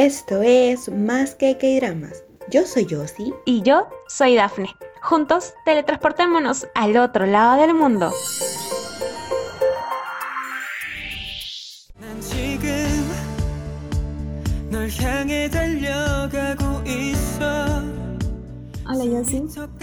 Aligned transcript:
Esto 0.00 0.40
es 0.40 0.88
Más 0.88 1.34
que 1.34 1.58
K-Dramas. 1.58 2.24
Yo 2.48 2.64
soy 2.64 2.86
Yossi. 2.86 3.34
Y 3.44 3.60
yo 3.60 3.86
soy 4.08 4.34
Dafne. 4.34 4.74
Juntos 5.02 5.52
teletransportémonos 5.66 6.66
al 6.74 6.96
otro 6.96 7.26
lado 7.26 7.60
del 7.60 7.74
mundo. 7.74 8.10
Hola 18.86 19.04
Yossi. 19.04 19.79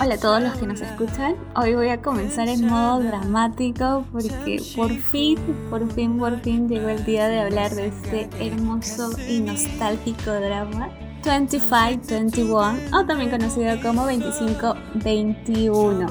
Hola 0.00 0.14
a 0.14 0.18
todos 0.18 0.42
los 0.42 0.54
que 0.54 0.66
nos 0.66 0.80
escuchan. 0.80 1.36
Hoy 1.54 1.74
voy 1.74 1.90
a 1.90 2.00
comenzar 2.00 2.48
en 2.48 2.66
modo 2.66 3.00
dramático 3.00 4.06
porque 4.10 4.58
por 4.74 4.90
fin, 4.90 5.38
por 5.68 5.86
fin, 5.92 6.16
por 6.18 6.40
fin 6.40 6.66
llegó 6.66 6.88
el 6.88 7.04
día 7.04 7.28
de 7.28 7.40
hablar 7.40 7.74
de 7.74 7.88
este 7.88 8.30
hermoso 8.40 9.10
y 9.28 9.40
nostálgico 9.40 10.32
drama 10.32 10.88
2521 11.24 12.74
o 12.92 13.04
también 13.04 13.30
conocido 13.30 13.78
como 13.82 14.04
2521. 14.04 16.06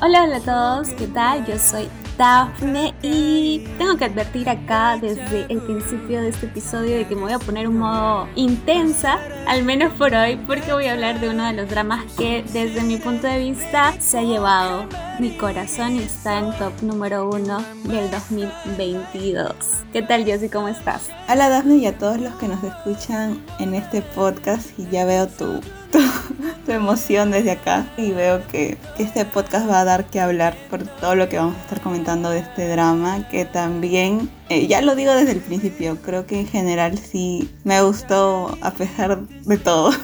Hola, 0.00 0.24
hola 0.24 0.36
a 0.36 0.40
todos, 0.40 0.88
¿qué 0.94 1.06
tal? 1.08 1.44
Yo 1.44 1.58
soy 1.58 1.90
Daphne 2.18 2.94
y 3.00 3.64
tengo 3.78 3.96
que 3.96 4.04
advertir 4.04 4.50
acá 4.50 4.98
desde 5.00 5.46
el 5.48 5.60
principio 5.60 6.20
de 6.20 6.30
este 6.30 6.46
episodio 6.46 6.96
de 6.96 7.06
que 7.06 7.14
me 7.14 7.22
voy 7.22 7.32
a 7.32 7.38
poner 7.38 7.68
un 7.68 7.78
modo 7.78 8.28
intensa, 8.34 9.18
al 9.46 9.62
menos 9.62 9.92
por 9.94 10.12
hoy, 10.12 10.36
porque 10.46 10.72
voy 10.72 10.86
a 10.86 10.94
hablar 10.94 11.20
de 11.20 11.30
uno 11.30 11.46
de 11.46 11.52
los 11.52 11.70
dramas 11.70 12.04
que 12.18 12.44
desde 12.52 12.82
mi 12.82 12.96
punto 12.96 13.28
de 13.28 13.38
vista 13.38 13.94
se 14.00 14.18
ha 14.18 14.22
llevado 14.22 14.86
mi 15.20 15.30
corazón 15.30 15.94
y 15.94 16.00
está 16.00 16.40
en 16.40 16.58
top 16.58 16.72
número 16.82 17.30
uno 17.30 17.64
del 17.84 18.10
2022. 18.10 19.54
¿Qué 19.92 20.02
tal 20.02 20.24
Josie? 20.24 20.50
¿Cómo 20.50 20.68
estás? 20.68 21.08
Hola 21.28 21.48
Daphne 21.48 21.76
y 21.76 21.86
a 21.86 21.96
todos 21.96 22.20
los 22.20 22.34
que 22.34 22.48
nos 22.48 22.62
escuchan 22.64 23.40
en 23.60 23.74
este 23.74 24.02
podcast 24.02 24.76
y 24.76 24.88
ya 24.90 25.04
veo 25.04 25.28
tu 25.28 25.60
tu, 26.66 26.72
emoción 26.72 27.30
desde 27.30 27.52
acá 27.52 27.86
y 27.96 28.12
veo 28.12 28.46
que, 28.48 28.76
este 28.98 29.24
podcast 29.24 29.68
va 29.68 29.80
a 29.80 29.84
dar 29.84 30.04
que 30.06 30.20
hablar 30.20 30.56
por 30.70 30.82
todo 30.84 31.14
lo 31.14 31.28
que 31.28 31.38
vamos 31.38 31.56
a 31.56 31.60
estar 31.60 31.80
comentando 31.80 32.30
de 32.30 32.40
este 32.40 32.68
drama, 32.68 33.28
que 33.30 33.44
también, 33.44 34.30
eh, 34.48 34.66
ya 34.66 34.82
lo 34.82 34.94
digo 34.94 35.14
desde 35.14 35.32
el 35.32 35.40
principio, 35.40 35.96
creo 36.02 36.26
que 36.26 36.40
en 36.40 36.46
general 36.46 36.98
sí 36.98 37.50
me 37.64 37.82
gustó 37.82 38.56
a 38.60 38.70
pesar 38.72 39.20
de 39.20 39.58
todo. 39.58 39.92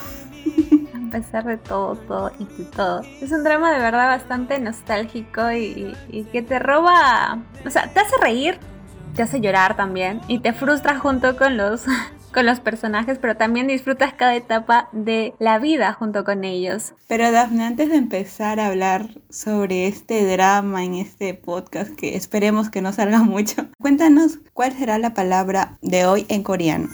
A 0.94 1.16
pesar 1.16 1.44
de 1.44 1.58
todo, 1.58 1.94
todo 1.94 2.32
y 2.40 2.44
de 2.44 2.64
todo. 2.64 3.02
Es 3.20 3.30
un 3.30 3.44
drama 3.44 3.72
de 3.72 3.78
verdad 3.78 4.08
bastante 4.08 4.58
nostálgico 4.58 5.52
y, 5.52 5.94
y 6.08 6.24
que 6.24 6.42
te 6.42 6.58
roba, 6.58 7.38
o 7.64 7.70
sea, 7.70 7.88
te 7.92 8.00
hace 8.00 8.16
reír, 8.20 8.58
te 9.14 9.22
hace 9.22 9.40
llorar 9.40 9.76
también 9.76 10.20
y 10.26 10.40
te 10.40 10.52
frustra 10.52 10.98
junto 10.98 11.36
con 11.36 11.56
los 11.56 11.84
con 12.34 12.44
los 12.44 12.60
personajes, 12.60 13.18
pero 13.18 13.36
también 13.36 13.68
disfrutas 13.68 14.12
cada 14.12 14.34
etapa 14.34 14.88
de 14.92 15.34
la 15.38 15.58
vida 15.58 15.92
junto 15.94 16.24
con 16.24 16.44
ellos. 16.44 16.92
Pero 17.06 17.30
Daphne, 17.30 17.64
antes 17.64 17.88
de 17.88 17.96
empezar 17.96 18.60
a 18.60 18.66
hablar 18.66 19.08
sobre 19.30 19.86
este 19.86 20.26
drama 20.26 20.84
en 20.84 20.94
este 20.96 21.32
podcast, 21.34 21.94
que 21.94 22.16
esperemos 22.16 22.68
que 22.68 22.82
no 22.82 22.92
salga 22.92 23.18
mucho, 23.22 23.68
cuéntanos 23.78 24.40
cuál 24.52 24.72
será 24.72 24.98
la 24.98 25.14
palabra 25.14 25.78
de 25.80 26.04
hoy 26.04 26.26
en 26.28 26.42
coreano. 26.42 26.88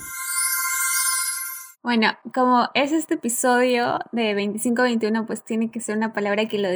Bueno, 1.82 2.10
como 2.34 2.68
es 2.74 2.92
este 2.92 3.14
episodio 3.14 4.00
de 4.12 4.36
25-21, 4.36 5.26
pues 5.26 5.42
tiene 5.42 5.70
que 5.70 5.80
ser 5.80 5.96
una 5.96 6.12
palabra 6.12 6.46
que 6.46 6.58
lo, 6.58 6.68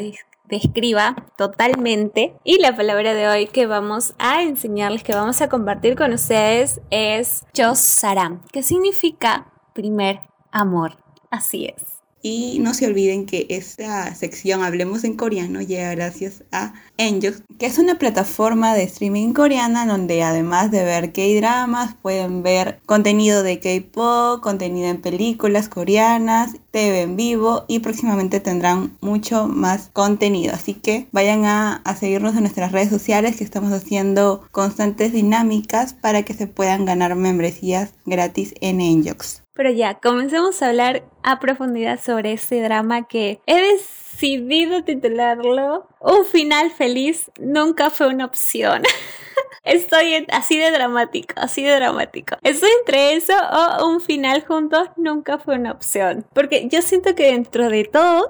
describa 0.49 1.17
totalmente. 1.37 2.37
Y 2.45 2.59
la 2.59 2.77
palabra 2.77 3.15
de 3.15 3.29
hoy 3.29 3.47
que 3.47 3.67
vamos 3.67 4.15
a 4.19 4.43
enseñarles, 4.43 5.03
que 5.03 5.15
vamos 5.15 5.41
a 5.41 5.49
compartir 5.49 5.97
con 5.97 6.13
ustedes 6.13 6.81
es 6.91 7.45
Chosaram, 7.53 8.43
que 8.53 8.63
significa 8.63 9.47
primer 9.73 10.21
amor. 10.51 10.97
Así 11.31 11.67
es. 11.67 11.94
Y 12.27 12.59
no 12.61 12.73
se 12.73 12.87
olviden 12.87 13.27
que 13.27 13.47
esta 13.51 14.15
sección 14.15 14.63
Hablemos 14.63 15.05
en 15.05 15.15
Coreano 15.15 15.61
llega 15.61 15.95
gracias 15.95 16.43
a 16.53 16.73
Enjox, 16.97 17.43
que 17.59 17.67
es 17.67 17.77
una 17.77 17.99
plataforma 17.99 18.73
de 18.73 18.85
streaming 18.85 19.35
coreana 19.35 19.85
donde 19.85 20.23
además 20.23 20.71
de 20.71 20.85
ver 20.85 21.13
K-dramas 21.13 21.97
pueden 22.01 22.43
ver 22.43 22.81
contenido 22.87 23.43
de 23.43 23.61
K-pop, 23.61 24.41
contenido 24.41 24.89
en 24.89 25.03
películas 25.03 25.69
coreanas, 25.69 26.53
TV 26.71 27.03
en 27.03 27.17
vivo 27.17 27.67
y 27.69 27.81
próximamente 27.81 28.41
tendrán 28.41 28.97
mucho 29.03 29.47
más 29.47 29.91
contenido. 29.93 30.55
Así 30.55 30.73
que 30.73 31.09
vayan 31.13 31.45
a, 31.45 31.83
seguirnos 32.01 32.37
en 32.37 32.41
nuestras 32.41 32.73
redes 32.73 32.89
sociales 32.89 33.37
que 33.37 33.45
estamos 33.45 33.71
haciendo 33.71 34.49
constantes 34.51 35.13
dinámicas 35.13 35.93
para 35.93 36.23
que 36.23 36.33
se 36.33 36.47
puedan 36.47 36.87
ganar 36.87 37.17
membresías 37.17 37.93
gratis 38.07 38.55
en 38.63 38.81
Enjox. 38.81 39.44
Pero 39.55 39.71
ya, 39.71 39.95
comencemos 39.95 40.61
a 40.63 40.69
hablar 40.69 41.05
a 41.23 41.39
profundidad 41.39 42.01
sobre 42.01 42.33
este 42.33 42.61
drama 42.61 43.07
que 43.07 43.41
he 43.47 43.61
decidido 43.73 44.83
titularlo 44.83 45.89
Un 46.01 46.25
final 46.25 46.73
feliz 46.73 47.31
nunca 47.39 47.91
fue 47.91 48.09
una 48.09 48.25
opción. 48.25 48.83
Estoy 49.65 50.27
así 50.31 50.59
de 50.59 50.71
dramático, 50.73 51.35
así 51.37 51.63
de 51.63 51.77
dramático. 51.77 52.37
Estoy 52.43 52.69
entre 52.81 53.15
eso 53.15 53.33
o 53.79 53.89
un 53.89 54.01
final 54.01 54.45
juntos 54.45 54.89
nunca 54.97 55.39
fue 55.39 55.55
una 55.55 55.73
opción. 55.73 56.27
Porque 56.35 56.69
yo 56.69 56.83
siento 56.83 57.15
que 57.15 57.33
dentro 57.33 57.71
de 57.71 57.85
todo 57.85 58.29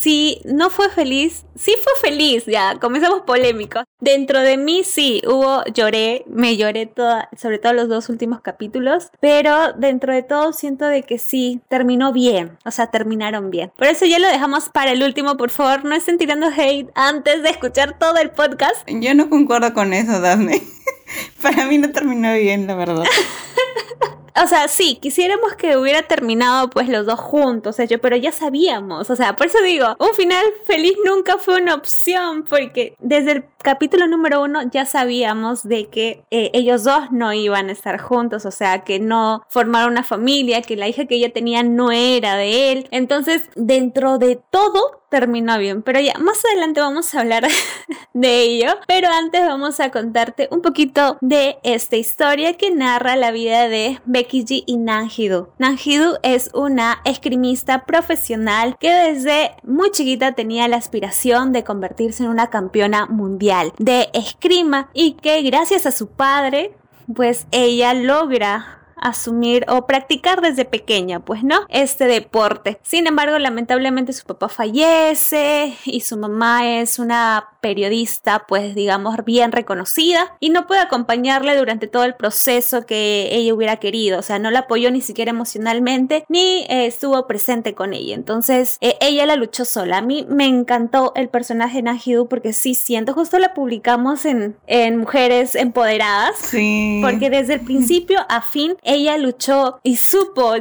si 0.00 0.40
no 0.46 0.70
fue 0.70 0.88
feliz, 0.88 1.44
sí 1.54 1.74
fue 1.84 1.92
feliz, 2.00 2.46
ya, 2.46 2.78
comenzamos 2.80 3.20
polémicos. 3.20 3.84
Dentro 4.00 4.40
de 4.40 4.56
mí 4.56 4.82
sí, 4.82 5.20
hubo, 5.26 5.62
lloré, 5.74 6.24
me 6.26 6.56
lloré 6.56 6.86
toda, 6.86 7.28
sobre 7.36 7.58
todo 7.58 7.74
los 7.74 7.90
dos 7.90 8.08
últimos 8.08 8.40
capítulos, 8.40 9.10
pero 9.20 9.74
dentro 9.74 10.14
de 10.14 10.22
todo 10.22 10.54
siento 10.54 10.86
de 10.86 11.02
que 11.02 11.18
sí, 11.18 11.60
terminó 11.68 12.14
bien, 12.14 12.56
o 12.64 12.70
sea, 12.70 12.86
terminaron 12.86 13.50
bien. 13.50 13.72
Por 13.76 13.88
eso 13.88 14.06
ya 14.06 14.18
lo 14.18 14.28
dejamos 14.28 14.70
para 14.70 14.92
el 14.92 15.02
último, 15.02 15.36
por 15.36 15.50
favor, 15.50 15.84
no 15.84 15.94
estén 15.94 16.16
tirando 16.16 16.46
hate 16.46 16.90
antes 16.94 17.42
de 17.42 17.50
escuchar 17.50 17.98
todo 17.98 18.16
el 18.16 18.30
podcast. 18.30 18.88
Yo 18.88 19.14
no 19.14 19.28
concuerdo 19.28 19.74
con 19.74 19.92
eso, 19.92 20.18
Daphne. 20.18 20.62
para 21.42 21.66
mí 21.66 21.76
no 21.76 21.92
terminó 21.92 22.32
bien, 22.32 22.66
la 22.66 22.74
verdad. 22.74 23.04
o 24.34 24.46
sea, 24.46 24.68
sí, 24.68 24.98
quisiéramos 25.00 25.54
que 25.54 25.76
hubiera 25.76 26.02
terminado 26.02 26.70
pues 26.70 26.88
los 26.88 27.06
dos 27.06 27.20
juntos, 27.20 27.76
pero 28.00 28.16
ya 28.16 28.32
sabíamos, 28.32 29.10
o 29.10 29.16
sea, 29.16 29.36
por 29.36 29.46
eso 29.46 29.62
digo, 29.62 29.96
un 29.98 30.14
final 30.14 30.44
feliz 30.64 30.94
nunca 31.04 31.38
fue 31.38 31.60
una 31.60 31.74
opción, 31.74 32.44
porque 32.44 32.94
desde 32.98 33.32
el 33.32 33.44
capítulo 33.62 34.06
número 34.06 34.42
uno 34.42 34.62
ya 34.70 34.86
sabíamos 34.86 35.62
de 35.62 35.88
que 35.88 36.24
eh, 36.30 36.50
ellos 36.54 36.84
dos 36.84 37.10
no 37.10 37.32
iban 37.32 37.68
a 37.68 37.72
estar 37.72 38.00
juntos, 38.00 38.46
o 38.46 38.50
sea, 38.50 38.84
que 38.84 38.98
no 38.98 39.42
formaron 39.48 39.92
una 39.92 40.02
familia, 40.02 40.62
que 40.62 40.76
la 40.76 40.88
hija 40.88 41.06
que 41.06 41.16
ella 41.16 41.32
tenía 41.32 41.62
no 41.62 41.90
era 41.92 42.36
de 42.36 42.72
él. 42.72 42.88
Entonces, 42.90 43.50
dentro 43.56 44.18
de 44.18 44.40
todo, 44.50 44.99
terminó 45.10 45.58
bien. 45.58 45.82
Pero 45.82 46.00
ya, 46.00 46.14
más 46.18 46.42
adelante 46.46 46.80
vamos 46.80 47.14
a 47.14 47.20
hablar 47.20 47.46
de 48.14 48.40
ello. 48.40 48.68
Pero 48.86 49.08
antes 49.08 49.44
vamos 49.44 49.80
a 49.80 49.90
contarte 49.90 50.48
un 50.50 50.62
poquito 50.62 51.18
de 51.20 51.58
esta 51.62 51.96
historia 51.96 52.56
que 52.56 52.70
narra 52.70 53.16
la 53.16 53.30
vida 53.30 53.68
de 53.68 54.00
Becky 54.06 54.44
G 54.44 54.64
y 54.66 54.78
Nanjidu. 54.78 55.48
Nanjidu 55.58 56.14
es 56.22 56.50
una 56.54 57.02
esgrimista 57.04 57.84
profesional 57.84 58.76
que 58.78 58.90
desde 58.90 59.52
muy 59.64 59.90
chiquita 59.90 60.32
tenía 60.32 60.68
la 60.68 60.76
aspiración 60.76 61.52
de 61.52 61.64
convertirse 61.64 62.22
en 62.22 62.30
una 62.30 62.48
campeona 62.48 63.06
mundial 63.06 63.72
de 63.78 64.08
escrima 64.14 64.90
y 64.94 65.12
que 65.12 65.42
gracias 65.42 65.84
a 65.84 65.92
su 65.92 66.08
padre 66.08 66.74
pues 67.14 67.46
ella 67.50 67.94
logra 67.94 68.79
asumir 69.00 69.64
o 69.68 69.86
practicar 69.86 70.40
desde 70.40 70.64
pequeña, 70.64 71.20
pues 71.20 71.42
no, 71.42 71.60
este 71.68 72.06
deporte. 72.06 72.78
Sin 72.82 73.06
embargo, 73.06 73.38
lamentablemente 73.38 74.12
su 74.12 74.24
papá 74.24 74.48
fallece 74.48 75.76
y 75.84 76.00
su 76.00 76.16
mamá 76.16 76.80
es 76.80 76.98
una 76.98 77.50
periodista, 77.60 78.46
pues 78.48 78.74
digamos, 78.74 79.16
bien 79.24 79.52
reconocida 79.52 80.36
y 80.40 80.50
no 80.50 80.66
puede 80.66 80.80
acompañarle 80.80 81.56
durante 81.56 81.86
todo 81.86 82.04
el 82.04 82.14
proceso 82.14 82.86
que 82.86 83.28
ella 83.32 83.54
hubiera 83.54 83.76
querido, 83.76 84.18
o 84.18 84.22
sea, 84.22 84.38
no 84.38 84.50
la 84.50 84.60
apoyó 84.60 84.90
ni 84.90 85.00
siquiera 85.00 85.30
emocionalmente 85.30 86.24
ni 86.28 86.64
eh, 86.68 86.86
estuvo 86.86 87.26
presente 87.26 87.74
con 87.74 87.92
ella. 87.92 88.14
Entonces, 88.14 88.78
eh, 88.80 88.96
ella 89.00 89.26
la 89.26 89.36
luchó 89.36 89.64
sola. 89.64 89.98
A 89.98 90.02
mí 90.02 90.26
me 90.28 90.46
encantó 90.46 91.12
el 91.14 91.28
personaje 91.28 91.82
Najidu 91.82 92.28
porque 92.28 92.52
sí 92.52 92.74
siento, 92.74 93.12
justo 93.12 93.38
la 93.38 93.54
publicamos 93.54 94.24
en, 94.24 94.56
en 94.66 94.96
Mujeres 94.96 95.54
Empoderadas, 95.54 96.36
sí. 96.38 97.00
porque 97.02 97.30
desde 97.30 97.54
el 97.54 97.60
principio 97.60 98.20
a 98.28 98.42
fin 98.42 98.76
ella 98.90 99.18
luchó 99.18 99.80
y 99.82 99.96
supo 99.96 100.54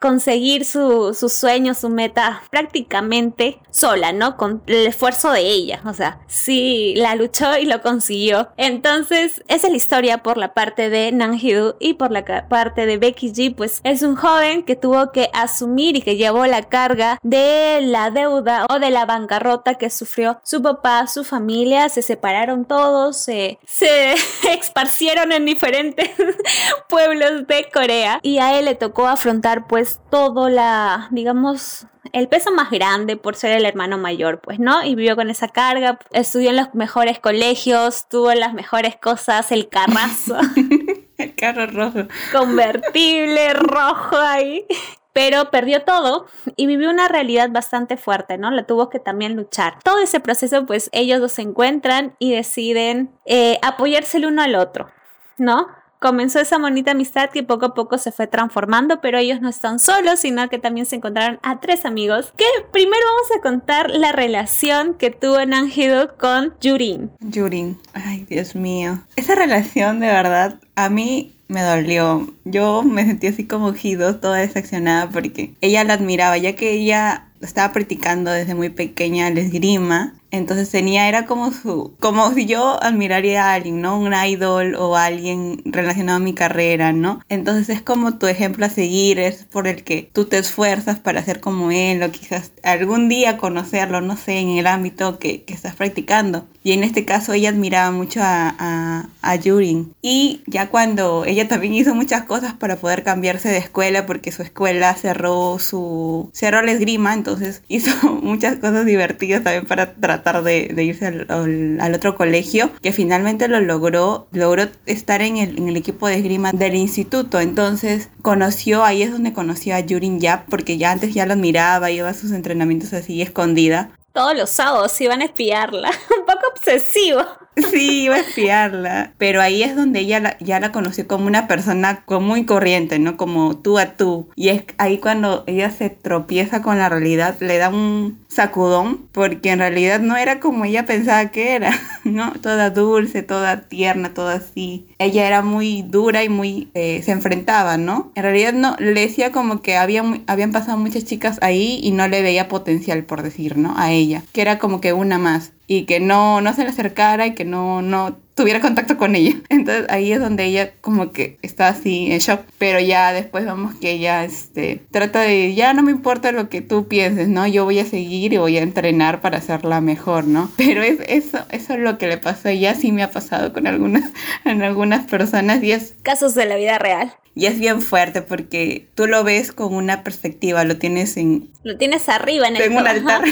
conseguir 0.00 0.64
su, 0.64 1.14
su 1.14 1.28
sueño, 1.28 1.74
su 1.74 1.88
meta 1.88 2.42
prácticamente 2.50 3.60
sola, 3.70 4.12
¿no? 4.12 4.36
Con 4.36 4.62
el 4.66 4.86
esfuerzo 4.86 5.32
de 5.32 5.40
ella. 5.40 5.82
O 5.84 5.92
sea, 5.92 6.20
sí, 6.26 6.94
la 6.96 7.14
luchó 7.14 7.58
y 7.58 7.66
lo 7.66 7.82
consiguió. 7.82 8.48
Entonces, 8.56 9.42
esa 9.48 9.66
es 9.66 9.70
la 9.70 9.76
historia 9.76 10.18
por 10.22 10.38
la 10.38 10.54
parte 10.54 10.88
de 10.88 11.12
Nanjidu 11.12 11.76
y 11.80 11.94
por 11.94 12.10
la 12.10 12.24
parte 12.48 12.86
de 12.86 12.96
Becky 12.96 13.32
G, 13.32 13.54
pues 13.54 13.80
es 13.84 14.02
un 14.02 14.16
joven 14.16 14.62
que 14.62 14.76
tuvo 14.76 15.12
que 15.12 15.28
asumir 15.32 15.96
y 15.96 16.02
que 16.02 16.16
llevó 16.16 16.46
la 16.46 16.62
carga 16.62 17.18
de 17.22 17.80
la 17.82 18.10
deuda 18.10 18.66
o 18.70 18.78
de 18.78 18.90
la 18.90 19.04
bancarrota 19.04 19.74
que 19.74 19.90
sufrió 19.90 20.40
su 20.42 20.62
papá, 20.62 21.06
su 21.06 21.24
familia, 21.24 21.88
se 21.88 22.02
separaron 22.02 22.64
todos, 22.64 23.16
se, 23.16 23.58
se 23.66 24.14
esparcieron 24.58 25.32
en 25.32 25.44
diferentes 25.44 26.10
pueblos 26.88 27.46
de 27.46 27.68
Corea 27.74 28.20
y 28.22 28.38
a 28.38 28.58
él 28.58 28.64
le 28.66 28.74
tocó 28.76 29.06
afrontar 29.08 29.66
pues 29.66 30.00
todo 30.10 30.48
la, 30.48 31.08
digamos, 31.10 31.86
el 32.12 32.28
peso 32.28 32.52
más 32.52 32.70
grande 32.70 33.16
por 33.16 33.34
ser 33.34 33.52
el 33.52 33.66
hermano 33.66 33.98
mayor, 33.98 34.40
pues, 34.40 34.58
¿no? 34.60 34.84
Y 34.84 34.94
vivió 34.94 35.16
con 35.16 35.28
esa 35.28 35.48
carga, 35.48 35.98
estudió 36.12 36.50
en 36.50 36.56
los 36.56 36.74
mejores 36.74 37.18
colegios, 37.18 38.08
tuvo 38.08 38.32
las 38.34 38.54
mejores 38.54 38.96
cosas, 38.96 39.50
el 39.52 39.68
carrazo. 39.68 40.38
el 41.18 41.34
carro 41.34 41.66
rojo. 41.66 42.08
Convertible, 42.32 43.52
rojo 43.52 44.16
ahí 44.16 44.66
pero 45.14 45.50
perdió 45.50 45.84
todo 45.84 46.26
y 46.56 46.66
vivió 46.66 46.90
una 46.90 47.08
realidad 47.08 47.48
bastante 47.50 47.96
fuerte, 47.96 48.36
¿no? 48.36 48.50
La 48.50 48.66
tuvo 48.66 48.90
que 48.90 48.98
también 48.98 49.36
luchar. 49.36 49.78
Todo 49.82 50.00
ese 50.00 50.20
proceso, 50.20 50.66
pues 50.66 50.90
ellos 50.92 51.20
dos 51.20 51.32
se 51.32 51.42
encuentran 51.42 52.16
y 52.18 52.32
deciden 52.32 53.16
eh, 53.24 53.58
apoyarse 53.62 54.18
el 54.18 54.26
uno 54.26 54.42
al 54.42 54.56
otro, 54.56 54.90
¿no? 55.38 55.68
Comenzó 56.04 56.38
esa 56.38 56.58
bonita 56.58 56.90
amistad 56.90 57.30
que 57.30 57.42
poco 57.42 57.64
a 57.64 57.72
poco 57.72 57.96
se 57.96 58.12
fue 58.12 58.26
transformando, 58.26 59.00
pero 59.00 59.16
ellos 59.16 59.40
no 59.40 59.48
están 59.48 59.78
solos, 59.78 60.20
sino 60.20 60.50
que 60.50 60.58
también 60.58 60.84
se 60.84 60.96
encontraron 60.96 61.40
a 61.42 61.60
tres 61.60 61.86
amigos. 61.86 62.30
Que 62.36 62.44
primero 62.72 63.02
vamos 63.06 63.38
a 63.38 63.40
contar 63.40 63.88
la 63.88 64.12
relación 64.12 64.92
que 64.98 65.10
tuvo 65.10 65.42
Nanjido 65.46 66.14
con 66.18 66.52
Yurin. 66.60 67.10
Yurin, 67.20 67.80
ay 67.94 68.26
Dios 68.28 68.54
mío. 68.54 69.02
Esa 69.16 69.34
relación 69.34 69.98
de 69.98 70.08
verdad 70.08 70.60
a 70.76 70.90
mí 70.90 71.34
me 71.48 71.62
dolió. 71.62 72.32
Yo 72.44 72.82
me 72.82 73.04
sentí 73.04 73.26
así 73.26 73.44
como 73.44 73.72
Jido, 73.72 74.16
toda 74.16 74.38
decepcionada 74.38 75.10
porque 75.10 75.54
ella 75.60 75.84
la 75.84 75.94
admiraba, 75.94 76.38
ya 76.38 76.54
que 76.56 76.72
ella 76.72 77.28
estaba 77.40 77.72
practicando 77.72 78.30
desde 78.30 78.54
muy 78.54 78.70
pequeña 78.70 79.28
el 79.28 79.38
esgrima 79.38 80.14
entonces 80.34 80.68
tenía, 80.68 81.08
era 81.08 81.26
como 81.26 81.52
su, 81.52 81.94
como 82.00 82.32
si 82.34 82.46
yo 82.46 82.82
admiraría 82.82 83.44
a 83.44 83.54
alguien, 83.54 83.80
¿no? 83.80 83.96
Un 83.98 84.14
idol 84.14 84.74
o 84.74 84.96
alguien 84.96 85.62
relacionado 85.64 86.16
a 86.16 86.20
mi 86.20 86.34
carrera, 86.34 86.92
¿no? 86.92 87.20
Entonces 87.28 87.68
es 87.68 87.82
como 87.82 88.18
tu 88.18 88.26
ejemplo 88.26 88.66
a 88.66 88.68
seguir, 88.68 89.20
es 89.20 89.44
por 89.44 89.68
el 89.68 89.84
que 89.84 90.10
tú 90.12 90.24
te 90.24 90.38
esfuerzas 90.38 90.98
para 90.98 91.22
ser 91.22 91.38
como 91.38 91.70
él 91.70 92.02
o 92.02 92.10
quizás 92.10 92.50
algún 92.64 93.08
día 93.08 93.36
conocerlo, 93.36 94.00
no 94.00 94.16
sé, 94.16 94.40
en 94.40 94.50
el 94.50 94.66
ámbito 94.66 95.20
que, 95.20 95.44
que 95.44 95.54
estás 95.54 95.76
practicando. 95.76 96.46
Y 96.64 96.72
en 96.72 96.82
este 96.82 97.04
caso 97.04 97.32
ella 97.32 97.50
admiraba 97.50 97.92
mucho 97.92 98.20
a, 98.20 98.56
a, 98.58 99.08
a 99.22 99.36
Yurin. 99.36 99.94
Y 100.02 100.42
ya 100.46 100.68
cuando 100.68 101.24
también 101.48 101.74
hizo 101.74 101.94
muchas 101.94 102.24
cosas 102.24 102.54
para 102.54 102.76
poder 102.76 103.02
cambiarse 103.02 103.48
de 103.48 103.58
escuela 103.58 104.06
porque 104.06 104.32
su 104.32 104.42
escuela 104.42 104.94
cerró 104.94 105.58
su, 105.58 106.30
cerró 106.32 106.62
la 106.62 106.72
esgrima, 106.72 107.12
entonces 107.14 107.62
hizo 107.68 107.90
muchas 108.22 108.56
cosas 108.56 108.86
divertidas 108.86 109.42
también 109.42 109.66
para 109.66 109.94
tratar 109.94 110.42
de, 110.42 110.72
irse 110.82 111.06
al, 111.06 111.94
otro 111.94 112.16
colegio, 112.16 112.70
que 112.82 112.92
finalmente 112.92 113.48
lo 113.48 113.60
logró, 113.60 114.28
logró 114.32 114.68
estar 114.86 115.22
en 115.22 115.36
el, 115.38 115.58
en 115.58 115.68
el 115.68 115.76
equipo 115.76 116.08
de 116.08 116.16
esgrima 116.16 116.52
del 116.52 116.74
instituto. 116.74 117.40
Entonces 117.40 118.08
conoció, 118.22 118.84
ahí 118.84 119.02
es 119.02 119.10
donde 119.10 119.32
conoció 119.32 119.74
a 119.74 119.80
Yurin 119.80 120.20
Yap, 120.20 120.48
porque 120.48 120.78
ya 120.78 120.92
antes 120.92 121.14
ya 121.14 121.26
lo 121.26 121.34
admiraba, 121.34 121.90
iba 121.90 122.08
a 122.08 122.14
sus 122.14 122.32
entrenamientos 122.32 122.92
así 122.92 123.22
escondida. 123.22 123.90
Todos 124.14 124.36
los 124.36 124.48
sábados 124.48 125.00
iban 125.00 125.22
a 125.22 125.24
espiarla, 125.24 125.90
un 126.20 126.24
poco 126.24 126.46
obsesivo. 126.52 127.20
Sí, 127.56 128.02
iba 128.04 128.16
a 128.16 128.20
espiarla, 128.20 129.12
pero 129.18 129.40
ahí 129.40 129.62
es 129.62 129.76
donde 129.76 130.00
ella 130.00 130.36
ya 130.40 130.58
la 130.58 130.72
conoció 130.72 131.06
como 131.06 131.26
una 131.26 131.46
persona 131.46 132.04
común 132.04 132.38
y 132.38 132.46
corriente, 132.46 132.98
¿no? 132.98 133.16
Como 133.16 133.56
tú 133.56 133.78
a 133.78 133.96
tú. 133.96 134.28
Y 134.34 134.48
es 134.48 134.64
ahí 134.78 134.98
cuando 134.98 135.44
ella 135.46 135.70
se 135.70 135.90
tropieza 135.90 136.62
con 136.62 136.78
la 136.78 136.88
realidad, 136.88 137.36
le 137.40 137.58
da 137.58 137.68
un 137.68 138.24
sacudón, 138.28 139.08
porque 139.12 139.50
en 139.50 139.60
realidad 139.60 140.00
no 140.00 140.16
era 140.16 140.40
como 140.40 140.64
ella 140.64 140.86
pensaba 140.86 141.30
que 141.30 141.54
era, 141.54 141.78
¿no? 142.04 142.32
Toda 142.40 142.70
dulce, 142.70 143.22
toda 143.22 143.62
tierna, 143.62 144.14
toda 144.14 144.34
así. 144.34 144.88
Ella 144.98 145.26
era 145.26 145.42
muy 145.42 145.82
dura 145.82 146.24
y 146.24 146.28
muy... 146.28 146.70
Eh, 146.74 147.02
se 147.04 147.12
enfrentaba, 147.12 147.76
¿no? 147.76 148.12
En 148.16 148.24
realidad 148.24 148.52
no, 148.52 148.76
le 148.78 149.00
decía 149.00 149.30
como 149.30 149.62
que 149.62 149.76
había, 149.76 150.02
habían 150.26 150.50
pasado 150.50 150.76
muchas 150.76 151.04
chicas 151.04 151.38
ahí 151.40 151.78
y 151.82 151.92
no 151.92 152.08
le 152.08 152.22
veía 152.22 152.48
potencial, 152.48 153.04
por 153.04 153.22
decir, 153.22 153.56
¿no? 153.56 153.74
A 153.76 153.92
ella, 153.92 154.03
que 154.32 154.40
era 154.40 154.58
como 154.58 154.80
que 154.80 154.92
una 154.92 155.18
más 155.18 155.52
y 155.66 155.84
que 155.84 156.00
no, 156.00 156.40
no 156.40 156.52
se 156.54 156.62
le 156.62 156.70
acercara 156.70 157.26
y 157.26 157.34
que 157.34 157.44
no, 157.44 157.82
no 157.82 158.18
tuviera 158.34 158.60
contacto 158.60 158.96
con 158.96 159.14
ella. 159.14 159.36
Entonces 159.48 159.86
ahí 159.88 160.12
es 160.12 160.20
donde 160.20 160.44
ella 160.44 160.72
como 160.80 161.12
que 161.12 161.38
está 161.42 161.68
así 161.68 162.12
en 162.12 162.18
shock, 162.18 162.40
pero 162.58 162.80
ya 162.80 163.12
después 163.12 163.44
vemos 163.44 163.74
que 163.76 163.92
ella 163.92 164.24
este, 164.24 164.82
trata 164.90 165.20
de, 165.20 165.54
ya 165.54 165.72
no 165.72 165.82
me 165.82 165.92
importa 165.92 166.32
lo 166.32 166.48
que 166.48 166.60
tú 166.60 166.88
pienses, 166.88 167.28
¿no? 167.28 167.46
Yo 167.46 167.64
voy 167.64 167.78
a 167.78 167.86
seguir 167.86 168.32
y 168.32 168.38
voy 168.38 168.58
a 168.58 168.62
entrenar 168.62 169.20
para 169.20 169.38
hacerla 169.38 169.80
mejor, 169.80 170.24
¿no? 170.24 170.50
Pero 170.56 170.82
es, 170.82 170.98
eso, 171.08 171.38
eso 171.50 171.74
es 171.74 171.80
lo 171.80 171.98
que 171.98 172.08
le 172.08 172.18
pasó 172.18 172.50
y 172.50 172.60
ya 172.60 172.74
sí 172.74 172.92
me 172.92 173.02
ha 173.02 173.10
pasado 173.10 173.52
con 173.52 173.66
algunas, 173.66 174.10
en 174.44 174.62
algunas 174.62 175.06
personas 175.06 175.62
y 175.62 175.72
es... 175.72 175.94
Casos 176.02 176.34
de 176.34 176.46
la 176.46 176.56
vida 176.56 176.78
real. 176.78 177.14
Y 177.36 177.46
es 177.46 177.58
bien 177.58 177.82
fuerte 177.82 178.22
porque 178.22 178.86
tú 178.94 179.06
lo 179.06 179.24
ves 179.24 179.50
con 179.50 179.74
una 179.74 180.04
perspectiva, 180.04 180.62
lo 180.62 180.76
tienes 180.76 181.16
en... 181.16 181.50
Lo 181.64 181.76
tienes 181.76 182.08
arriba 182.08 182.46
en 182.46 182.56
el... 182.56 182.62
En 182.62 182.76
un 182.76 182.86
altar. 182.86 183.24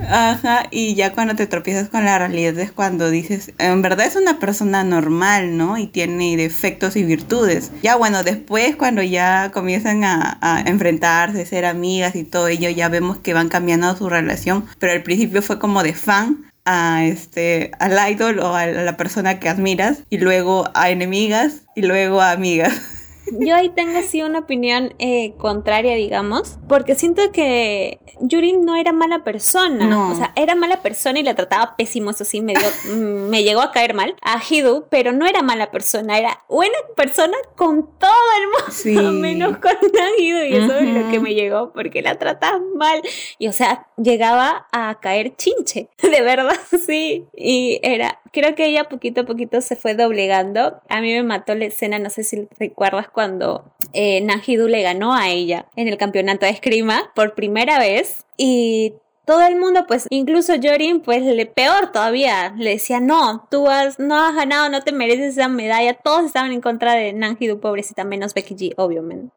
Ajá, 0.00 0.66
y 0.70 0.94
ya 0.94 1.12
cuando 1.12 1.34
te 1.34 1.46
tropiezas 1.46 1.88
con 1.88 2.04
la 2.04 2.18
realidad 2.18 2.58
es 2.58 2.72
cuando 2.72 3.10
dices, 3.10 3.52
en 3.58 3.82
verdad 3.82 4.06
es 4.06 4.16
una 4.16 4.38
persona 4.38 4.84
normal, 4.84 5.56
¿no? 5.56 5.78
Y 5.78 5.86
tiene 5.86 6.36
defectos 6.36 6.96
y 6.96 7.04
virtudes. 7.04 7.70
Ya 7.82 7.96
bueno, 7.96 8.22
después 8.22 8.76
cuando 8.76 9.02
ya 9.02 9.50
comienzan 9.52 10.04
a, 10.04 10.38
a 10.40 10.60
enfrentarse, 10.62 11.46
ser 11.46 11.64
amigas 11.64 12.16
y 12.16 12.24
todo 12.24 12.48
ello, 12.48 12.70
ya 12.70 12.88
vemos 12.88 13.18
que 13.18 13.34
van 13.34 13.48
cambiando 13.48 13.96
su 13.96 14.08
relación, 14.08 14.64
pero 14.78 14.92
al 14.92 15.02
principio 15.02 15.42
fue 15.42 15.58
como 15.58 15.82
de 15.82 15.94
fan 15.94 16.44
a 16.64 17.04
este 17.04 17.72
al 17.78 17.98
idol 18.10 18.38
o 18.38 18.54
a 18.54 18.66
la 18.66 18.96
persona 18.96 19.38
que 19.38 19.48
admiras 19.48 20.02
y 20.08 20.18
luego 20.18 20.70
a 20.74 20.90
enemigas 20.90 21.62
y 21.74 21.82
luego 21.82 22.20
a 22.20 22.32
amigas. 22.32 22.74
Yo 23.32 23.54
ahí 23.54 23.70
tengo 23.70 23.98
así 23.98 24.22
una 24.22 24.40
opinión 24.40 24.94
eh, 24.98 25.34
contraria, 25.38 25.94
digamos, 25.94 26.58
porque 26.68 26.94
siento 26.94 27.32
que 27.32 27.98
Yuri 28.20 28.54
no 28.54 28.76
era 28.76 28.92
mala 28.92 29.24
persona. 29.24 29.86
No. 29.86 30.12
O 30.12 30.14
sea, 30.14 30.32
era 30.36 30.54
mala 30.54 30.82
persona 30.82 31.18
y 31.18 31.22
la 31.22 31.34
trataba 31.34 31.76
pésimo, 31.76 32.10
eso 32.10 32.24
sí, 32.24 32.40
me, 32.40 32.54
dio, 32.54 32.68
mm, 32.94 33.28
me 33.28 33.42
llegó 33.42 33.60
a 33.62 33.72
caer 33.72 33.94
mal 33.94 34.14
a 34.22 34.40
Hidu, 34.48 34.86
pero 34.90 35.12
no 35.12 35.26
era 35.26 35.42
mala 35.42 35.70
persona, 35.70 36.18
era 36.18 36.44
buena 36.48 36.76
persona 36.96 37.36
con 37.56 37.88
todo 37.98 38.12
el 38.38 38.94
mundo, 38.94 39.12
menos 39.20 39.58
con 39.58 39.72
Hidu, 40.18 40.42
y 40.44 40.54
eso 40.56 40.78
es 40.78 40.88
lo 40.88 41.10
que 41.10 41.20
me 41.20 41.34
llegó, 41.34 41.72
porque 41.72 42.02
la 42.02 42.18
trataba 42.18 42.60
mal. 42.74 43.00
Y 43.38 43.48
o 43.48 43.52
sea, 43.52 43.88
llegaba 43.96 44.66
a 44.72 44.98
caer 45.00 45.36
chinche, 45.36 45.88
de 46.02 46.22
verdad, 46.22 46.58
sí. 46.86 47.26
Y 47.34 47.80
era, 47.82 48.20
creo 48.32 48.54
que 48.54 48.66
ella 48.66 48.88
poquito 48.88 49.22
a 49.22 49.24
poquito 49.24 49.60
se 49.60 49.76
fue 49.76 49.94
doblegando. 49.94 50.80
A 50.88 51.00
mí 51.00 51.12
me 51.12 51.22
mató 51.22 51.54
la 51.54 51.66
escena, 51.66 51.98
no 51.98 52.10
sé 52.10 52.24
si 52.24 52.48
recuerdas 52.58 53.08
cuando 53.14 53.72
eh, 53.92 54.20
le 54.20 54.82
ganó 54.82 55.14
a 55.14 55.30
ella 55.30 55.66
en 55.76 55.88
el 55.88 55.96
campeonato 55.96 56.44
de 56.44 56.52
esgrima 56.52 57.12
por 57.14 57.34
primera 57.34 57.78
vez 57.78 58.24
y 58.36 58.94
todo 59.24 59.46
el 59.46 59.56
mundo, 59.56 59.86
pues 59.86 60.06
incluso 60.10 60.52
Jorin, 60.62 61.00
pues 61.00 61.22
le 61.22 61.46
peor 61.46 61.92
todavía, 61.92 62.54
le 62.58 62.70
decía, 62.70 63.00
no, 63.00 63.46
tú 63.50 63.68
has, 63.68 63.98
no 63.98 64.22
has 64.22 64.34
ganado, 64.34 64.68
no 64.68 64.82
te 64.82 64.92
mereces 64.92 65.38
esa 65.38 65.48
medalla, 65.48 65.94
todos 65.94 66.26
estaban 66.26 66.52
en 66.52 66.60
contra 66.60 66.92
de 66.92 67.12
Nanjidu, 67.14 67.58
pobrecita, 67.58 68.04
menos 68.04 68.34
Becky 68.34 68.54
G, 68.54 68.74
obviamente. 68.76 69.32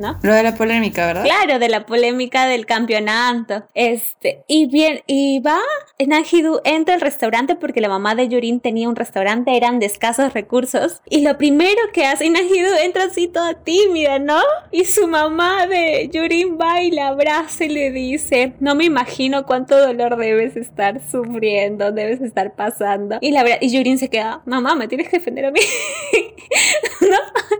¿No? 0.00 0.18
Lo 0.22 0.32
de 0.32 0.42
la 0.42 0.54
polémica, 0.54 1.06
¿verdad? 1.06 1.24
Claro, 1.24 1.58
de 1.58 1.68
la 1.68 1.84
polémica 1.84 2.46
del 2.46 2.66
campeonato. 2.66 3.64
Este, 3.74 4.42
y 4.48 4.66
bien, 4.66 5.02
y 5.06 5.40
va, 5.40 5.58
Nanjidu 5.98 6.60
entra 6.64 6.94
al 6.94 7.00
restaurante 7.00 7.54
porque 7.54 7.80
la 7.80 7.88
mamá 7.88 8.14
de 8.14 8.28
Yurin 8.28 8.60
tenía 8.60 8.88
un 8.88 8.96
restaurante, 8.96 9.56
eran 9.56 9.78
de 9.78 9.86
escasos 9.86 10.32
recursos. 10.32 11.02
Y 11.08 11.22
lo 11.22 11.36
primero 11.36 11.80
que 11.92 12.06
hace 12.06 12.28
Nanjidu 12.30 12.70
entra 12.82 13.04
así 13.04 13.28
toda 13.28 13.54
tímida, 13.54 14.18
¿no? 14.18 14.40
Y 14.70 14.86
su 14.86 15.06
mamá 15.06 15.66
de 15.66 16.08
Yurin 16.12 16.58
va 16.58 16.82
y 16.82 16.90
la 16.90 17.08
abraza 17.08 17.64
y 17.64 17.68
le 17.68 17.90
dice, 17.90 18.54
no 18.58 18.74
me 18.74 18.84
imagino 18.84 19.44
cuánto 19.44 19.78
dolor 19.78 20.16
debes 20.16 20.56
estar 20.56 21.00
sufriendo, 21.10 21.92
debes 21.92 22.22
estar 22.22 22.54
pasando. 22.54 23.18
Y, 23.20 23.32
la, 23.32 23.44
y 23.60 23.70
Yurin 23.70 23.98
se 23.98 24.08
queda, 24.08 24.40
mamá, 24.46 24.74
me 24.74 24.88
tienes 24.88 25.08
que 25.08 25.18
defender 25.18 25.44
a 25.44 25.50
mí. 25.50 25.60
¿No? 27.02 27.18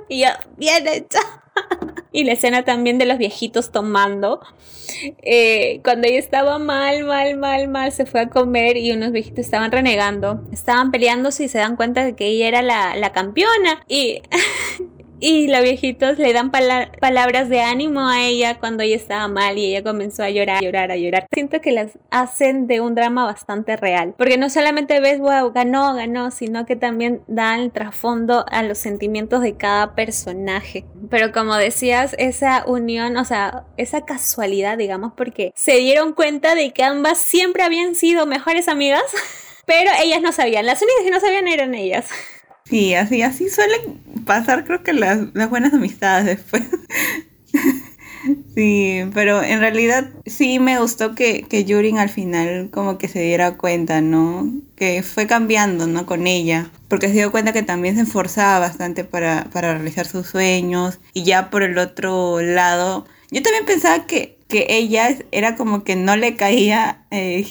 Y 0.08 0.22
yo, 0.22 0.28
bien 0.56 0.86
hecha. 0.88 1.20
y 2.12 2.24
la 2.24 2.32
escena 2.32 2.64
también 2.64 2.98
de 2.98 3.06
los 3.06 3.18
viejitos 3.18 3.70
tomando. 3.70 4.40
Eh, 5.22 5.80
cuando 5.84 6.08
ella 6.08 6.18
estaba 6.18 6.58
mal, 6.58 7.04
mal, 7.04 7.36
mal, 7.36 7.68
mal, 7.68 7.92
se 7.92 8.06
fue 8.06 8.20
a 8.20 8.28
comer 8.28 8.76
y 8.76 8.92
unos 8.92 9.12
viejitos 9.12 9.44
estaban 9.44 9.70
renegando. 9.70 10.42
Estaban 10.52 10.90
peleándose 10.90 11.44
y 11.44 11.48
se 11.48 11.58
dan 11.58 11.76
cuenta 11.76 12.04
de 12.04 12.14
que 12.14 12.26
ella 12.26 12.48
era 12.48 12.62
la, 12.62 12.96
la 12.96 13.12
campeona. 13.12 13.84
Y 13.88 14.22
y 15.20 15.48
los 15.48 15.62
viejitos 15.62 16.18
le 16.18 16.32
dan 16.32 16.50
palabras 16.50 17.48
de 17.48 17.60
ánimo 17.60 18.08
a 18.08 18.22
ella 18.22 18.58
cuando 18.58 18.82
ella 18.82 18.96
estaba 18.96 19.28
mal 19.28 19.58
y 19.58 19.66
ella 19.66 19.82
comenzó 19.82 20.22
a 20.22 20.30
llorar, 20.30 20.56
a 20.56 20.60
llorar, 20.60 20.90
a 20.90 20.96
llorar. 20.96 21.26
Siento 21.32 21.60
que 21.60 21.72
las 21.72 21.98
hacen 22.10 22.66
de 22.66 22.80
un 22.80 22.94
drama 22.94 23.24
bastante 23.26 23.76
real, 23.76 24.14
porque 24.16 24.38
no 24.38 24.48
solamente 24.48 24.98
ves, 25.00 25.18
wow, 25.18 25.52
ganó, 25.52 25.94
ganó, 25.94 26.30
sino 26.30 26.64
que 26.64 26.74
también 26.74 27.22
dan 27.28 27.70
trasfondo 27.70 28.46
a 28.50 28.62
los 28.62 28.78
sentimientos 28.78 29.42
de 29.42 29.56
cada 29.56 29.94
personaje. 29.94 30.86
Pero 31.10 31.32
como 31.32 31.54
decías, 31.56 32.16
esa 32.18 32.64
unión, 32.66 33.16
o 33.18 33.24
sea, 33.24 33.64
esa 33.76 34.06
casualidad, 34.06 34.78
digamos, 34.78 35.12
porque 35.14 35.52
se 35.54 35.76
dieron 35.76 36.14
cuenta 36.14 36.54
de 36.54 36.72
que 36.72 36.82
ambas 36.82 37.18
siempre 37.18 37.62
habían 37.62 37.94
sido 37.94 38.24
mejores 38.26 38.68
amigas, 38.68 39.04
pero 39.66 39.90
ellas 40.02 40.22
no 40.22 40.32
sabían, 40.32 40.64
las 40.64 40.80
únicas 40.80 41.04
que 41.04 41.10
no 41.10 41.20
sabían 41.20 41.46
eran 41.46 41.74
ellas. 41.74 42.08
Sí, 42.70 42.94
así, 42.94 43.20
así 43.22 43.48
suelen 43.50 43.98
pasar 44.24 44.64
creo 44.64 44.82
que 44.84 44.92
las, 44.92 45.32
buenas 45.50 45.74
amistades 45.74 46.26
después. 46.26 46.62
Sí, 48.54 49.00
pero 49.14 49.42
en 49.42 49.60
realidad 49.60 50.10
sí 50.26 50.58
me 50.58 50.78
gustó 50.78 51.14
que, 51.14 51.42
que 51.48 51.64
Yurin 51.64 51.96
al 51.96 52.10
final 52.10 52.68
como 52.70 52.98
que 52.98 53.08
se 53.08 53.22
diera 53.22 53.56
cuenta, 53.56 54.02
¿no? 54.02 54.46
Que 54.76 55.02
fue 55.02 55.26
cambiando, 55.26 55.86
¿no? 55.86 56.04
Con 56.04 56.26
ella, 56.26 56.70
porque 56.88 57.08
se 57.08 57.14
dio 57.14 57.30
cuenta 57.30 57.54
que 57.54 57.62
también 57.62 57.96
se 57.96 58.02
esforzaba 58.02 58.58
bastante 58.58 59.04
para, 59.04 59.48
para 59.50 59.72
realizar 59.72 60.06
sus 60.06 60.26
sueños 60.26 60.98
y 61.14 61.22
ya 61.24 61.48
por 61.48 61.62
el 61.62 61.78
otro 61.78 62.42
lado, 62.42 63.06
yo 63.30 63.40
también 63.42 63.64
pensaba 63.64 64.06
que 64.06 64.36
que 64.50 64.66
ella 64.68 65.16
era 65.32 65.56
como 65.56 65.84
que 65.84 65.96
no 65.96 66.16
le 66.16 66.36
caía 66.36 67.06
eh, 67.10 67.46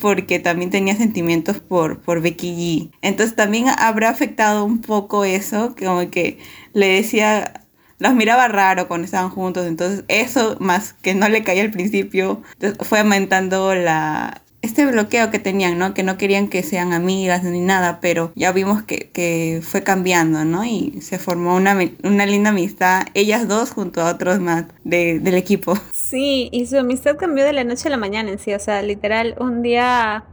porque 0.00 0.38
también 0.38 0.70
tenía 0.70 0.96
sentimientos 0.96 1.58
por, 1.58 2.00
por 2.00 2.22
Becky 2.22 2.54
G. 2.54 2.96
Entonces 3.02 3.36
también 3.36 3.66
habrá 3.68 4.08
afectado 4.08 4.64
un 4.64 4.80
poco 4.80 5.26
eso, 5.26 5.74
como 5.78 6.10
que 6.10 6.38
le 6.72 6.86
decía, 6.86 7.66
los 7.98 8.14
miraba 8.14 8.48
raro 8.48 8.88
cuando 8.88 9.04
estaban 9.04 9.30
juntos, 9.30 9.66
entonces 9.66 10.04
eso 10.08 10.56
más 10.60 10.94
que 10.94 11.14
no 11.14 11.28
le 11.28 11.44
caía 11.44 11.62
al 11.62 11.70
principio, 11.70 12.42
fue 12.80 13.00
aumentando 13.00 13.74
la, 13.74 14.43
este 14.64 14.86
bloqueo 14.86 15.30
que 15.30 15.38
tenían, 15.38 15.78
¿no? 15.78 15.94
Que 15.94 16.02
no 16.02 16.16
querían 16.16 16.48
que 16.48 16.62
sean 16.62 16.92
amigas 16.92 17.44
ni 17.44 17.60
nada, 17.60 17.98
pero 18.00 18.32
ya 18.34 18.52
vimos 18.52 18.82
que, 18.82 19.10
que 19.10 19.60
fue 19.62 19.82
cambiando, 19.82 20.44
¿no? 20.44 20.64
Y 20.64 21.00
se 21.00 21.18
formó 21.18 21.54
una, 21.54 21.78
una, 22.02 22.26
linda 22.26 22.50
amistad, 22.50 23.06
ellas 23.14 23.46
dos 23.46 23.70
junto 23.70 24.00
a 24.00 24.10
otros 24.10 24.40
más 24.40 24.64
de, 24.84 25.20
del 25.20 25.34
equipo. 25.34 25.78
Sí, 25.92 26.48
y 26.52 26.66
su 26.66 26.78
amistad 26.78 27.16
cambió 27.16 27.44
de 27.44 27.52
la 27.52 27.64
noche 27.64 27.88
a 27.88 27.90
la 27.90 27.96
mañana 27.96 28.30
en 28.30 28.38
sí, 28.38 28.54
o 28.54 28.58
sea, 28.58 28.82
literal, 28.82 29.34
un 29.38 29.62
día 29.62 30.24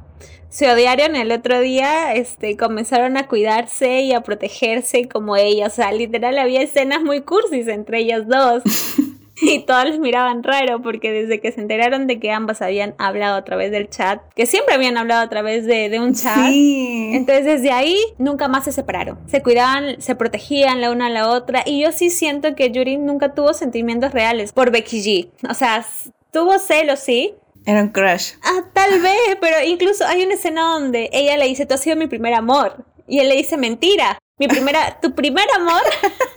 se 0.49 0.69
odiaron, 0.69 1.15
el 1.15 1.31
otro 1.31 1.59
día 1.61 2.13
este, 2.13 2.57
comenzaron 2.57 3.17
a 3.17 3.27
cuidarse 3.27 4.01
y 4.01 4.13
a 4.13 4.21
protegerse 4.21 5.07
como 5.07 5.37
ellas, 5.37 5.73
o 5.73 5.75
sea, 5.77 5.91
literal 5.91 6.37
había 6.37 6.61
escenas 6.61 7.01
muy 7.03 7.21
cursis 7.21 7.67
entre 7.67 7.99
ellas 7.99 8.27
dos. 8.27 8.63
y 9.41 9.59
todos 9.65 9.85
les 9.85 9.99
miraban 9.99 10.43
raro 10.43 10.81
porque 10.81 11.11
desde 11.11 11.39
que 11.39 11.51
se 11.51 11.61
enteraron 11.61 12.07
de 12.07 12.19
que 12.19 12.31
ambas 12.31 12.61
habían 12.61 12.95
hablado 12.97 13.35
a 13.35 13.43
través 13.43 13.71
del 13.71 13.89
chat, 13.89 14.21
que 14.35 14.45
siempre 14.45 14.75
habían 14.75 14.97
hablado 14.97 15.21
a 15.21 15.29
través 15.29 15.65
de, 15.65 15.99
un 15.99 16.13
chat, 16.13 16.49
entonces 16.49 17.45
desde 17.45 17.71
ahí 17.71 17.97
nunca 18.17 18.47
más 18.47 18.65
se 18.65 18.71
separaron. 18.71 19.19
Se 19.27 19.41
cuidaban, 19.41 20.01
se 20.01 20.15
protegían 20.15 20.81
la 20.81 20.91
una 20.91 21.07
a 21.07 21.09
la 21.09 21.29
otra 21.29 21.63
y 21.65 21.81
yo 21.81 21.91
sí 21.91 22.09
siento 22.09 22.55
que 22.55 22.71
Yuri 22.71 22.97
nunca 22.97 23.33
tuvo 23.33 23.53
sentimientos 23.53 24.13
reales 24.13 24.51
por 24.53 24.71
Becky 24.71 25.01
G. 25.01 25.49
O 25.49 25.53
sea, 25.53 25.85
tuvo 26.31 26.59
celos, 26.59 26.99
sí, 26.99 27.35
era 27.65 27.81
un 27.81 27.89
crush. 27.89 28.33
Ah, 28.43 28.63
tal 28.73 29.01
vez, 29.01 29.37
pero 29.39 29.63
incluso 29.63 30.05
hay 30.05 30.23
una 30.23 30.33
escena 30.33 30.63
donde 30.63 31.09
ella 31.13 31.37
le 31.37 31.47
dice, 31.47 31.65
tú 31.65 31.75
has 31.75 31.81
sido 31.81 31.95
mi 31.95 32.07
primer 32.07 32.33
amor. 32.33 32.85
Y 33.07 33.19
él 33.19 33.29
le 33.29 33.35
dice, 33.35 33.57
mentira. 33.57 34.17
Mi 34.39 34.47
primera, 34.47 34.99
tu 34.99 35.13
primer 35.13 35.45
amor 35.55 35.81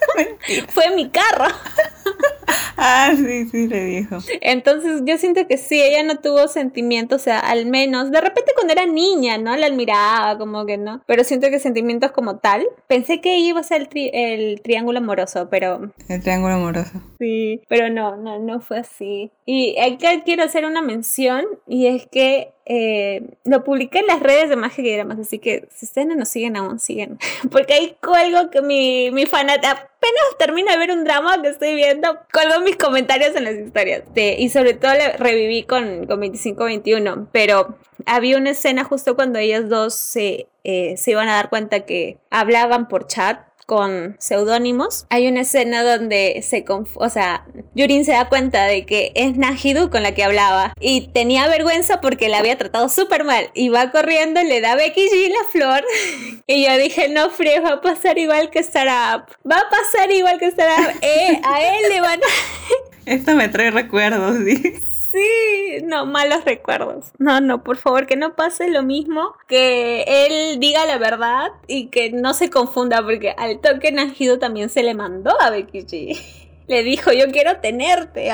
fue 0.69 0.91
mi 0.95 1.09
carro. 1.09 1.47
ah, 2.77 3.13
sí, 3.17 3.47
sí, 3.49 3.69
le 3.69 3.85
dijo. 3.85 4.19
Entonces 4.41 5.03
yo 5.05 5.19
siento 5.19 5.47
que 5.47 5.57
sí, 5.57 5.81
ella 5.81 6.03
no 6.03 6.19
tuvo 6.19 6.49
sentimientos, 6.49 7.23
o 7.23 7.25
sea, 7.25 7.41
al 7.41 7.67
menos, 7.67 8.11
de 8.11 8.21
repente 8.21 8.53
cuando 8.55 8.73
era 8.73 8.87
niña, 8.87 9.39
¿no? 9.39 9.57
La 9.57 9.67
admiraba, 9.67 10.39
como 10.39 10.67
que 10.67 10.77
no. 10.77 11.03
Pero 11.07 11.25
siento 11.25 11.51
que 11.51 11.59
sentimientos 11.59 12.13
como 12.13 12.39
tal, 12.39 12.67
pensé 12.87 13.21
que 13.21 13.39
iba 13.39 13.61
a 13.61 13.65
ser 13.65 13.89
el, 13.95 14.11
el 14.13 14.61
triángulo 14.63 14.99
amoroso, 14.99 15.49
pero... 15.51 15.93
El 16.09 16.23
triángulo 16.23 16.55
amoroso. 16.55 17.01
Sí, 17.19 17.61
pero 17.69 17.91
no, 17.91 18.17
no, 18.17 18.39
no 18.39 18.61
fue 18.61 18.79
así. 18.79 19.31
Y 19.47 19.77
acá 19.79 20.23
quiero 20.25 20.45
hacer 20.45 20.65
una 20.65 20.83
mención, 20.83 21.45
y 21.67 21.87
es 21.87 22.07
que 22.07 22.54
eh, 22.67 23.23
lo 23.45 23.63
publiqué 23.63 23.99
en 23.99 24.07
las 24.07 24.21
redes 24.21 24.49
de 24.49 24.57
Magia 24.57 24.85
y 24.85 24.95
Dramas, 24.95 25.19
así 25.19 25.39
que 25.39 25.69
si 25.75 25.85
ustedes 25.85 26.07
no 26.07 26.15
nos 26.15 26.29
siguen 26.29 26.57
aún, 26.57 26.79
siguen. 26.79 27.19
Porque 27.51 27.75
ahí 27.75 27.97
cuelgo 28.03 28.51
que 28.51 28.63
mi, 28.63 29.11
mi 29.11 29.27
fanat 29.27 29.65
apenas 29.65 30.25
termina 30.39 30.73
de 30.73 30.79
ver 30.79 30.91
un 30.91 31.05
drama 31.05 31.41
que 31.43 31.49
estoy 31.49 31.75
viendo, 31.75 32.19
colgo 32.33 32.61
mis 32.65 32.77
comentarios 32.77 33.37
en 33.37 33.45
las 33.45 33.55
historias. 33.55 34.05
y 34.15 34.49
sobre 34.49 34.75
todo 34.75 34.93
reviví 35.19 35.65
con, 35.65 36.07
con 36.07 36.21
25-21, 36.21 37.29
pero 37.33 37.79
había 38.07 38.39
una 38.39 38.51
escena 38.51 38.85
justo 38.85 39.15
cuando 39.15 39.39
ellas 39.39 39.69
dos 39.69 39.95
se, 39.95 40.49
eh, 40.65 40.97
se 40.97 41.11
iban 41.11 41.29
a 41.29 41.35
dar 41.35 41.51
cuenta 41.51 41.81
que 41.81 42.19
hablaban 42.31 42.89
por 42.89 43.07
chat 43.07 43.41
con 43.67 44.17
seudónimos. 44.19 45.07
Hay 45.11 45.29
una 45.29 45.43
escena 45.43 45.83
donde 45.83 46.41
se 46.43 46.65
o 46.69 47.09
sea, 47.09 47.47
Yurin 47.75 48.05
se 48.05 48.13
da 48.13 48.29
cuenta 48.29 48.65
de 48.65 48.87
que 48.87 49.13
es 49.15 49.37
Nahidu 49.37 49.91
con 49.91 50.03
la 50.03 50.15
que 50.15 50.25
hablaba 50.25 50.73
y 50.81 51.09
tenía 51.09 51.49
vergüenza 51.49 52.01
porque 52.01 52.29
la 52.29 52.39
había 52.39 52.59
tratado 52.59 52.89
súper 52.89 53.25
mal 53.25 53.51
y 53.55 53.69
va 53.69 53.91
corriendo, 53.91 54.43
le 54.43 54.61
da 54.61 54.77
Becky 54.77 55.09
G 55.09 55.29
la 55.29 55.49
flor 55.51 55.85
y 56.47 56.65
yo 56.65 56.77
dije, 56.79 57.09
no, 57.09 57.31
frío, 57.31 57.63
va 57.63 57.75
a 57.75 57.81
pasar 57.81 58.19
igual 58.19 58.51
que 58.51 58.61
Startup, 58.61 59.27
va 59.51 59.59
a 59.59 59.71
pasar 59.71 60.11
igual 60.11 60.39
que 60.39 60.47
Startup, 60.47 60.91
eh, 61.01 61.41
a 61.45 61.63
él 61.63 61.89
le 61.91 62.01
van 62.01 62.21
a... 62.21 62.27
Esto 63.07 63.35
me 63.35 63.49
trae 63.49 63.71
recuerdos, 63.71 64.37
sí. 64.45 64.94
Sí, 65.15 65.79
no, 65.85 66.07
malos 66.07 66.45
recuerdos. 66.45 67.13
No, 67.19 67.41
no, 67.41 67.63
por 67.63 67.77
favor, 67.77 68.07
que 68.07 68.17
no 68.17 68.35
pase 68.35 68.69
lo 68.69 68.83
mismo, 68.83 69.37
que 69.47 70.03
él 70.09 70.59
diga 70.59 70.85
la 70.87 70.99
verdad 70.99 71.53
y 71.69 71.87
que 71.87 72.11
no 72.11 72.35
se 72.35 72.51
confunda, 72.51 73.01
porque 73.01 73.33
al 73.37 73.61
toque 73.61 73.93
Najido 73.93 74.41
también 74.41 74.71
se 74.71 74.83
le 74.83 74.95
mandó 74.95 75.41
a 75.41 75.51
Becky 75.51 75.83
G. 75.83 76.21
Le 76.67 76.83
dijo, 76.83 77.13
yo 77.13 77.31
quiero 77.31 77.61
tenerte. 77.61 78.33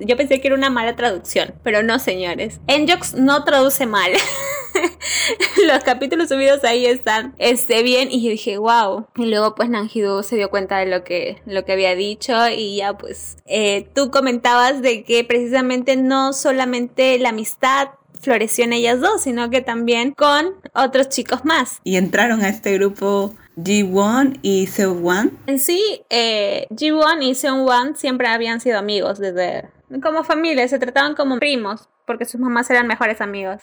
Yo 0.00 0.16
pensé 0.16 0.40
que 0.40 0.48
era 0.48 0.56
una 0.56 0.70
mala 0.70 0.96
traducción, 0.96 1.54
pero 1.62 1.82
no, 1.82 1.98
señores. 1.98 2.58
Enjox 2.66 3.14
no 3.14 3.44
traduce 3.44 3.84
mal. 3.84 4.10
Los 5.66 5.82
capítulos 5.84 6.28
subidos 6.28 6.64
ahí 6.64 6.86
están 6.86 7.34
este, 7.38 7.82
bien 7.82 8.10
y 8.10 8.22
yo 8.22 8.30
dije, 8.30 8.58
wow. 8.58 9.06
Y 9.16 9.26
luego 9.26 9.54
pues 9.54 9.68
Nanjidu 9.68 10.22
se 10.22 10.36
dio 10.36 10.50
cuenta 10.50 10.78
de 10.78 10.86
lo 10.86 11.04
que, 11.04 11.42
lo 11.46 11.64
que 11.64 11.72
había 11.72 11.94
dicho 11.94 12.34
y 12.48 12.76
ya 12.76 12.96
pues 12.96 13.36
eh, 13.46 13.88
tú 13.94 14.10
comentabas 14.10 14.82
de 14.82 15.04
que 15.04 15.24
precisamente 15.24 15.96
no 15.96 16.32
solamente 16.32 17.18
la 17.18 17.30
amistad 17.30 17.88
floreció 18.20 18.64
en 18.64 18.72
ellas 18.72 19.00
dos, 19.00 19.22
sino 19.22 19.50
que 19.50 19.60
también 19.60 20.12
con 20.12 20.54
otros 20.74 21.08
chicos 21.08 21.44
más. 21.44 21.80
Y 21.84 21.96
entraron 21.96 22.42
a 22.42 22.48
este 22.48 22.72
grupo 22.74 23.34
Ji-won 23.62 24.38
y 24.42 24.66
Seung-wan. 24.66 25.32
En 25.46 25.58
sí, 25.58 26.02
eh, 26.10 26.66
Ji-won 26.76 27.22
y 27.22 27.34
Seung-wan 27.34 27.96
siempre 27.96 28.28
habían 28.28 28.60
sido 28.60 28.78
amigos 28.78 29.18
desde 29.18 29.68
como 30.02 30.24
familia, 30.24 30.66
se 30.68 30.78
trataban 30.78 31.14
como 31.14 31.38
primos 31.38 31.88
porque 32.06 32.24
sus 32.24 32.40
mamás 32.40 32.70
eran 32.70 32.86
mejores 32.86 33.20
amigos. 33.20 33.62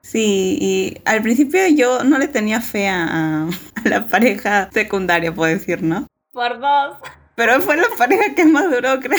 Sí, 0.00 0.58
y 0.60 1.00
al 1.04 1.22
principio 1.22 1.60
yo 1.68 2.02
no 2.02 2.18
le 2.18 2.28
tenía 2.28 2.60
fe 2.60 2.88
a, 2.88 3.46
la 3.84 4.06
pareja 4.06 4.70
secundaria, 4.72 5.32
puedo 5.32 5.52
decir, 5.52 5.82
¿no? 5.82 6.06
Por 6.32 6.58
dos. 6.58 6.96
Pero 7.36 7.60
fue 7.60 7.76
la 7.76 7.88
pareja 7.98 8.34
que 8.34 8.44
más 8.46 8.70
duró, 8.70 8.98
creo. 9.00 9.18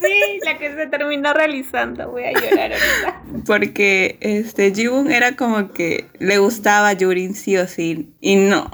Sí, 0.00 0.40
la 0.44 0.56
que 0.56 0.74
se 0.74 0.86
terminó 0.86 1.34
realizando. 1.34 2.10
Voy 2.10 2.24
a 2.24 2.32
llorar 2.32 2.72
ahorita. 2.72 3.22
Porque 3.46 4.16
este 4.20 4.72
Jibun 4.72 5.10
era 5.10 5.36
como 5.36 5.72
que 5.72 6.06
le 6.18 6.38
gustaba 6.38 6.88
a 6.88 6.92
Yurin 6.94 7.34
sí 7.34 7.58
o 7.58 7.66
sí. 7.66 8.14
Y 8.20 8.36
no, 8.36 8.70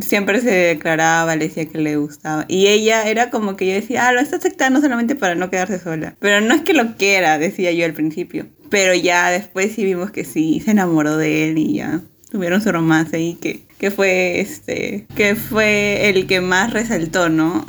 siempre 0.00 0.40
se 0.40 0.50
declaraba, 0.50 1.36
le 1.36 1.48
decía 1.48 1.66
que 1.66 1.78
le 1.78 1.96
gustaba. 1.96 2.44
Y 2.48 2.68
ella 2.68 3.08
era 3.08 3.30
como 3.30 3.56
que 3.56 3.66
yo 3.66 3.74
decía, 3.74 4.08
ah, 4.08 4.12
lo 4.12 4.20
está 4.20 4.36
aceptando 4.36 4.80
solamente 4.80 5.14
para 5.14 5.34
no 5.34 5.50
quedarse 5.50 5.78
sola. 5.78 6.16
Pero 6.18 6.40
no 6.40 6.54
es 6.54 6.62
que 6.62 6.74
lo 6.74 6.96
quiera, 6.96 7.38
decía 7.38 7.72
yo 7.72 7.84
al 7.84 7.92
principio. 7.92 8.46
Pero 8.68 8.94
ya 8.94 9.30
después 9.30 9.72
sí 9.72 9.84
vimos 9.84 10.10
que 10.10 10.24
sí, 10.24 10.60
se 10.60 10.70
enamoró 10.70 11.16
de 11.16 11.48
él 11.48 11.58
y 11.58 11.74
ya 11.74 12.00
tuvieron 12.30 12.62
su 12.62 12.70
romance 12.70 13.18
y 13.20 13.34
que, 13.34 13.66
que 13.78 13.90
fue 13.90 14.40
este, 14.40 15.06
que 15.16 15.34
fue 15.34 16.08
el 16.08 16.26
que 16.26 16.40
más 16.40 16.72
resaltó, 16.72 17.28
¿no? 17.28 17.66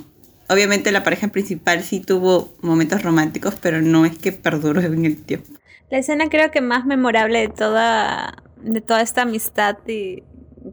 Obviamente 0.50 0.92
la 0.92 1.04
pareja 1.04 1.30
principal 1.30 1.84
sí 1.84 2.00
tuvo 2.00 2.54
momentos 2.62 3.02
románticos, 3.02 3.56
pero 3.60 3.82
no 3.82 4.06
es 4.06 4.18
que 4.18 4.32
perduró 4.32 4.82
en 4.82 5.06
el 5.06 5.18
tiempo. 5.18 5.48
La 5.90 5.98
escena 5.98 6.30
creo 6.30 6.52
que 6.52 6.62
más 6.62 6.86
memorable 6.86 7.40
de 7.40 7.50
toda, 7.50 8.44
de 8.62 8.82
toda 8.82 9.02
esta 9.02 9.24
amistad 9.24 9.78
y 9.88 10.24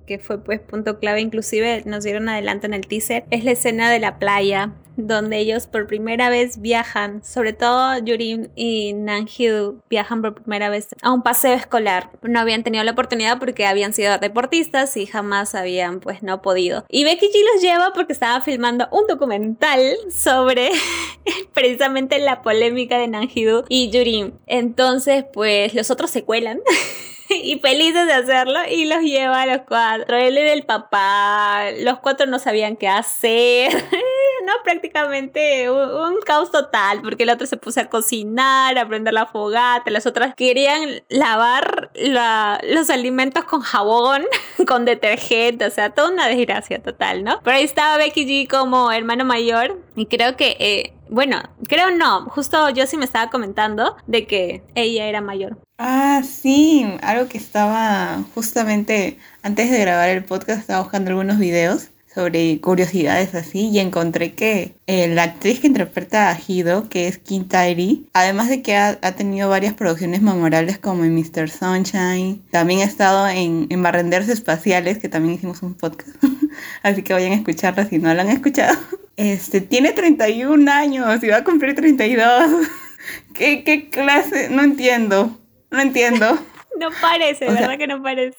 que 0.06 0.18
fue 0.18 0.42
pues 0.42 0.60
punto 0.60 0.98
clave, 0.98 1.20
inclusive 1.20 1.82
nos 1.86 2.04
dieron 2.04 2.28
adelante 2.28 2.66
en 2.66 2.74
el 2.74 2.86
teaser, 2.86 3.24
es 3.30 3.44
la 3.44 3.52
escena 3.52 3.90
de 3.90 3.98
la 3.98 4.18
playa 4.18 4.74
donde 4.98 5.38
ellos 5.38 5.66
por 5.66 5.86
primera 5.86 6.28
vez 6.28 6.60
viajan, 6.60 7.24
sobre 7.24 7.52
todo 7.52 7.96
Yurim 7.98 8.48
y 8.56 8.92
Nanjidu 8.94 9.80
viajan 9.88 10.20
por 10.20 10.34
primera 10.34 10.68
vez 10.68 10.88
a 11.02 11.12
un 11.12 11.22
paseo 11.22 11.54
escolar. 11.54 12.10
No 12.22 12.40
habían 12.40 12.64
tenido 12.64 12.82
la 12.84 12.90
oportunidad 12.90 13.38
porque 13.38 13.64
habían 13.64 13.94
sido 13.94 14.18
deportistas 14.18 14.96
y 14.96 15.06
jamás 15.06 15.54
habían 15.54 16.00
pues 16.00 16.22
no 16.22 16.42
podido. 16.42 16.84
Y 16.88 17.04
Becky 17.04 17.26
G 17.26 17.54
los 17.54 17.62
lleva 17.62 17.92
porque 17.94 18.12
estaba 18.12 18.40
filmando 18.40 18.88
un 18.90 19.06
documental 19.06 19.80
sobre 20.10 20.70
precisamente 21.54 22.18
la 22.18 22.42
polémica 22.42 22.98
de 22.98 23.06
Nanjidu 23.06 23.64
y 23.68 23.90
Yurim. 23.90 24.32
Entonces 24.46 25.24
pues 25.32 25.74
los 25.74 25.90
otros 25.90 26.10
se 26.10 26.24
cuelan. 26.24 26.60
y 27.42 27.58
felices 27.60 28.06
de 28.06 28.12
hacerlo 28.12 28.58
y 28.70 28.86
los 28.86 29.00
lleva 29.00 29.42
a 29.42 29.46
los 29.46 29.62
cuatro. 29.66 30.16
Él 30.16 30.38
era 30.38 30.52
el 30.52 30.64
papá, 30.64 31.70
los 31.80 31.98
cuatro 32.00 32.26
no 32.26 32.38
sabían 32.38 32.76
qué 32.76 32.88
hacer. 32.88 33.72
no, 34.46 34.52
prácticamente 34.64 35.70
un, 35.70 36.20
caos 36.24 36.50
total, 36.50 37.00
porque 37.02 37.24
el 37.24 37.30
otro 37.30 37.46
se 37.46 37.56
puso 37.56 37.80
a 37.80 37.84
cocinar, 37.86 38.78
a 38.78 38.88
prender 38.88 39.14
la 39.14 39.26
fogata, 39.26 39.90
las 39.90 40.06
otras 40.06 40.34
querían 40.34 41.02
lavar 41.08 41.90
los 41.94 42.90
alimentos 42.90 43.44
con 43.44 43.60
jabón, 43.60 44.24
con 44.66 44.84
detergente, 44.84 45.66
o 45.66 45.70
sea, 45.70 45.90
toda 45.90 46.10
una 46.10 46.28
desgracia 46.28 46.82
total, 46.82 47.24
¿no? 47.24 47.40
Pero 47.42 47.56
ahí 47.56 47.64
estaba 47.64 47.98
Becky 47.98 48.26
G 48.26 48.48
como 48.48 48.90
hermano 48.90 49.24
mayor 49.24 49.80
y 49.96 50.06
creo 50.06 50.36
que... 50.36 50.56
Eh, 50.58 50.94
bueno, 51.10 51.42
creo 51.68 51.90
no, 51.90 52.26
justo 52.26 52.70
yo 52.70 52.86
sí 52.86 52.96
me 52.96 53.04
estaba 53.04 53.30
comentando 53.30 53.96
de 54.06 54.26
que 54.26 54.62
ella 54.74 55.06
era 55.06 55.20
mayor. 55.20 55.58
Ah, 55.78 56.22
sí, 56.24 56.84
algo 57.02 57.28
que 57.28 57.38
estaba 57.38 58.24
justamente 58.34 59.18
antes 59.42 59.70
de 59.70 59.78
grabar 59.78 60.08
el 60.08 60.24
podcast, 60.24 60.60
estaba 60.60 60.82
buscando 60.82 61.10
algunos 61.10 61.38
videos 61.38 61.90
sobre 62.18 62.60
curiosidades 62.60 63.34
así 63.36 63.68
y 63.68 63.78
encontré 63.78 64.34
que 64.34 64.74
eh, 64.88 65.06
la 65.06 65.22
actriz 65.22 65.60
que 65.60 65.68
interpreta 65.68 66.30
a 66.30 66.38
Hido, 66.46 66.88
que 66.88 67.06
es 67.06 67.18
Kim 67.18 67.46
Tairi, 67.46 68.08
además 68.12 68.48
de 68.48 68.60
que 68.60 68.74
ha, 68.74 68.98
tenido 69.14 69.48
varias 69.48 69.74
producciones 69.74 70.20
memorables 70.20 70.78
como 70.78 71.04
en 71.04 71.14
Mr. 71.14 71.48
Sunshine, 71.48 72.42
también 72.50 72.80
ha 72.80 72.84
estado 72.84 73.28
en, 73.28 73.68
en 73.70 74.12
Espaciales, 74.12 74.98
que 74.98 75.08
también 75.08 75.34
hicimos 75.34 75.62
un 75.62 75.74
podcast, 75.74 76.10
así 76.82 77.02
que 77.02 77.12
vayan 77.12 77.32
a 77.32 77.36
escucharla 77.36 77.86
si 77.86 77.98
no 77.98 78.12
la 78.14 78.22
han 78.22 78.30
escuchado. 78.30 78.76
Este, 79.18 79.60
tiene 79.60 79.90
31 79.90 80.70
años 80.70 81.24
y 81.24 81.26
va 81.26 81.38
a 81.38 81.44
cumplir 81.44 81.74
32. 81.74 82.68
¿Qué, 83.34 83.64
qué 83.64 83.90
clase? 83.90 84.48
No 84.48 84.62
entiendo. 84.62 85.36
No 85.72 85.80
entiendo. 85.80 86.38
no 86.78 86.90
parece, 87.00 87.46
¿verdad 87.46 87.76
que 87.78 87.88
no 87.88 88.00
parece? 88.00 88.38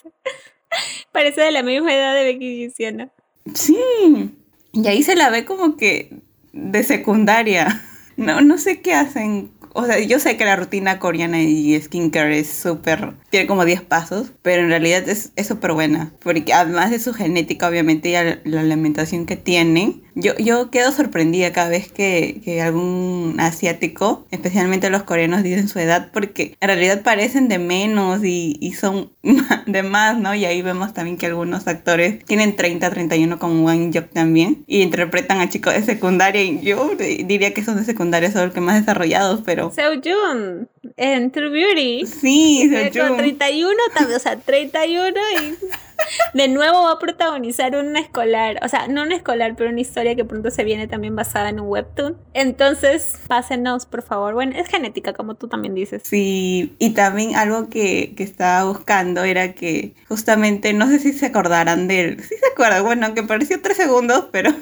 parece 1.12 1.42
de 1.42 1.52
la 1.52 1.64
misma 1.64 1.94
edad 1.94 2.14
de 2.14 2.24
Becky 2.24 2.70
G, 2.70 3.10
Sí. 3.54 4.32
Y 4.72 4.88
ahí 4.88 5.04
se 5.04 5.18
la 5.18 5.30
ve 5.30 5.44
como 5.44 5.76
que 5.76 6.22
de 6.54 6.84
secundaria. 6.84 7.82
No, 8.16 8.42
no 8.42 8.58
sé 8.58 8.82
qué 8.82 8.94
hacen 8.94 9.52
o 9.74 9.86
sea, 9.86 10.00
yo 10.00 10.20
sé 10.20 10.38
que 10.38 10.46
la 10.46 10.56
rutina 10.56 11.00
coreana 11.00 11.42
y 11.42 11.80
skincare 11.80 12.40
es 12.40 12.50
súper, 12.50 13.14
tiene 13.30 13.48
como 13.48 13.66
10 13.66 13.82
pasos, 13.82 14.32
pero 14.42 14.64
en 14.64 14.70
realidad 14.70 15.08
es 15.08 15.32
súper 15.48 15.74
buena, 15.74 16.12
porque 16.22 16.54
además 16.54 16.92
de 16.92 17.00
su 17.00 17.14
genética, 17.14 17.68
obviamente, 17.68 18.10
y 18.10 18.50
la 18.50 18.62
alimentación 18.62 19.26
que 19.26 19.36
tienen, 19.36 20.04
yo, 20.22 20.36
yo 20.38 20.70
quedo 20.70 20.92
sorprendida 20.92 21.52
cada 21.52 21.70
vez 21.70 21.92
que, 21.92 22.42
que, 22.44 22.62
algún 22.62 23.36
asiático, 23.40 24.26
especialmente 24.32 24.90
los 24.90 25.04
coreanos, 25.04 25.44
dicen 25.44 25.68
su 25.68 25.80
edad, 25.80 26.10
porque 26.14 26.58
en 26.60 26.68
realidad 26.68 27.02
parecen 27.04 27.48
de 27.48 27.60
menos 27.60 28.24
y, 28.24 28.58
y 28.60 28.74
son 28.74 29.12
de 29.66 29.84
más, 29.84 30.18
¿no? 30.18 30.36
Y 30.36 30.46
ahí 30.46 30.62
vemos 30.62 30.94
también 30.94 31.18
que 31.18 31.28
algunos 31.28 31.68
actores 31.68 32.24
tienen 32.26 32.56
30, 32.56 32.90
31 32.90 33.40
como 33.40 33.66
Wang 33.66 33.92
Job 33.94 34.10
también, 34.10 34.64
y 34.68 34.82
interpretan 34.82 35.40
a 35.40 35.50
chicos 35.50 35.74
de 35.74 35.84
secundaria, 35.84 36.44
y 36.44 36.62
yo 36.62 36.92
diría 36.98 37.54
que 37.54 37.64
son 37.64 37.78
de 37.78 37.84
secundaria, 37.84 38.32
son 38.32 38.46
los 38.46 38.54
que 38.54 38.62
más 38.62 38.80
desarrollados, 38.80 39.42
pero... 39.46 39.72
Seojun 39.72 40.70
en 40.98 41.32
True 41.32 41.50
Beauty. 41.50 42.06
Sí, 42.06 42.70
Seojun. 42.92 43.18
31 43.18 43.76
también, 43.96 44.18
o 44.18 44.20
sea, 44.20 44.38
31 44.38 45.20
y 45.42 45.56
de 46.34 46.48
nuevo 46.48 46.84
va 46.84 46.94
a 46.94 47.00
protagonizar 47.00 47.76
un 47.76 47.96
escolar, 47.98 48.60
o 48.64 48.68
sea, 48.68 48.88
no 48.88 49.04
un 49.04 49.12
escolar, 49.12 49.56
pero 49.56 49.70
una 49.70 49.82
historia 49.82 50.16
que 50.16 50.26
pronto 50.26 50.52
se 50.52 50.64
viene 50.64 50.88
también 50.88 51.16
basada 51.16 51.50
en 51.50 51.60
un 51.60 51.68
webtoon. 51.68 52.18
Entonces, 52.34 53.14
pásenos, 53.28 53.86
por 53.86 54.02
favor. 54.02 54.34
Bueno, 54.34 54.54
es 54.58 54.68
genética, 54.68 55.14
como 55.14 55.36
tú 55.36 55.48
también 55.48 55.76
dices. 55.76 56.04
Sí, 56.06 56.76
y 56.80 56.92
también 56.92 57.36
algo 57.36 57.70
que, 57.70 58.14
que 58.16 58.24
estaba 58.24 58.66
buscando 58.66 59.24
era 59.24 59.54
que 59.54 59.94
justamente, 60.08 60.74
no 60.74 60.88
sé 60.88 61.00
si 61.00 61.14
se 61.14 61.28
acordarán 61.28 61.88
de 61.88 62.02
él, 62.02 62.22
sí 62.22 62.36
se 62.36 62.52
acuerdan, 62.52 62.84
bueno, 62.84 63.14
que 63.14 63.24
pareció 63.24 63.62
tres 63.62 63.78
segundos, 63.78 64.28
pero 64.32 64.54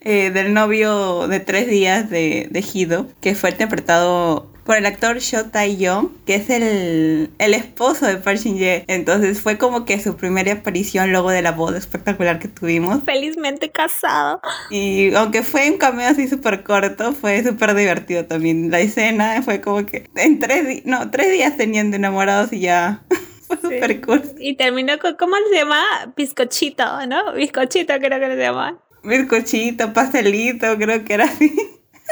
eh, 0.00 0.30
del 0.30 0.54
novio 0.54 1.28
de 1.28 1.40
tres 1.40 1.68
días 1.68 2.10
de, 2.10 2.48
de 2.50 2.64
Hido, 2.72 3.08
que 3.20 3.34
fue 3.34 3.50
interpretado 3.50 4.52
por 4.68 4.76
el 4.76 4.84
actor 4.84 5.18
Sho 5.18 5.46
Tae-young, 5.46 6.10
que 6.26 6.34
es 6.34 6.50
el, 6.50 7.30
el, 7.38 7.54
esposo 7.54 8.04
de 8.04 8.18
Park 8.18 8.36
Shin-ye. 8.36 8.84
Entonces 8.86 9.40
fue 9.40 9.56
como 9.56 9.86
que 9.86 9.98
su 9.98 10.14
primera 10.14 10.52
aparición 10.52 11.10
luego 11.10 11.30
de 11.30 11.40
la 11.40 11.52
boda 11.52 11.78
espectacular 11.78 12.38
que 12.38 12.48
tuvimos. 12.48 13.02
Felizmente 13.02 13.70
casado. 13.70 14.42
Y 14.70 15.14
aunque 15.14 15.42
fue 15.42 15.70
un 15.70 15.78
cameo 15.78 16.10
así 16.10 16.28
súper 16.28 16.64
corto, 16.64 17.14
fue 17.14 17.42
súper 17.42 17.74
divertido 17.74 18.26
también. 18.26 18.70
La 18.70 18.80
escena 18.80 19.40
fue 19.40 19.62
como 19.62 19.86
que 19.86 20.10
en 20.16 20.38
tres, 20.38 20.84
no, 20.84 21.10
tres 21.10 21.32
días 21.32 21.56
tenían 21.56 21.90
de 21.90 21.96
enamorados 21.96 22.52
y 22.52 22.60
ya... 22.60 23.02
fue 23.46 23.56
súper 23.56 24.02
cool. 24.02 24.22
Y 24.38 24.56
terminó 24.56 24.98
con, 24.98 25.16
¿cómo 25.16 25.36
se 25.50 25.56
llama? 25.56 25.82
Bizcochito, 26.14 27.06
¿no? 27.06 27.32
Bizcochito 27.32 27.94
creo 28.00 28.20
que 28.20 28.26
se 28.26 28.36
llama. 28.36 28.78
Bizcochito, 29.02 29.94
pastelito, 29.94 30.76
creo 30.76 31.06
que 31.06 31.14
era 31.14 31.24
así. 31.24 31.56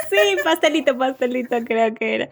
Sí, 0.09 0.37
pastelito, 0.43 0.97
pastelito 0.97 1.57
creo 1.65 1.93
que 1.95 2.15
era. 2.15 2.29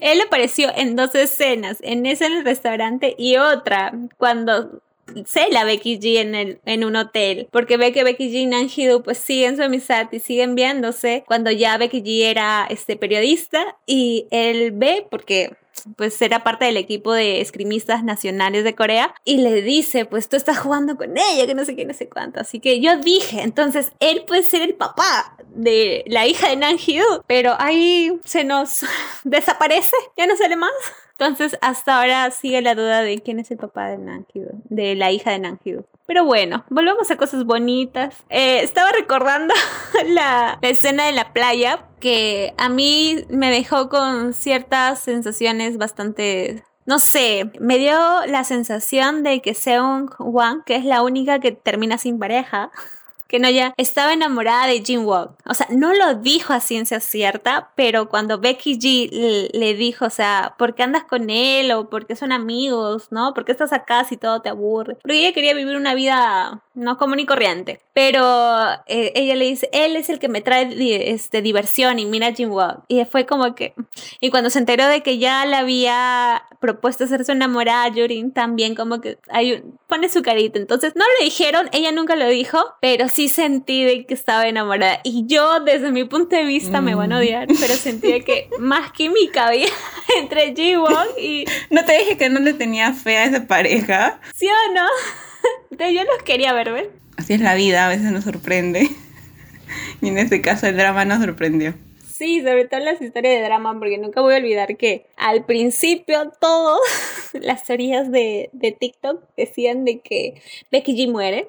Él 0.00 0.20
apareció 0.20 0.70
en 0.76 0.96
dos 0.96 1.14
escenas, 1.14 1.78
en 1.82 2.06
esa 2.06 2.26
en 2.26 2.34
el 2.34 2.44
restaurante 2.44 3.14
y 3.18 3.36
otra 3.36 3.92
cuando 4.16 4.80
se 5.24 5.48
la 5.50 5.64
Becky 5.64 5.98
G 5.98 6.18
en, 6.18 6.34
el, 6.34 6.60
en 6.64 6.84
un 6.84 6.96
hotel, 6.96 7.48
porque 7.50 7.76
ve 7.76 7.92
que 7.92 8.04
Becky 8.04 8.30
G 8.30 8.34
y 8.42 8.46
Nanjidu 8.46 9.02
pues 9.02 9.18
siguen 9.18 9.56
su 9.56 9.62
amistad 9.62 10.08
y 10.12 10.20
siguen 10.20 10.54
viéndose 10.54 11.24
cuando 11.26 11.50
ya 11.50 11.78
Becky 11.78 12.02
G 12.02 12.24
era 12.24 12.66
este 12.68 12.96
periodista 12.96 13.76
y 13.86 14.26
él 14.30 14.72
ve 14.72 15.06
porque 15.10 15.56
pues 15.96 16.20
era 16.22 16.42
parte 16.42 16.64
del 16.64 16.76
equipo 16.76 17.12
de 17.12 17.40
escrimistas 17.40 18.02
nacionales 18.02 18.64
de 18.64 18.74
Corea 18.74 19.14
y 19.24 19.38
le 19.38 19.62
dice, 19.62 20.04
pues 20.04 20.28
tú 20.28 20.36
estás 20.36 20.58
jugando 20.58 20.96
con 20.96 21.16
ella, 21.16 21.46
que 21.46 21.54
no 21.54 21.64
sé 21.64 21.76
qué, 21.76 21.84
no 21.84 21.94
sé 21.94 22.08
cuánto. 22.08 22.40
Así 22.40 22.60
que 22.60 22.80
yo 22.80 22.96
dije, 22.98 23.42
entonces 23.42 23.92
él 24.00 24.24
puede 24.26 24.42
ser 24.42 24.62
el 24.62 24.74
papá 24.74 25.36
de 25.54 26.04
la 26.06 26.26
hija 26.26 26.48
de 26.48 26.56
Nan 26.56 26.76
pero 27.26 27.54
ahí 27.58 28.18
se 28.24 28.44
nos 28.44 28.84
desaparece, 29.24 29.96
ya 30.16 30.26
no 30.26 30.36
sale 30.36 30.56
más. 30.56 30.72
Entonces, 31.18 31.56
hasta 31.62 31.98
ahora 31.98 32.30
sigue 32.30 32.60
la 32.60 32.74
duda 32.74 33.00
de 33.00 33.18
quién 33.22 33.38
es 33.38 33.50
el 33.50 33.56
papá 33.56 33.88
de 33.88 33.96
Nanjido, 33.96 34.50
de 34.64 34.94
la 34.94 35.12
hija 35.12 35.30
de 35.30 35.38
Nanjido. 35.38 35.86
Pero 36.06 36.26
bueno, 36.26 36.64
volvemos 36.68 37.10
a 37.10 37.16
cosas 37.16 37.44
bonitas. 37.44 38.14
Eh, 38.28 38.60
estaba 38.62 38.92
recordando 38.92 39.54
la, 40.08 40.58
escena 40.60 41.06
de 41.06 41.12
la 41.12 41.32
playa 41.32 41.86
que 42.00 42.52
a 42.58 42.68
mí 42.68 43.24
me 43.30 43.50
dejó 43.50 43.88
con 43.88 44.34
ciertas 44.34 45.00
sensaciones 45.00 45.78
bastante 45.78 46.62
no 46.84 47.00
sé, 47.00 47.50
me 47.58 47.78
dio 47.78 47.98
la 48.28 48.44
sensación 48.44 49.24
de 49.24 49.42
que 49.42 49.54
Seung 49.54 50.08
Wan, 50.20 50.62
que 50.64 50.76
es 50.76 50.84
la 50.84 51.02
única 51.02 51.40
que 51.40 51.50
termina 51.50 51.98
sin 51.98 52.20
pareja, 52.20 52.70
que 53.28 53.38
no 53.38 53.50
ya 53.50 53.74
estaba 53.76 54.12
enamorada 54.12 54.66
de 54.66 54.82
Jim 54.84 55.04
Wong. 55.04 55.30
O 55.44 55.54
sea, 55.54 55.66
no 55.70 55.92
lo 55.92 56.14
dijo 56.14 56.52
a 56.52 56.60
ciencia 56.60 57.00
cierta, 57.00 57.70
pero 57.74 58.08
cuando 58.08 58.38
Becky 58.38 58.78
G 58.78 59.50
le, 59.52 59.74
dijo, 59.74 60.06
o 60.06 60.10
sea, 60.10 60.54
¿por 60.58 60.74
qué 60.74 60.82
andas 60.82 61.04
con 61.04 61.30
él? 61.30 61.72
O 61.72 61.88
¿por 61.90 62.06
qué 62.06 62.16
son 62.16 62.32
amigos? 62.32 63.08
¿No? 63.10 63.34
¿Por 63.34 63.44
qué 63.44 63.52
estás 63.52 63.72
acá 63.72 64.04
si 64.04 64.16
todo 64.16 64.42
te 64.42 64.48
aburre? 64.48 64.96
Porque 65.02 65.18
ella 65.18 65.32
quería 65.32 65.54
vivir 65.54 65.76
una 65.76 65.94
vida 65.94 66.62
no 66.76 66.98
común 66.98 67.18
y 67.18 67.26
corriente. 67.26 67.80
Pero 67.92 68.68
eh, 68.86 69.12
ella 69.16 69.34
le 69.34 69.46
dice, 69.46 69.68
él 69.72 69.96
es 69.96 70.08
el 70.10 70.18
que 70.18 70.28
me 70.28 70.42
trae 70.42 70.68
este, 71.10 71.42
diversión 71.42 71.98
y 71.98 72.04
mira 72.04 72.28
a 72.28 72.32
Jim 72.32 72.50
Wong. 72.50 72.80
Y 72.88 73.04
fue 73.06 73.26
como 73.26 73.54
que... 73.54 73.74
Y 74.20 74.30
cuando 74.30 74.50
se 74.50 74.58
enteró 74.58 74.86
de 74.86 75.02
que 75.02 75.18
ya 75.18 75.44
le 75.46 75.56
había 75.56 76.44
propuesto 76.60 77.06
ser 77.06 77.24
su 77.24 77.32
enamorada 77.32 77.88
Yurin, 77.88 78.32
también 78.32 78.74
como 78.74 79.00
que 79.00 79.18
hay, 79.28 79.64
pone 79.88 80.08
su 80.08 80.22
carita. 80.22 80.58
Entonces, 80.58 80.94
no 80.94 81.04
lo 81.04 81.24
dijeron, 81.24 81.68
ella 81.72 81.92
nunca 81.92 82.14
lo 82.14 82.28
dijo, 82.28 82.58
pero 82.80 83.08
sí 83.08 83.28
sentí 83.28 83.84
de 83.84 84.06
que 84.06 84.14
estaba 84.14 84.46
enamorada. 84.46 85.00
Y 85.02 85.24
yo, 85.26 85.60
desde 85.60 85.90
mi 85.90 86.04
punto 86.04 86.36
de 86.36 86.44
vista, 86.44 86.80
me 86.80 86.94
van 86.94 87.12
a 87.12 87.16
mm. 87.16 87.18
odiar, 87.18 87.48
pero 87.60 87.74
sentí 87.74 88.20
que 88.20 88.50
más 88.58 88.92
química 88.92 89.48
había 89.48 89.68
entre 90.18 90.54
Ji-Won 90.54 91.08
y... 91.18 91.44
¿No 91.70 91.84
te 91.84 91.98
dije 91.98 92.18
que 92.18 92.28
no 92.28 92.40
le 92.40 92.52
tenía 92.52 92.92
fe 92.92 93.16
a 93.16 93.24
esa 93.24 93.46
pareja? 93.46 94.20
¿Sí 94.34 94.46
o 94.46 94.72
no? 94.74 94.86
Yo 95.78 96.04
los 96.04 96.22
quería 96.24 96.52
ver, 96.52 96.72
¿ves? 96.72 96.88
Así 97.16 97.34
es 97.34 97.40
la 97.40 97.54
vida, 97.54 97.86
a 97.86 97.88
veces 97.88 98.12
nos 98.12 98.24
sorprende. 98.24 98.88
Y 100.00 100.08
en 100.08 100.18
este 100.18 100.42
caso 100.42 100.66
el 100.66 100.76
drama 100.76 101.04
nos 101.04 101.20
sorprendió. 101.20 101.74
Sí, 102.16 102.40
sobre 102.40 102.66
todo 102.66 102.80
las 102.80 103.00
historias 103.02 103.34
de 103.34 103.42
drama, 103.42 103.78
porque 103.78 103.98
nunca 103.98 104.20
voy 104.20 104.34
a 104.34 104.38
olvidar 104.38 104.76
que 104.76 105.06
al 105.16 105.44
principio 105.44 106.32
todas 106.40 106.80
las 107.34 107.64
teorías 107.64 108.10
de, 108.10 108.48
de 108.52 108.72
TikTok 108.72 109.22
decían 109.36 109.84
de 109.84 110.00
que 110.00 110.40
Becky 110.70 110.96
G 110.96 111.10
muere. 111.10 111.48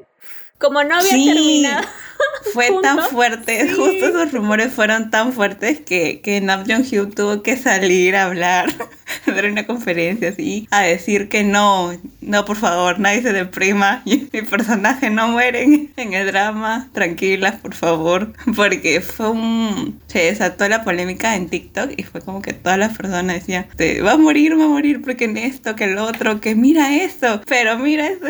Como 0.58 0.84
no 0.84 0.96
había 0.96 1.12
terminado. 1.12 1.88
Fue 2.54 2.70
tan 2.82 3.00
fuerte, 3.10 3.70
justo 3.70 4.08
esos 4.08 4.32
rumores 4.32 4.74
fueron 4.74 5.12
tan 5.12 5.34
fuertes 5.34 5.80
que, 5.82 6.22
que 6.22 6.42
Nam 6.42 6.64
Jong 6.68 7.14
tuvo 7.14 7.44
que 7.44 7.58
salir 7.58 8.16
a 8.16 8.24
hablar, 8.24 8.74
a 9.28 9.32
dar 9.32 9.46
una 9.46 9.68
conferencia 9.68 10.30
así, 10.30 10.68
a 10.72 10.82
decir 10.82 11.30
que 11.30 11.44
no, 11.44 11.92
no, 12.22 12.46
por 12.46 12.58
favor, 12.58 13.00
nadie 13.00 13.22
se 13.22 13.34
deprima, 13.34 14.02
mi 14.06 14.42
personaje 14.42 15.10
no 15.10 15.28
muere 15.28 15.90
en 15.96 16.14
el 16.14 16.28
drama, 16.28 16.90
tranquilas, 16.94 17.56
por 17.56 17.76
favor, 17.76 18.34
porque 18.56 19.02
fue 19.02 19.30
un... 19.30 20.02
se 20.08 20.20
desató 20.20 20.68
la 20.70 20.84
polémica 20.84 21.36
en 21.36 21.50
TikTok 21.50 21.92
y 21.98 22.04
fue 22.04 22.22
como 22.22 22.42
que 22.42 22.54
todas 22.54 22.80
las 22.80 22.98
personas 22.98 23.36
decían, 23.36 23.68
va 24.06 24.14
a 24.14 24.18
morir, 24.18 24.58
va 24.58 24.66
a 24.66 24.70
morir, 24.70 25.02
porque 25.02 25.26
en 25.26 25.38
esto, 25.38 25.76
que 25.76 25.84
el 25.84 25.98
otro, 25.98 26.40
que 26.40 26.56
mira 26.56 26.96
esto, 26.96 27.42
pero 27.46 27.78
mira 27.78 28.08
esto. 28.08 28.28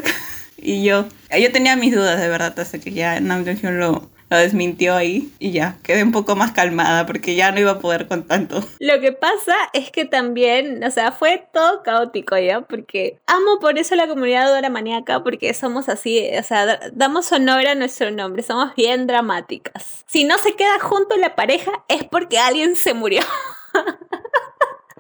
Y 0.58 0.84
yo, 0.84 1.06
yo 1.40 1.52
tenía 1.52 1.76
mis 1.76 1.96
dudas 1.96 2.20
de 2.20 2.30
verdad 2.30 2.60
hasta 2.60 2.80
que 2.80 2.92
ya 2.92 3.20
Nam 3.20 3.46
Jong 3.46 3.64
lo, 3.64 4.10
lo 4.30 4.38
desmintió 4.38 4.96
ahí 4.96 5.32
y 5.40 5.52
ya 5.52 5.78
quedé 5.84 6.04
un 6.04 6.12
poco 6.12 6.36
más 6.36 6.52
calmada 6.52 7.06
porque 7.06 7.36
ya 7.36 7.52
no 7.52 7.60
iba 7.60 7.72
a 7.72 7.80
poder 7.80 8.08
con 8.08 8.24
tanto. 8.24 8.62
Lo 8.80 9.00
que 9.00 9.14
pasa 9.14 9.56
es 9.74 9.92
que 9.92 10.06
también, 10.06 10.84
o 10.84 10.92
sea, 10.92 11.12
fue 11.12 11.48
todo 11.54 11.84
caótico 11.84 12.38
ya, 12.38 12.62
porque 12.62 13.20
amo 13.28 13.60
por 13.60 13.78
eso 13.78 13.96
la 13.96 14.08
comunidad 14.08 14.48
Dora 14.48 14.70
Maníaca, 14.70 15.24
porque 15.24 15.54
somos 15.54 15.90
así, 15.90 16.30
o 16.38 16.44
sea, 16.44 16.80
damos 16.94 17.32
honor 17.32 17.68
a 17.68 17.76
nuestro 17.76 18.12
nombre, 18.12 18.44
somos 18.44 18.76
bien 18.76 19.08
dramáticas. 19.08 20.04
Si 20.08 20.24
no 20.24 20.38
se 20.38 20.56
queda 20.56 20.80
junto 20.80 21.16
la 21.18 21.36
pareja 21.36 21.72
es 21.88 22.04
porque 22.04 22.40
alguien 22.40 22.76
se 22.76 22.94
murió. 22.94 23.22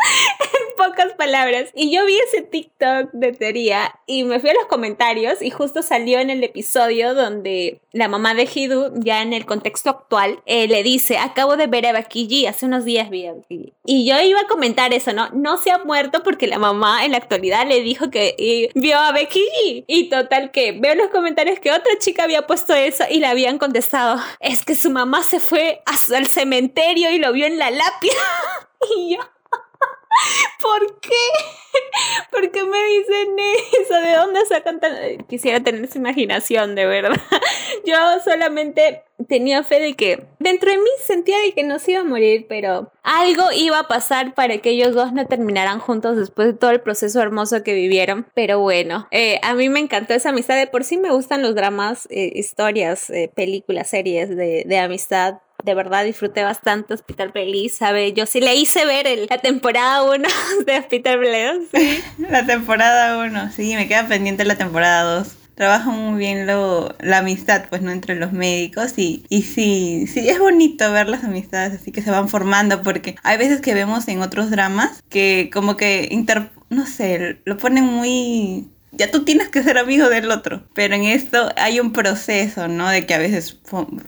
en 0.40 0.76
pocas 0.78 1.14
palabras. 1.14 1.70
Y 1.74 1.94
yo 1.94 2.06
vi 2.06 2.18
ese 2.18 2.42
TikTok 2.42 3.12
de 3.14 3.32
teoría 3.34 4.00
y 4.06 4.24
me 4.24 4.40
fui 4.40 4.50
a 4.50 4.54
los 4.54 4.66
comentarios 4.66 5.42
y 5.42 5.50
justo 5.50 5.82
salió 5.82 6.20
en 6.20 6.30
el 6.30 6.44
episodio 6.44 7.14
donde 7.14 7.82
la 7.92 8.08
mamá 8.08 8.34
de 8.34 8.48
Hidu, 8.54 8.92
ya 8.96 9.22
en 9.22 9.34
el 9.34 9.46
contexto 9.46 9.90
actual, 9.90 10.42
eh, 10.46 10.68
le 10.68 10.84
dice, 10.84 11.18
acabo 11.18 11.58
de 11.58 11.68
ver 11.68 11.86
a 11.88 11.94
Becky 11.94 12.46
hace 12.46 12.66
unos 12.66 12.86
días 12.86 13.10
vi 13.10 13.26
a 13.26 13.34
Becky 13.34 13.74
Y 13.86 14.08
yo 14.08 14.20
iba 14.22 14.42
a 14.42 14.48
comentar 14.48 14.94
eso, 14.94 15.14
¿no? 15.14 15.30
No 15.32 15.58
se 15.58 15.72
ha 15.72 15.80
muerto 15.80 16.24
porque 16.24 16.48
la 16.48 16.60
mamá 16.60 17.06
en 17.06 17.12
la 17.12 17.18
actualidad 17.18 17.68
le 17.68 17.82
dijo 17.82 18.10
que 18.10 18.72
vio 18.76 18.98
a 18.98 19.12
Becky 19.12 19.86
Y 19.88 20.10
total 20.10 20.52
que 20.52 20.74
veo 20.74 20.94
en 20.94 21.00
los 21.00 21.10
comentarios 21.10 21.60
que 21.60 21.72
otra 21.72 21.98
chica 22.00 22.24
había 22.24 22.48
puesto 22.48 22.74
eso 22.74 23.04
y 23.10 23.20
le 23.20 23.28
habían 23.28 23.58
contestado, 23.58 24.20
es 24.40 24.64
que 24.66 24.76
su 24.76 24.90
mamá 24.90 25.24
se 25.24 25.40
fue 25.40 25.82
al 25.86 26.28
cementerio 26.28 27.12
y 27.12 27.20
lo 27.20 27.32
vio 27.34 27.46
en 27.46 27.58
la 27.58 27.72
lápida. 27.72 28.14
y 28.98 29.16
yo... 29.16 29.20
¿Por 30.62 31.00
qué? 31.00 31.10
¿Por 32.32 32.52
qué 32.52 32.64
me 32.64 32.84
dicen 32.86 33.36
eso? 33.82 33.94
¿De 33.96 34.16
dónde 34.16 34.46
sacan 34.46 34.80
tan.? 34.80 34.94
Quisiera 35.28 35.60
tener 35.62 35.84
esa 35.84 35.98
imaginación, 35.98 36.76
de 36.76 36.86
verdad. 36.86 37.20
Yo 37.86 37.96
solamente 38.24 39.04
tenía 39.28 39.64
fe 39.64 39.80
de 39.80 39.94
que 39.96 40.26
dentro 40.40 40.70
de 40.70 40.78
mí 40.78 40.90
sentía 41.04 41.40
de 41.40 41.54
que 41.54 41.64
no 41.64 41.78
iba 41.86 42.02
a 42.02 42.04
morir, 42.04 42.46
pero 42.48 42.92
algo 43.04 43.52
iba 43.52 43.80
a 43.80 43.88
pasar 43.88 44.34
para 44.34 44.58
que 44.60 44.72
ellos 44.72 44.94
dos 44.94 45.14
no 45.14 45.26
terminaran 45.26 45.80
juntos 45.80 46.18
después 46.18 46.48
de 46.50 46.54
todo 46.54 46.72
el 46.72 46.82
proceso 46.82 47.22
hermoso 47.22 47.64
que 47.64 47.74
vivieron. 47.74 48.28
Pero 48.34 48.60
bueno, 48.60 49.08
eh, 49.12 49.40
a 49.44 49.54
mí 49.54 49.70
me 49.70 49.80
encantó 49.80 50.14
esa 50.14 50.30
amistad. 50.30 50.56
De 50.56 50.68
por 50.68 50.84
sí 50.84 50.98
me 50.98 51.12
gustan 51.12 51.42
los 51.42 51.56
dramas, 51.56 52.08
eh, 52.12 52.32
historias, 52.36 53.10
eh, 53.10 53.32
películas, 53.34 53.90
series 53.90 54.30
de, 54.30 54.64
de 54.66 54.78
amistad 54.80 55.40
de 55.64 55.74
verdad 55.74 56.06
disfruté 56.06 56.44
bastante 56.44 56.94
Hospital 56.94 57.32
Playlist, 57.32 57.80
¿sabe? 57.80 58.14
Yo 58.14 58.26
sí 58.26 58.40
le 58.40 58.56
hice 58.56 58.86
ver 58.86 59.08
la 59.30 59.38
temporada 59.40 60.04
1 60.04 60.28
de 60.66 60.78
Hospital 60.78 61.20
Playlist, 61.20 61.76
sí. 61.76 62.04
la 62.30 62.46
temporada 62.46 63.18
1, 63.26 63.52
sí, 63.52 63.76
me 63.76 63.88
queda 63.88 64.08
pendiente 64.08 64.46
la 64.46 64.56
temporada 64.56 65.18
2 65.18 65.38
trabaja 65.58 65.90
muy 65.90 66.20
bien 66.20 66.46
lo, 66.46 66.96
la 67.00 67.18
amistad, 67.18 67.66
pues, 67.68 67.82
¿no? 67.82 67.90
Entre 67.92 68.14
los 68.14 68.32
médicos 68.32 68.94
y, 68.98 69.26
y 69.28 69.42
sí, 69.42 70.06
sí, 70.06 70.30
es 70.30 70.38
bonito 70.38 70.92
ver 70.92 71.10
las 71.10 71.24
amistades 71.24 71.82
así 71.82 71.92
que 71.92 72.04
se 72.04 72.12
van 72.12 72.30
formando 72.30 72.84
porque 72.84 73.16
hay 73.24 73.38
veces 73.40 73.60
que 73.60 73.74
vemos 73.74 74.08
en 74.08 74.22
otros 74.22 74.52
dramas 74.52 75.02
que 75.10 75.50
como 75.52 75.76
que 75.76 76.10
inter, 76.12 76.52
no 76.70 76.86
sé, 76.86 77.42
lo 77.44 77.58
ponen 77.58 77.86
muy 77.86 78.70
ya 78.92 79.12
tú 79.12 79.24
tienes 79.24 79.50
que 79.50 79.64
ser 79.64 79.78
amigo 79.78 80.10
del 80.10 80.32
otro. 80.32 80.64
Pero 80.74 80.96
en 80.96 81.04
esto 81.04 81.52
hay 81.58 81.80
un 81.80 81.94
proceso, 81.94 82.68
¿no? 82.68 82.90
De 82.90 83.06
que 83.06 83.14
a 83.14 83.18
veces, 83.18 83.54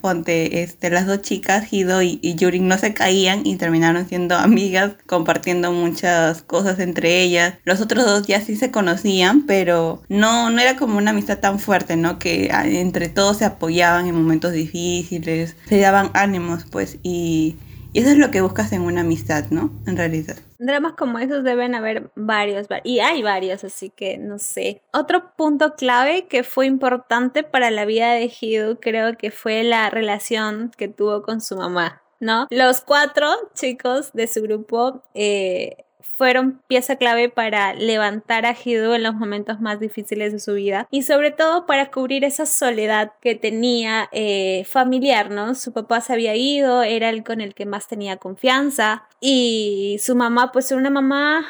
ponte, 0.00 0.62
este, 0.62 0.90
las 0.90 1.06
dos 1.06 1.22
chicas, 1.22 1.72
Hido 1.72 2.02
y, 2.02 2.18
y 2.22 2.34
no 2.60 2.78
se 2.78 2.94
caían 2.94 3.46
y 3.46 3.56
terminaron 3.56 4.08
siendo 4.08 4.36
amigas, 4.36 4.92
compartiendo 5.06 5.72
muchas 5.72 6.42
cosas 6.42 6.78
entre 6.78 7.22
ellas. 7.22 7.54
Los 7.64 7.80
otros 7.80 8.04
dos 8.04 8.26
ya 8.26 8.40
sí 8.40 8.56
se 8.56 8.70
conocían, 8.70 9.46
pero 9.46 10.02
no, 10.08 10.50
no 10.50 10.60
era 10.60 10.76
como 10.76 10.98
una 10.98 11.10
amistad 11.10 11.38
tan 11.38 11.58
fuerte, 11.58 11.96
¿no? 11.96 12.18
Que 12.18 12.50
ah, 12.52 12.66
entre 12.66 13.08
todos 13.08 13.38
se 13.38 13.44
apoyaban 13.44 14.06
en 14.06 14.14
momentos 14.14 14.52
difíciles, 14.52 15.56
se 15.68 15.78
daban 15.78 16.10
ánimos, 16.14 16.64
pues, 16.70 16.98
y 17.02 17.56
y 17.92 18.00
eso 18.00 18.10
es 18.10 18.18
lo 18.18 18.30
que 18.30 18.40
buscas 18.40 18.72
en 18.72 18.82
una 18.82 19.00
amistad, 19.00 19.46
¿no? 19.50 19.72
En 19.86 19.96
realidad. 19.96 20.36
Dramas 20.58 20.92
como 20.92 21.18
esos 21.18 21.42
deben 21.42 21.74
haber 21.74 22.10
varios, 22.14 22.68
y 22.84 23.00
hay 23.00 23.22
varios, 23.22 23.64
así 23.64 23.90
que 23.90 24.18
no 24.18 24.38
sé. 24.38 24.82
Otro 24.92 25.34
punto 25.36 25.74
clave 25.74 26.26
que 26.28 26.44
fue 26.44 26.66
importante 26.66 27.42
para 27.42 27.70
la 27.70 27.84
vida 27.84 28.12
de 28.12 28.30
Hidu 28.30 28.78
creo 28.80 29.16
que 29.16 29.30
fue 29.30 29.62
la 29.64 29.90
relación 29.90 30.70
que 30.76 30.88
tuvo 30.88 31.22
con 31.22 31.40
su 31.40 31.56
mamá, 31.56 32.02
¿no? 32.20 32.46
Los 32.50 32.82
cuatro 32.82 33.28
chicos 33.54 34.12
de 34.12 34.26
su 34.26 34.42
grupo 34.42 35.02
eh, 35.14 35.84
fueron 36.20 36.60
pieza 36.66 36.96
clave 36.96 37.30
para 37.30 37.72
levantar 37.72 38.44
a 38.44 38.54
Hidu 38.54 38.92
en 38.92 39.02
los 39.02 39.14
momentos 39.14 39.58
más 39.62 39.80
difíciles 39.80 40.34
de 40.34 40.38
su 40.38 40.52
vida 40.52 40.86
y 40.90 41.00
sobre 41.00 41.30
todo 41.30 41.64
para 41.64 41.90
cubrir 41.90 42.24
esa 42.24 42.44
soledad 42.44 43.12
que 43.22 43.36
tenía 43.36 44.10
eh, 44.12 44.66
familiar, 44.68 45.30
¿no? 45.30 45.54
Su 45.54 45.72
papá 45.72 46.02
se 46.02 46.12
había 46.12 46.36
ido, 46.36 46.82
era 46.82 47.08
el 47.08 47.24
con 47.24 47.40
el 47.40 47.54
que 47.54 47.64
más 47.64 47.88
tenía 47.88 48.18
confianza 48.18 49.04
y 49.18 49.96
su 49.98 50.14
mamá 50.14 50.52
pues 50.52 50.72
una 50.72 50.90
mamá 50.90 51.46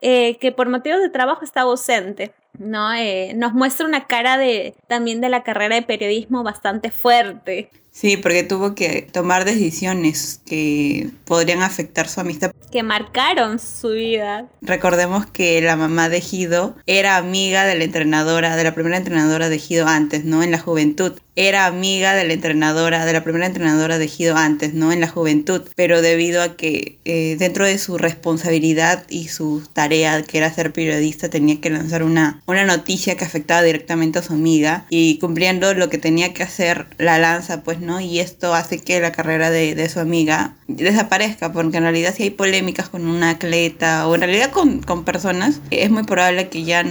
eh, 0.00 0.38
que 0.38 0.52
por 0.52 0.70
motivos 0.70 1.02
de 1.02 1.10
trabajo 1.10 1.44
estaba 1.44 1.70
ausente. 1.70 2.32
¿no? 2.58 2.94
Eh, 2.94 3.34
nos 3.34 3.52
muestra 3.52 3.86
una 3.86 4.06
cara 4.06 4.38
de 4.38 4.74
también 4.86 5.20
de 5.20 5.28
la 5.28 5.42
carrera 5.42 5.74
de 5.74 5.82
periodismo 5.82 6.42
bastante 6.42 6.90
fuerte. 6.90 7.68
Sí, 7.94 8.16
porque 8.16 8.42
tuvo 8.42 8.74
que 8.74 9.02
tomar 9.02 9.44
decisiones 9.44 10.40
que 10.44 11.10
podrían 11.26 11.62
afectar 11.62 12.08
su 12.08 12.20
amistad. 12.20 12.52
Que 12.72 12.82
marcaron 12.82 13.60
su 13.60 13.90
vida. 13.90 14.48
Recordemos 14.62 15.26
que 15.26 15.62
la 15.62 15.76
mamá 15.76 16.08
de 16.08 16.20
Gido 16.20 16.74
era 16.86 17.16
amiga 17.16 17.64
de 17.64 17.76
la 17.76 17.84
entrenadora, 17.84 18.56
de 18.56 18.64
la 18.64 18.74
primera 18.74 18.96
entrenadora 18.96 19.48
de 19.48 19.60
Gido 19.60 19.86
antes, 19.86 20.24
¿no? 20.24 20.42
En 20.42 20.50
la 20.50 20.58
juventud 20.58 21.12
era 21.36 21.66
amiga 21.66 22.14
de 22.14 22.24
la 22.24 22.32
entrenadora, 22.32 23.04
de 23.04 23.12
la 23.12 23.24
primera 23.24 23.46
entrenadora 23.46 23.98
de 23.98 24.08
Gido 24.08 24.36
antes, 24.36 24.74
¿no? 24.74 24.92
En 24.92 25.00
la 25.00 25.08
juventud, 25.08 25.62
pero 25.74 26.00
debido 26.00 26.42
a 26.42 26.56
que 26.56 26.98
eh, 27.04 27.36
dentro 27.38 27.64
de 27.64 27.78
su 27.78 27.98
responsabilidad 27.98 29.04
y 29.08 29.28
su 29.28 29.62
tarea, 29.72 30.22
que 30.22 30.38
era 30.38 30.52
ser 30.52 30.72
periodista, 30.72 31.28
tenía 31.30 31.60
que 31.60 31.70
lanzar 31.70 32.02
una, 32.02 32.42
una 32.46 32.64
noticia 32.64 33.16
que 33.16 33.24
afectaba 33.24 33.62
directamente 33.62 34.18
a 34.18 34.22
su 34.22 34.32
amiga 34.32 34.86
y 34.90 35.18
cumpliendo 35.18 35.74
lo 35.74 35.88
que 35.90 35.98
tenía 35.98 36.32
que 36.34 36.44
hacer 36.44 36.86
la 36.98 37.18
lanza, 37.18 37.62
pues, 37.62 37.80
Y 38.00 38.20
esto 38.20 38.54
hace 38.54 38.78
que 38.78 39.00
la 39.00 39.12
carrera 39.12 39.50
de, 39.50 39.74
de 39.74 39.88
su 39.88 39.98
amiga 39.98 40.54
desaparezca, 40.68 41.52
porque 41.52 41.78
en 41.78 41.82
realidad 41.82 42.14
si 42.16 42.24
hay 42.24 42.30
polémicas 42.30 42.88
con 42.88 43.06
una 43.06 43.30
atleta 43.30 44.06
o 44.06 44.14
en 44.14 44.20
realidad 44.20 44.50
con, 44.50 44.82
con 44.82 45.04
personas, 45.04 45.60
es 45.70 45.90
muy 45.90 46.04
probable 46.04 46.48
que 46.48 46.64
ya, 46.64 46.84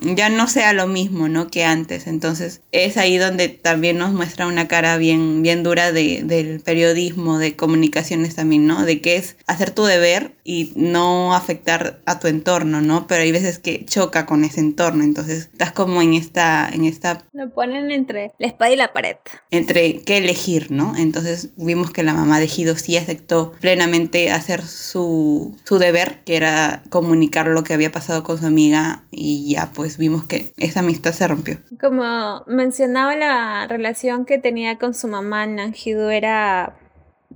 ya 0.00 0.28
no 0.28 0.48
sea 0.48 0.72
lo 0.72 0.86
mismo, 0.86 1.28
¿no? 1.28 1.48
Que 1.48 1.64
antes. 1.64 2.06
Entonces 2.06 2.60
es 2.72 2.96
ahí 2.96 3.18
donde 3.18 3.48
también 3.48 3.80
también 3.80 3.96
nos 3.96 4.12
muestra 4.12 4.46
una 4.46 4.68
cara 4.68 4.98
bien, 4.98 5.40
bien 5.40 5.62
dura 5.62 5.90
de, 5.90 6.20
del 6.22 6.60
periodismo, 6.60 7.38
de 7.38 7.56
comunicaciones 7.56 8.34
también, 8.34 8.66
¿no? 8.66 8.84
De 8.84 9.00
que 9.00 9.16
es 9.16 9.36
hacer 9.46 9.70
tu 9.70 9.84
deber 9.84 10.32
y 10.50 10.72
no 10.74 11.32
afectar 11.32 12.00
a 12.06 12.18
tu 12.18 12.26
entorno, 12.26 12.80
¿no? 12.80 13.06
Pero 13.06 13.22
hay 13.22 13.30
veces 13.30 13.60
que 13.60 13.84
choca 13.84 14.26
con 14.26 14.42
ese 14.42 14.58
entorno, 14.58 15.04
entonces 15.04 15.48
estás 15.52 15.70
como 15.70 16.02
en 16.02 16.14
esta... 16.14 16.68
En 16.68 16.84
esta 16.84 17.22
Lo 17.32 17.50
ponen 17.50 17.92
entre 17.92 18.32
la 18.36 18.48
espada 18.48 18.72
y 18.72 18.76
la 18.76 18.92
pared. 18.92 19.14
Entre 19.52 20.02
qué 20.02 20.16
elegir, 20.16 20.72
¿no? 20.72 20.96
Entonces 20.96 21.50
vimos 21.56 21.92
que 21.92 22.02
la 22.02 22.14
mamá 22.14 22.40
de 22.40 22.48
Gido 22.48 22.74
sí 22.74 22.96
aceptó 22.96 23.52
plenamente 23.60 24.32
hacer 24.32 24.62
su, 24.62 25.56
su 25.62 25.78
deber, 25.78 26.24
que 26.24 26.34
era 26.34 26.82
comunicar 26.90 27.46
lo 27.46 27.62
que 27.62 27.74
había 27.74 27.92
pasado 27.92 28.24
con 28.24 28.36
su 28.38 28.46
amiga 28.46 29.04
y 29.12 29.52
ya 29.54 29.70
pues 29.72 29.98
vimos 29.98 30.24
que 30.24 30.52
esa 30.56 30.80
amistad 30.80 31.12
se 31.12 31.28
rompió. 31.28 31.58
Como 31.80 32.42
mencionaba 32.48 33.14
la 33.14 33.68
relación 33.68 34.24
que 34.24 34.38
tenía 34.38 34.78
con 34.78 34.94
su 34.94 35.06
mamá, 35.06 35.46
Nanjidu, 35.46 36.08
era, 36.08 36.76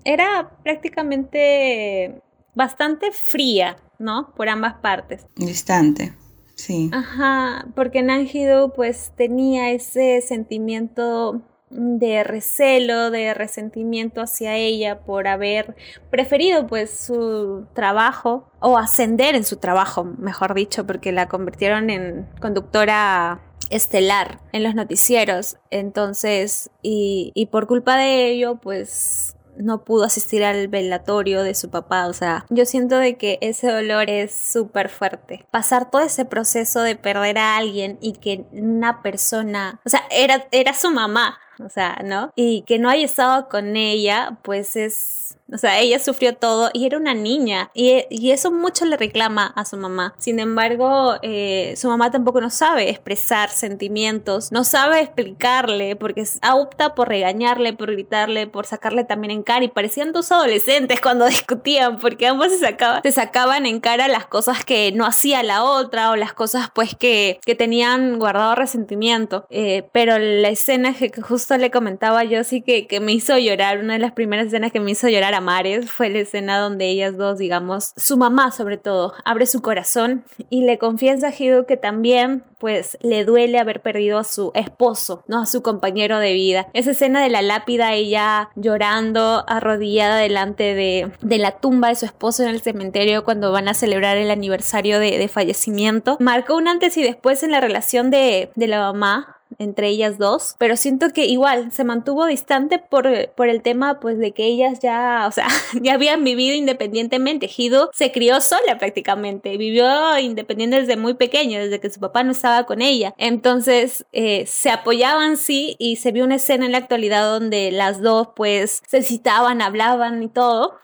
era 0.04 0.50
prácticamente 0.64 2.23
bastante 2.54 3.10
fría, 3.12 3.76
¿no? 3.98 4.32
Por 4.34 4.48
ambas 4.48 4.74
partes. 4.74 5.26
Distante. 5.36 6.14
Sí. 6.54 6.90
Ajá, 6.92 7.66
porque 7.74 8.02
Nanjidu 8.02 8.72
pues 8.74 9.12
tenía 9.16 9.72
ese 9.72 10.20
sentimiento 10.20 11.42
de 11.70 12.22
recelo, 12.22 13.10
de 13.10 13.34
resentimiento 13.34 14.20
hacia 14.20 14.56
ella 14.56 15.00
por 15.00 15.26
haber 15.26 15.74
preferido 16.10 16.66
pues 16.68 16.96
su 16.96 17.66
trabajo 17.74 18.48
o 18.60 18.78
ascender 18.78 19.34
en 19.34 19.44
su 19.44 19.56
trabajo, 19.56 20.04
mejor 20.04 20.54
dicho, 20.54 20.86
porque 20.86 21.10
la 21.10 21.28
convirtieron 21.28 21.90
en 21.90 22.28
conductora 22.40 23.40
estelar 23.70 24.40
en 24.52 24.62
los 24.62 24.74
noticieros. 24.74 25.56
Entonces, 25.70 26.70
y, 26.82 27.32
y 27.34 27.46
por 27.46 27.66
culpa 27.66 27.96
de 27.96 28.28
ello, 28.28 28.56
pues 28.56 29.33
no 29.56 29.84
pudo 29.84 30.04
asistir 30.04 30.44
al 30.44 30.68
velatorio 30.68 31.42
de 31.42 31.54
su 31.54 31.70
papá. 31.70 32.06
O 32.06 32.12
sea, 32.12 32.46
yo 32.50 32.64
siento 32.66 32.98
de 32.98 33.16
que 33.16 33.38
ese 33.40 33.70
dolor 33.70 34.10
es 34.10 34.34
súper 34.34 34.88
fuerte. 34.88 35.46
Pasar 35.50 35.90
todo 35.90 36.02
ese 36.02 36.24
proceso 36.24 36.82
de 36.82 36.96
perder 36.96 37.38
a 37.38 37.56
alguien 37.56 37.98
y 38.00 38.12
que 38.14 38.44
una 38.52 39.02
persona, 39.02 39.80
o 39.84 39.88
sea, 39.88 40.02
era, 40.10 40.46
era 40.50 40.74
su 40.74 40.90
mamá, 40.90 41.38
o 41.64 41.68
sea, 41.68 42.00
¿no? 42.04 42.32
Y 42.36 42.62
que 42.66 42.78
no 42.78 42.88
haya 42.88 43.04
estado 43.04 43.48
con 43.48 43.76
ella, 43.76 44.38
pues 44.42 44.76
es 44.76 45.38
o 45.52 45.58
sea, 45.58 45.80
ella 45.80 45.98
sufrió 45.98 46.34
todo 46.34 46.70
y 46.72 46.86
era 46.86 46.96
una 46.96 47.14
niña 47.14 47.70
y, 47.74 48.04
y 48.08 48.30
eso 48.30 48.50
mucho 48.50 48.84
le 48.86 48.96
reclama 48.96 49.46
a 49.46 49.64
su 49.64 49.76
mamá. 49.76 50.14
Sin 50.18 50.40
embargo, 50.40 51.16
eh, 51.22 51.74
su 51.76 51.88
mamá 51.88 52.10
tampoco 52.10 52.40
no 52.40 52.50
sabe 52.50 52.88
expresar 52.88 53.50
sentimientos, 53.50 54.52
no 54.52 54.64
sabe 54.64 55.00
explicarle 55.00 55.96
porque 55.96 56.24
opta 56.50 56.94
por 56.94 57.08
regañarle, 57.08 57.74
por 57.74 57.92
gritarle, 57.92 58.46
por 58.46 58.66
sacarle 58.66 59.04
también 59.04 59.32
en 59.32 59.42
cara 59.42 59.64
y 59.64 59.68
parecían 59.68 60.12
dos 60.12 60.32
adolescentes 60.32 61.00
cuando 61.00 61.26
discutían 61.28 61.98
porque 61.98 62.26
ambos 62.26 62.48
se, 62.48 62.58
sacaban, 62.58 63.02
se 63.02 63.12
sacaban 63.12 63.66
en 63.66 63.80
cara 63.80 64.08
las 64.08 64.26
cosas 64.26 64.64
que 64.64 64.92
no 64.92 65.04
hacía 65.04 65.42
la 65.42 65.64
otra 65.64 66.10
o 66.10 66.16
las 66.16 66.32
cosas 66.32 66.70
pues 66.74 66.94
que, 66.94 67.38
que 67.44 67.54
tenían 67.54 68.18
guardado 68.18 68.54
resentimiento. 68.54 69.46
Eh, 69.50 69.88
pero 69.92 70.18
la 70.18 70.48
escena 70.48 70.94
que 70.94 71.10
justo 71.20 71.56
le 71.58 71.70
comentaba 71.70 72.24
yo 72.24 72.44
sí 72.44 72.62
que, 72.62 72.86
que 72.86 73.00
me 73.00 73.12
hizo 73.12 73.36
llorar, 73.36 73.78
una 73.78 73.94
de 73.94 73.98
las 73.98 74.12
primeras 74.12 74.46
escenas 74.46 74.72
que 74.72 74.80
me 74.80 74.90
hizo 74.90 75.08
llorar 75.08 75.33
Mares 75.40 75.90
fue 75.90 76.10
la 76.10 76.20
escena 76.20 76.58
donde 76.58 76.88
ellas 76.88 77.16
dos, 77.16 77.38
digamos, 77.38 77.92
su 77.96 78.16
mamá 78.16 78.50
sobre 78.50 78.76
todo, 78.76 79.14
abre 79.24 79.46
su 79.46 79.62
corazón 79.62 80.24
y 80.50 80.64
le 80.64 80.78
confiesa 80.78 81.28
a 81.28 81.34
Hido 81.36 81.66
que 81.66 81.76
también 81.76 82.44
pues 82.58 82.96
le 83.02 83.26
duele 83.26 83.58
haber 83.58 83.82
perdido 83.82 84.18
a 84.18 84.24
su 84.24 84.50
esposo, 84.54 85.22
¿no? 85.28 85.42
A 85.42 85.46
su 85.46 85.62
compañero 85.62 86.18
de 86.18 86.32
vida. 86.32 86.68
Esa 86.72 86.92
escena 86.92 87.22
de 87.22 87.28
la 87.28 87.42
lápida, 87.42 87.92
ella 87.92 88.48
llorando, 88.54 89.44
arrodillada 89.46 90.16
delante 90.16 90.74
de, 90.74 91.12
la 91.38 91.58
tumba 91.58 91.88
de 91.88 91.96
su 91.96 92.06
esposo 92.06 92.42
en 92.42 92.48
el 92.48 92.62
cementerio 92.62 93.22
cuando 93.22 93.52
van 93.52 93.68
a 93.68 93.74
celebrar 93.74 94.16
el 94.16 94.30
aniversario 94.30 94.98
de, 94.98 95.18
de 95.18 95.28
fallecimiento, 95.28 96.16
marcó 96.20 96.56
un 96.56 96.68
antes 96.68 96.96
y 96.96 97.02
después 97.02 97.42
en 97.42 97.50
la 97.50 97.60
relación 97.60 98.10
de, 98.10 98.50
de 98.54 98.66
la 98.66 98.78
mamá 98.78 99.36
entre 99.58 99.88
ellas 99.88 100.18
dos, 100.18 100.56
pero 100.58 100.76
siento 100.76 101.10
que 101.10 101.26
igual 101.26 101.72
se 101.72 101.84
mantuvo 101.84 102.26
distante 102.26 102.78
por, 102.78 103.30
por 103.30 103.48
el 103.48 103.62
tema 103.62 104.00
pues 104.00 104.18
de 104.18 104.32
que 104.32 104.44
ellas 104.46 104.80
ya, 104.80 105.26
o 105.28 105.32
sea, 105.32 105.48
ya 105.80 105.94
habían 105.94 106.24
vivido 106.24 106.54
independientemente. 106.54 107.50
Hido 107.54 107.90
se 107.92 108.12
crió 108.12 108.40
sola 108.40 108.78
prácticamente, 108.78 109.56
vivió 109.56 110.18
independiente 110.18 110.80
desde 110.80 110.96
muy 110.96 111.14
pequeño, 111.14 111.58
desde 111.58 111.80
que 111.80 111.90
su 111.90 112.00
papá 112.00 112.22
no 112.22 112.32
estaba 112.32 112.64
con 112.64 112.82
ella. 112.82 113.14
Entonces 113.18 114.06
eh, 114.12 114.44
se 114.46 114.70
apoyaban 114.70 115.36
sí 115.36 115.76
y 115.78 115.96
se 115.96 116.12
vio 116.12 116.24
una 116.24 116.36
escena 116.36 116.66
en 116.66 116.72
la 116.72 116.78
actualidad 116.78 117.24
donde 117.28 117.70
las 117.70 118.00
dos 118.00 118.28
pues 118.34 118.82
se 118.86 119.02
citaban, 119.02 119.62
hablaban 119.62 120.22
y 120.22 120.28
todo. 120.28 120.78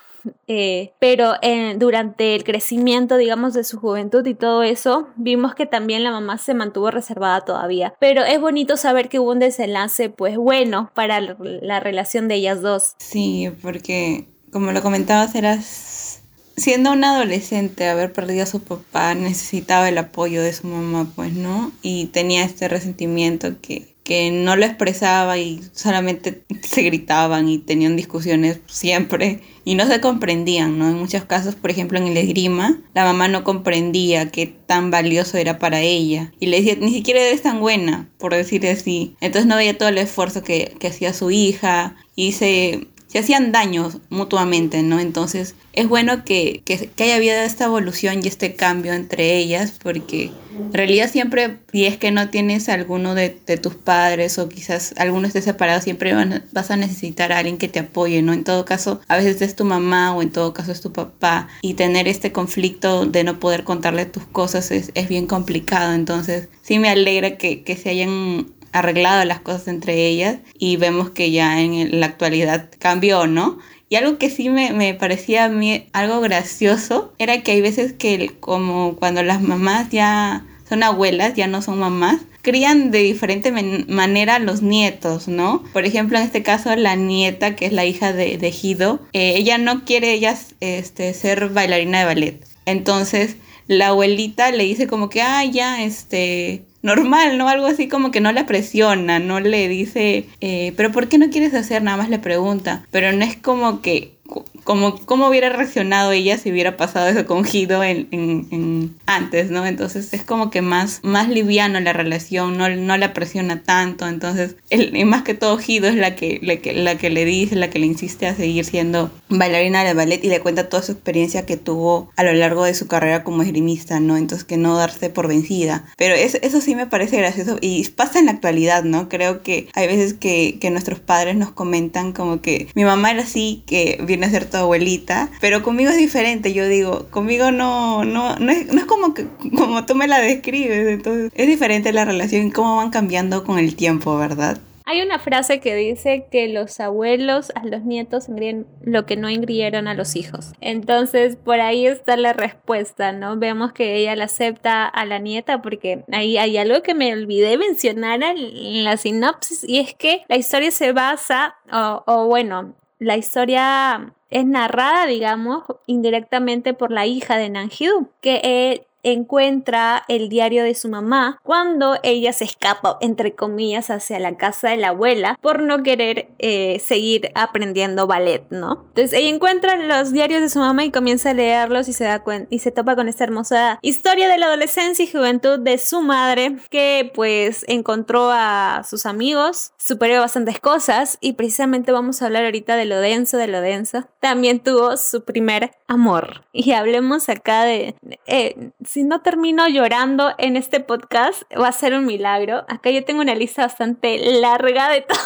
Eh, 0.47 0.93
pero 0.99 1.35
eh, 1.43 1.75
durante 1.79 2.35
el 2.35 2.45
crecimiento, 2.45 3.17
digamos, 3.17 3.55
de 3.55 3.65
su 3.65 3.79
juventud 3.79 4.27
y 4.27 4.35
todo 4.35 4.63
eso, 4.63 5.09
vimos 5.17 5.55
que 5.55 5.67
también 5.67 6.05
la 6.05 6.11
mamá 6.11 6.39
se 6.39 6.55
mantuvo 6.55 6.91
reservada 6.91 7.41
todavía. 7.43 7.95
Pero 8.01 8.25
es 8.25 8.41
bonito 8.41 8.77
saber 8.77 9.09
que 9.09 9.19
hubo 9.19 9.33
un 9.33 9.39
desenlace, 9.39 10.11
pues 10.11 10.37
bueno, 10.37 10.91
para 10.95 11.21
la 11.21 11.81
relación 11.81 12.29
de 12.29 12.37
ellas 12.37 12.63
dos. 12.63 12.95
Sí, 12.99 13.51
porque 13.63 14.27
como 14.53 14.73
lo 14.73 14.83
comentabas, 14.83 15.35
eras 15.35 16.21
siendo 16.57 16.93
una 16.93 17.15
adolescente, 17.15 17.89
haber 17.89 18.13
perdido 18.13 18.43
a 18.43 18.47
su 18.47 18.61
papá, 18.61 19.15
necesitaba 19.15 19.89
el 19.89 19.99
apoyo 19.99 20.43
de 20.43 20.53
su 20.53 20.67
mamá, 20.67 21.11
pues, 21.17 21.33
¿no? 21.33 21.73
Y 21.83 22.07
tenía 22.07 22.45
este 22.45 22.69
resentimiento 22.69 23.61
que 23.61 23.95
que 24.11 24.33
no 24.33 24.57
lo 24.57 24.65
expresaba 24.65 25.39
y 25.39 25.61
solamente 25.73 26.43
se 26.63 26.83
gritaban 26.83 27.49
y 27.49 27.59
tenían 27.59 27.95
discusiones 27.95 28.59
siempre 28.67 29.39
y 29.65 29.77
no 29.77 29.87
se 29.87 30.01
comprendían, 30.01 30.81
¿no? 30.81 30.89
En 30.89 30.99
muchos 30.99 31.27
casos, 31.27 31.55
por 31.55 31.71
ejemplo, 31.71 31.97
en 31.97 32.09
el 32.09 32.17
esgrima, 32.17 32.81
la 32.93 33.05
mamá 33.05 33.29
no 33.29 33.45
comprendía 33.45 34.33
qué 34.33 34.49
tan 34.49 34.91
valioso 34.91 35.39
era 35.39 35.61
para 35.61 35.83
ella 35.83 36.33
y 36.41 36.47
le 36.47 36.57
decía, 36.57 36.75
ni 36.81 36.93
siquiera 36.93 37.21
eres 37.21 37.43
tan 37.43 37.61
buena, 37.61 38.09
por 38.19 38.35
decir 38.35 38.67
así. 38.67 39.15
Entonces 39.21 39.47
no 39.47 39.55
veía 39.55 39.79
todo 39.79 39.91
el 39.91 39.99
esfuerzo 39.99 40.43
que, 40.43 40.75
que 40.81 40.89
hacía 40.89 41.13
su 41.13 41.31
hija 41.31 41.95
y 42.17 42.33
se, 42.33 42.89
se 43.11 43.19
hacían 43.19 43.51
daños 43.51 43.99
mutuamente, 44.09 44.85
¿no? 44.85 45.01
Entonces 45.01 45.57
es 45.73 45.89
bueno 45.89 46.25
que, 46.25 46.63
que, 46.65 46.89
que, 46.95 47.05
haya 47.05 47.17
habido 47.17 47.35
esta 47.39 47.65
evolución 47.65 48.21
y 48.23 48.29
este 48.29 48.55
cambio 48.55 48.93
entre 48.93 49.37
ellas, 49.37 49.75
porque 49.83 50.31
en 50.57 50.73
realidad 50.73 51.11
siempre, 51.11 51.59
si 51.73 51.87
es 51.87 51.97
que 51.97 52.13
no 52.13 52.29
tienes 52.29 52.69
alguno 52.69 53.17
de, 53.17 53.37
de 53.47 53.57
tus 53.57 53.75
padres 53.75 54.39
o 54.39 54.49
quizás 54.49 54.95
alguno 54.97 55.27
esté 55.27 55.43
separado, 55.43 55.81
siempre 55.81 56.15
van, 56.15 56.45
vas 56.53 56.71
a 56.71 56.77
necesitar 56.77 57.33
a 57.33 57.39
alguien 57.39 57.59
que 57.59 57.69
te 57.69 57.81
apoye, 57.81 58.23
¿no? 58.23 58.33
En 58.33 58.45
todo 58.45 58.65
caso, 58.65 59.01
a 59.09 59.17
veces 59.17 59.43
es 59.43 59.57
tu 59.57 59.65
mamá 59.65 60.15
o 60.15 60.23
en 60.23 60.31
todo 60.31 60.55
caso 60.55 60.71
es 60.71 60.81
tu 60.81 60.93
papá 60.93 61.49
y 61.63 61.75
tener 61.75 62.07
este 62.07 62.31
conflicto 62.31 63.07
de 63.07 63.25
no 63.25 63.41
poder 63.41 63.65
contarle 63.65 64.07
tus 64.07 64.25
cosas 64.25 64.71
es, 64.71 64.93
es 64.95 65.09
bien 65.09 65.27
complicado, 65.27 65.95
entonces 65.95 66.49
sí 66.63 66.79
me 66.79 66.89
alegra 66.89 67.37
que, 67.39 67.65
que 67.65 67.77
se 67.77 67.91
hayan 67.91 68.47
arreglado 68.73 69.25
las 69.25 69.41
cosas 69.41 69.69
entre 69.69 70.07
ellas 70.07 70.39
y 70.59 70.77
vemos 70.77 71.11
que 71.11 71.31
ya 71.31 71.61
en 71.61 72.01
la 72.01 72.07
actualidad 72.07 72.71
cambió, 72.79 73.27
¿no? 73.27 73.59
Y 73.89 73.97
algo 73.97 74.19
que 74.19 74.31
sí 74.31 74.49
me, 74.49 74.73
me, 74.73 74.95
parecía 74.95 75.47
a 75.47 75.49
mí 75.49 75.89
algo 75.93 76.21
gracioso 76.21 77.13
era 77.19 77.43
que 77.43 77.53
hay 77.53 77.61
veces 77.61 77.93
que 77.93 78.33
como 78.39 78.97
cuando 78.97 79.23
las 79.23 79.43
mamás 79.43 79.91
ya 79.91 80.47
son 80.69 80.85
abuelas, 80.85 81.35
ya 81.35 81.49
no 81.49 81.63
son 81.63 81.81
mamás, 81.81 82.21
crían 82.43 82.91
de 82.91 83.01
diferente 83.01 83.53
manera 83.53 84.37
a 84.37 84.39
los 84.39 84.63
nietos, 84.63 85.29
¿no? 85.29 85.63
Por 85.73 85.85
ejemplo, 85.85 86.19
en 86.19 86.25
este 86.25 86.43
caso, 86.43 86.75
la 86.77 86.97
nieta, 86.97 87.57
que 87.57 87.67
es 87.67 87.73
la 87.73 87.85
hija 87.85 88.13
de, 88.13 88.39
de 88.39 88.55
Hido, 88.63 89.01
eh, 89.13 89.35
ella 89.37 89.59
no 89.59 89.85
quiere 89.85 90.13
ella, 90.13 90.37
este, 90.61 91.13
ser 91.15 91.49
bailarina 91.51 92.01
de 92.01 92.05
ballet. 92.05 92.47
Entonces, 92.67 93.37
la 93.67 93.89
abuelita 93.89 94.51
le 94.51 94.65
dice 94.65 94.87
como 94.87 95.09
que, 95.09 95.23
ah, 95.23 95.45
ya, 95.45 95.83
este, 95.83 96.63
normal, 96.83 97.39
¿no? 97.39 97.49
Algo 97.49 97.67
así 97.67 97.89
como 97.89 98.11
que 98.11 98.21
no 98.21 98.33
la 98.33 98.47
presiona, 98.47 99.19
no 99.19 99.41
le 99.41 99.69
dice, 99.69 100.27
eh, 100.41 100.73
pero 100.77 100.93
¿por 100.93 101.09
qué 101.09 101.19
no 101.19 101.31
quieres 101.31 101.55
hacer? 101.55 101.83
Nada 101.83 101.97
más 101.97 102.09
le 102.09 102.19
pregunta, 102.19 102.87
pero 102.91 103.13
no 103.13 103.25
es 103.25 103.37
como 103.37 103.83
que 103.83 104.20
como 104.65 105.05
cómo 105.05 105.29
hubiera 105.29 105.49
reaccionado 105.51 106.13
ella 106.13 106.39
si 106.39 106.51
hubiera 106.51 106.77
pasado 106.77 107.09
eso 107.09 107.27
con 107.27 107.45
Hido 107.51 107.83
en, 107.83 108.09
en, 108.11 108.95
antes, 109.07 109.51
¿no? 109.51 109.67
Entonces 109.67 110.13
es 110.13 110.23
como 110.23 110.51
que 110.51 110.63
más, 110.63 111.01
más 111.03 111.29
liviano 111.29 111.81
la 111.81 111.93
relación, 111.93 112.57
no, 112.57 112.69
no 112.69 112.97
la 112.97 113.13
presiona 113.13 113.63
tanto, 113.63 114.07
entonces 114.07 114.57
el, 114.71 114.97
y 114.97 115.05
más 115.05 115.23
que 115.23 115.35
todo 115.35 115.59
Hido 115.65 115.89
es 115.89 115.97
la 115.97 116.15
que, 116.15 116.39
la 116.43 116.57
que, 116.57 116.73
la 116.73 116.97
que 116.97 117.11
le 117.11 117.25
dice, 117.25 117.57
la 117.57 117.71
que 117.71 117.79
le 117.79 117.87
insiste 117.87 118.27
a 118.27 118.35
seguir 118.35 118.65
siendo 118.65 119.11
bailarina 119.29 119.85
de 119.85 119.95
ballet 119.95 120.25
y 120.25 120.29
le 120.29 120.41
cuenta 120.41 120.69
toda 120.69 120.83
su 120.83 120.93
experiencia 120.93 121.47
que 121.47 121.57
tuvo 121.57 122.11
a 122.17 122.23
lo 122.23 122.33
largo 122.33 122.65
de 122.65 122.75
su 122.75 122.87
carrera 122.87 123.25
como 123.25 123.43
esgrimista, 123.43 124.01
¿no? 124.01 124.17
Entonces 124.17 124.45
que 124.45 124.57
no 124.57 124.77
darse 124.77 125.11
por 125.11 125.29
vencida. 125.29 125.87
Pero 125.97 126.15
eso, 126.15 126.39
eso 126.43 126.61
sí 126.61 126.75
me 126.75 126.87
parece 126.87 127.19
gracioso 127.19 127.59
y 127.61 127.89
pasa 127.91 128.19
en 128.19 128.27
la 128.27 128.33
actualidad, 128.33 128.85
¿no? 128.85 129.09
Creo 129.09 129.43
que 129.43 129.69
hay 129.75 129.87
veces 129.87 130.15
que, 130.15 130.59
que 130.61 130.71
nuestros 130.71 131.01
padres 131.01 131.37
nos 131.37 131.51
comentan 131.51 132.13
como 132.13 132.41
que 132.41 132.69
mi 132.75 132.85
mamá 132.85 133.11
era 133.11 133.23
así, 133.23 133.63
que 133.67 134.01
viene 134.07 134.20
a 134.25 134.31
ser 134.31 134.49
tu 134.49 134.57
abuelita, 134.57 135.31
pero 135.41 135.63
conmigo 135.63 135.91
es 135.91 135.97
diferente, 135.97 136.53
yo 136.53 136.67
digo, 136.69 137.07
conmigo 137.11 137.51
no, 137.51 138.05
no, 138.05 138.37
no 138.37 138.53
es, 138.53 138.67
no 138.73 138.79
es 138.79 138.85
como 138.85 139.15
que 139.15 139.27
como 139.57 139.87
tú 139.87 139.95
me 139.95 140.09
la 140.09 140.19
describes, 140.19 140.89
entonces 140.89 141.31
es 141.35 141.47
diferente 141.47 141.93
la 141.93 142.05
relación 142.05 142.47
y 142.47 142.51
cómo 142.51 142.77
van 142.77 142.91
cambiando 142.91 143.45
con 143.45 143.59
el 143.59 143.77
tiempo, 143.77 144.17
¿verdad? 144.17 144.59
Hay 144.91 145.03
una 145.03 145.21
frase 145.21 145.61
que 145.61 145.77
dice 145.77 146.27
que 146.33 146.49
los 146.49 146.81
abuelos 146.81 147.53
a 147.55 147.65
los 147.65 147.85
nietos 147.85 148.29
engríen 148.29 148.67
lo 148.83 149.07
que 149.07 149.17
no 149.17 149.31
ingrieron 149.31 149.87
a 149.87 149.95
los 149.95 150.17
hijos. 150.17 150.53
Entonces, 150.61 151.37
por 151.37 151.61
ahí 151.61 151.87
está 151.87 152.17
la 152.17 152.33
respuesta, 152.33 153.13
¿no? 153.13 153.37
Vemos 153.37 153.73
que 153.73 153.95
ella 153.95 154.17
la 154.17 154.25
acepta 154.25 154.87
a 154.87 155.05
la 155.05 155.21
nieta 155.21 155.63
porque 155.63 156.03
ahí 156.11 156.39
hay 156.39 156.57
algo 156.57 156.83
que 156.83 156.95
me 156.95 157.13
olvidé 157.13 157.57
mencionar 157.57 158.21
en 158.25 158.83
la 158.83 158.97
sinopsis 158.97 159.63
y 159.63 159.79
es 159.79 159.95
que 159.95 160.23
la 160.27 160.37
historia 160.37 160.73
se 160.73 160.91
basa, 160.91 161.55
o, 161.73 162.03
o 162.07 162.27
bueno, 162.27 162.75
la 163.01 163.17
historia 163.17 164.13
es 164.29 164.47
narrada, 164.47 165.07
digamos, 165.07 165.65
indirectamente 165.87 166.75
por 166.75 166.93
la 166.93 167.07
hija 167.07 167.37
de 167.37 167.49
Nanjidu, 167.49 168.11
que 168.21 168.87
encuentra 169.03 170.05
el 170.09 170.29
diario 170.29 170.65
de 170.65 170.75
su 170.75 170.89
mamá 170.89 171.41
cuando 171.43 171.99
ella 172.03 172.33
se 172.33 172.45
escapa, 172.45 172.99
entre 173.01 173.35
comillas, 173.35 173.91
hacia 173.91 174.19
la 174.19 174.37
casa 174.37 174.71
de 174.71 174.77
la 174.77 174.89
abuela 174.89 175.39
por 175.41 175.63
no 175.63 175.83
querer 175.83 176.29
eh, 176.39 176.81
seguir 176.81 177.31
aprendiendo 177.35 178.07
ballet, 178.07 178.45
¿no? 178.51 178.85
Entonces 178.89 179.13
ella 179.13 179.29
encuentra 179.29 179.77
los 179.77 180.13
diarios 180.13 180.43
de 180.43 180.49
su 180.49 180.59
mamá 180.59 180.85
y 180.85 180.91
comienza 180.91 181.31
a 181.31 181.35
leerlos 181.35 181.89
y 181.89 181.93
se 181.93 182.05
da 182.05 182.23
y 182.51 182.59
se 182.59 182.71
topa 182.71 182.97
con 182.97 183.09
esta 183.09 183.25
hermosa 183.25 183.79
historia 183.83 184.29
de 184.29 184.39
la 184.39 184.47
adolescencia 184.47 185.05
y 185.05 185.09
juventud 185.09 185.59
de 185.59 185.79
su 185.79 186.03
madre 186.03 186.57
que 186.71 187.11
pues 187.15 187.65
encontró 187.69 188.31
a 188.31 188.83
sus 188.89 189.07
amigos, 189.07 189.73
superó 189.79 190.21
bastantes 190.21 190.61
cosas 190.61 191.19
y 191.21 191.35
precisamente 191.35 191.93
vamos 191.93 192.21
a 192.21 192.27
hablar 192.27 192.45
ahorita 192.45 192.77
de 192.77 192.85
lo 192.85 193.01
denso, 193.01 193.37
de 193.37 193.47
lo 193.49 193.61
denso. 193.61 194.05
También 194.21 194.61
tuvo 194.61 194.97
su 194.97 195.25
primer 195.25 195.73
amor 195.87 196.45
y 196.53 196.73
hablemos 196.73 197.29
acá 197.29 197.65
de... 197.65 197.95
Eh, 198.27 198.71
si 198.91 199.05
no 199.05 199.21
termino 199.21 199.69
llorando 199.69 200.33
en 200.37 200.57
este 200.57 200.81
podcast, 200.81 201.45
va 201.57 201.69
a 201.69 201.73
ser 201.73 201.95
un 201.95 202.07
milagro. 202.07 202.65
Acá 202.67 202.91
yo 202.91 203.05
tengo 203.05 203.21
una 203.21 203.37
lista 203.37 203.63
bastante 203.63 204.19
larga 204.41 204.91
de 204.91 205.03
todo. 205.03 205.19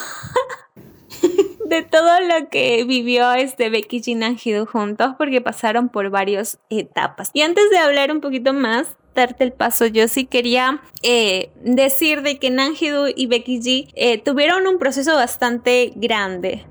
de 1.64 1.81
todo 1.83 2.20
lo 2.20 2.50
que 2.50 2.85
vivió 2.85 3.33
este 3.33 3.70
Becky 3.70 4.03
y 4.05 4.16
Nanjidu 4.16 4.66
juntos 4.66 5.14
porque 5.16 5.40
pasaron 5.40 5.88
por 5.88 6.11
varias 6.11 6.59
etapas. 6.68 7.31
Y 7.33 7.40
antes 7.40 7.70
de 7.70 7.79
hablar 7.79 8.12
un 8.12 8.20
poquito 8.20 8.53
más, 8.53 8.98
darte 9.14 9.44
el 9.44 9.55
paso, 9.55 9.87
yo 9.87 10.09
sí 10.09 10.27
quería 10.27 10.83
eh, 11.03 11.50
decir 11.62 12.20
de 12.20 12.38
que 12.38 12.50
Nanjidu 12.50 13.07
y 13.16 13.29
Becky 13.29 13.61
G 13.61 13.90
eh, 13.94 14.18
tuvieron 14.18 14.66
un 14.66 14.79
proceso 14.79 15.14
bastante 15.14 15.90
grande. 15.96 16.66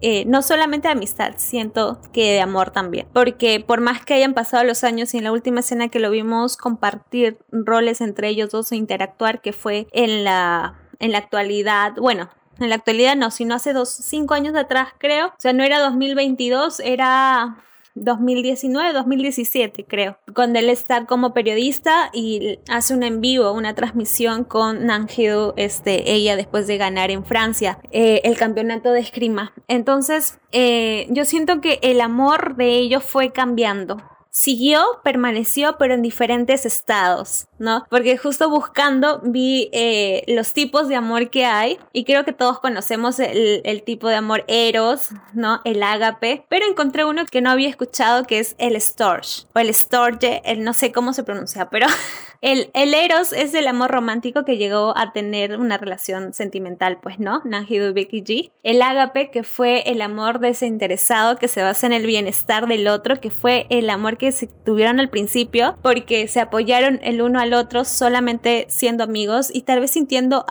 Eh, 0.00 0.24
no 0.26 0.42
solamente 0.42 0.88
de 0.88 0.92
amistad, 0.92 1.34
siento 1.36 2.00
que 2.12 2.32
de 2.32 2.40
amor 2.40 2.70
también. 2.70 3.06
Porque 3.12 3.60
por 3.60 3.80
más 3.80 4.04
que 4.04 4.14
hayan 4.14 4.34
pasado 4.34 4.64
los 4.64 4.84
años 4.84 5.14
y 5.14 5.18
en 5.18 5.24
la 5.24 5.32
última 5.32 5.60
escena 5.60 5.88
que 5.88 5.98
lo 5.98 6.10
vimos 6.10 6.56
compartir 6.56 7.38
roles 7.50 8.00
entre 8.00 8.28
ellos 8.28 8.50
dos 8.50 8.70
e 8.72 8.76
interactuar, 8.76 9.40
que 9.40 9.52
fue 9.52 9.88
en 9.92 10.24
la, 10.24 10.78
en 10.98 11.12
la 11.12 11.18
actualidad, 11.18 11.94
bueno, 11.96 12.28
en 12.60 12.68
la 12.70 12.76
actualidad 12.76 13.16
no, 13.16 13.30
sino 13.30 13.54
hace 13.54 13.72
dos, 13.72 13.88
cinco 13.88 14.34
años 14.34 14.54
atrás 14.54 14.90
creo. 14.98 15.28
O 15.28 15.34
sea, 15.38 15.52
no 15.52 15.62
era 15.62 15.80
2022, 15.80 16.80
era 16.80 17.56
2019, 17.94 18.92
2017 18.92 19.84
creo, 19.84 20.18
cuando 20.34 20.58
él 20.58 20.70
está 20.70 21.06
como 21.06 21.34
periodista 21.34 22.10
y 22.12 22.58
hace 22.68 22.94
un 22.94 23.02
en 23.02 23.20
vivo, 23.20 23.52
una 23.52 23.74
transmisión 23.74 24.44
con 24.44 24.86
Nangido, 24.86 25.54
este, 25.56 26.12
ella 26.12 26.36
después 26.36 26.66
de 26.66 26.78
ganar 26.78 27.10
en 27.10 27.24
Francia 27.24 27.78
eh, 27.90 28.20
el 28.24 28.36
campeonato 28.36 28.92
de 28.92 29.00
esgrima. 29.00 29.52
Entonces, 29.66 30.38
eh, 30.52 31.06
yo 31.10 31.24
siento 31.24 31.60
que 31.60 31.78
el 31.82 32.00
amor 32.00 32.56
de 32.56 32.76
ellos 32.78 33.04
fue 33.04 33.32
cambiando 33.32 34.02
siguió, 34.38 35.00
permaneció, 35.02 35.78
pero 35.78 35.94
en 35.94 36.02
diferentes 36.02 36.64
estados, 36.64 37.48
¿no? 37.58 37.84
Porque 37.90 38.16
justo 38.16 38.48
buscando 38.48 39.20
vi 39.24 39.68
eh, 39.72 40.22
los 40.28 40.52
tipos 40.52 40.86
de 40.86 40.94
amor 40.94 41.28
que 41.28 41.44
hay 41.44 41.76
y 41.92 42.04
creo 42.04 42.24
que 42.24 42.32
todos 42.32 42.60
conocemos 42.60 43.18
el, 43.18 43.82
tipo 43.84 44.06
de 44.06 44.14
amor 44.14 44.44
eros, 44.46 45.08
¿no? 45.32 45.60
El 45.64 45.82
ágape, 45.82 46.44
pero 46.48 46.66
encontré 46.66 47.04
uno 47.04 47.26
que 47.26 47.40
no 47.40 47.50
había 47.50 47.68
escuchado 47.68 48.26
que 48.26 48.38
es 48.38 48.54
el 48.58 48.80
storge 48.80 49.46
o 49.56 49.58
el 49.58 49.74
storge, 49.74 50.40
el 50.44 50.62
no 50.62 50.72
sé 50.72 50.92
cómo 50.92 51.12
se 51.14 51.24
pronuncia, 51.24 51.68
pero 51.68 51.88
el, 52.40 52.70
el 52.74 52.94
eros 52.94 53.32
es 53.32 53.54
el 53.54 53.66
amor 53.66 53.90
romántico 53.90 54.44
que 54.44 54.56
llegó 54.56 54.96
a 54.96 55.12
tener 55.12 55.58
una 55.58 55.78
relación 55.78 56.32
sentimental, 56.32 56.98
pues, 57.00 57.18
¿no? 57.18 57.42
Nanjidu 57.44 57.92
Becky 57.92 58.22
G. 58.22 58.50
El 58.62 58.82
ágape 58.82 59.30
que 59.30 59.42
fue 59.42 59.82
el 59.90 60.02
amor 60.02 60.38
desinteresado 60.38 61.36
que 61.36 61.48
se 61.48 61.62
basa 61.62 61.86
en 61.86 61.92
el 61.92 62.06
bienestar 62.06 62.66
del 62.66 62.88
otro, 62.88 63.20
que 63.20 63.30
fue 63.30 63.66
el 63.70 63.90
amor 63.90 64.18
que 64.18 64.32
se 64.32 64.46
tuvieron 64.46 65.00
al 65.00 65.10
principio 65.10 65.76
porque 65.82 66.28
se 66.28 66.40
apoyaron 66.40 67.00
el 67.02 67.22
uno 67.22 67.40
al 67.40 67.54
otro 67.54 67.84
solamente 67.84 68.66
siendo 68.68 69.04
amigos 69.04 69.50
y 69.52 69.62
tal 69.62 69.80
vez 69.80 69.90
sintiendo 69.90 70.44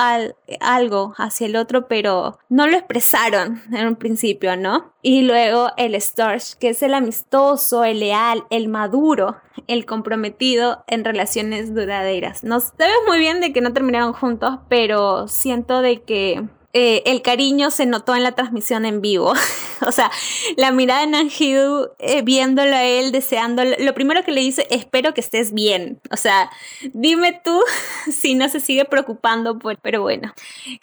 algo 0.60 1.13
hacia 1.17 1.47
el 1.47 1.56
otro, 1.56 1.88
pero 1.88 2.39
no 2.50 2.67
lo 2.67 2.78
expresaron 2.78 3.62
en 3.71 3.88
un 3.88 3.95
principio, 3.95 4.56
¿no? 4.56 4.93
Y 5.02 5.21
luego 5.21 5.71
el 5.78 6.00
Starch, 6.02 6.56
que 6.56 6.69
es 6.69 6.84
el 6.84 6.93
amistoso, 6.93 7.86
el 7.86 8.02
leal, 8.02 8.43
el 8.50 8.67
maduro, 8.67 9.38
el 9.67 9.86
comprometido 9.86 10.84
en 10.88 11.06
relaciones 11.06 11.73
duraderas. 11.77 12.43
Nos 12.43 12.73
sabemos 12.77 13.03
muy 13.07 13.19
bien 13.19 13.39
de 13.39 13.53
que 13.53 13.61
no 13.61 13.71
terminaron 13.71 14.11
juntos, 14.11 14.59
pero 14.67 15.29
siento 15.29 15.81
de 15.81 16.01
que 16.01 16.43
eh, 16.73 17.01
el 17.07 17.21
cariño 17.21 17.71
se 17.71 17.85
notó 17.85 18.15
en 18.15 18.23
la 18.23 18.33
transmisión 18.33 18.85
en 18.85 19.01
vivo. 19.01 19.33
o 19.87 19.91
sea, 19.91 20.11
la 20.57 20.71
mirada 20.71 21.01
de 21.01 21.07
Nanjidu 21.07 21.89
eh, 21.97 22.21
viéndolo 22.21 22.75
a 22.75 22.83
él, 22.83 23.11
deseándolo. 23.11 23.75
Lo 23.79 23.93
primero 23.93 24.23
que 24.23 24.31
le 24.31 24.41
dice, 24.41 24.67
espero 24.69 25.13
que 25.13 25.21
estés 25.21 25.53
bien. 25.53 25.99
O 26.11 26.17
sea, 26.17 26.51
dime 26.93 27.39
tú 27.43 27.61
si 28.11 28.35
no 28.35 28.47
se 28.49 28.59
sigue 28.59 28.85
preocupando 28.85 29.57
por... 29.57 29.79
Pero 29.79 30.01
bueno, 30.01 30.33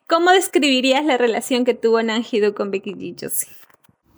¿cómo 0.09 0.31
describirías 0.31 1.05
la 1.05 1.19
relación 1.19 1.65
que 1.65 1.75
tuvo 1.75 2.03
Nanjidu 2.03 2.55
con 2.55 2.71
Becky 2.71 2.95
G. 2.95 3.47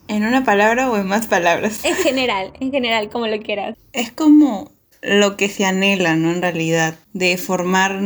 ¿En 0.09 0.25
una 0.25 0.45
palabra 0.45 0.91
o 0.91 0.97
en 0.97 1.07
más 1.07 1.27
palabras? 1.27 1.85
En 1.85 1.97
general, 1.97 2.53
en 2.61 2.71
general, 2.71 3.11
como 3.11 3.27
lo 3.27 3.39
quieras. 3.41 3.77
Es 3.93 4.13
como 4.13 4.71
lo 5.07 5.37
que 5.37 5.49
se 5.49 5.65
anhela, 5.65 6.17
¿no? 6.17 6.33
En 6.33 6.43
realidad, 6.43 6.99
de 7.13 7.37
formar 7.39 8.01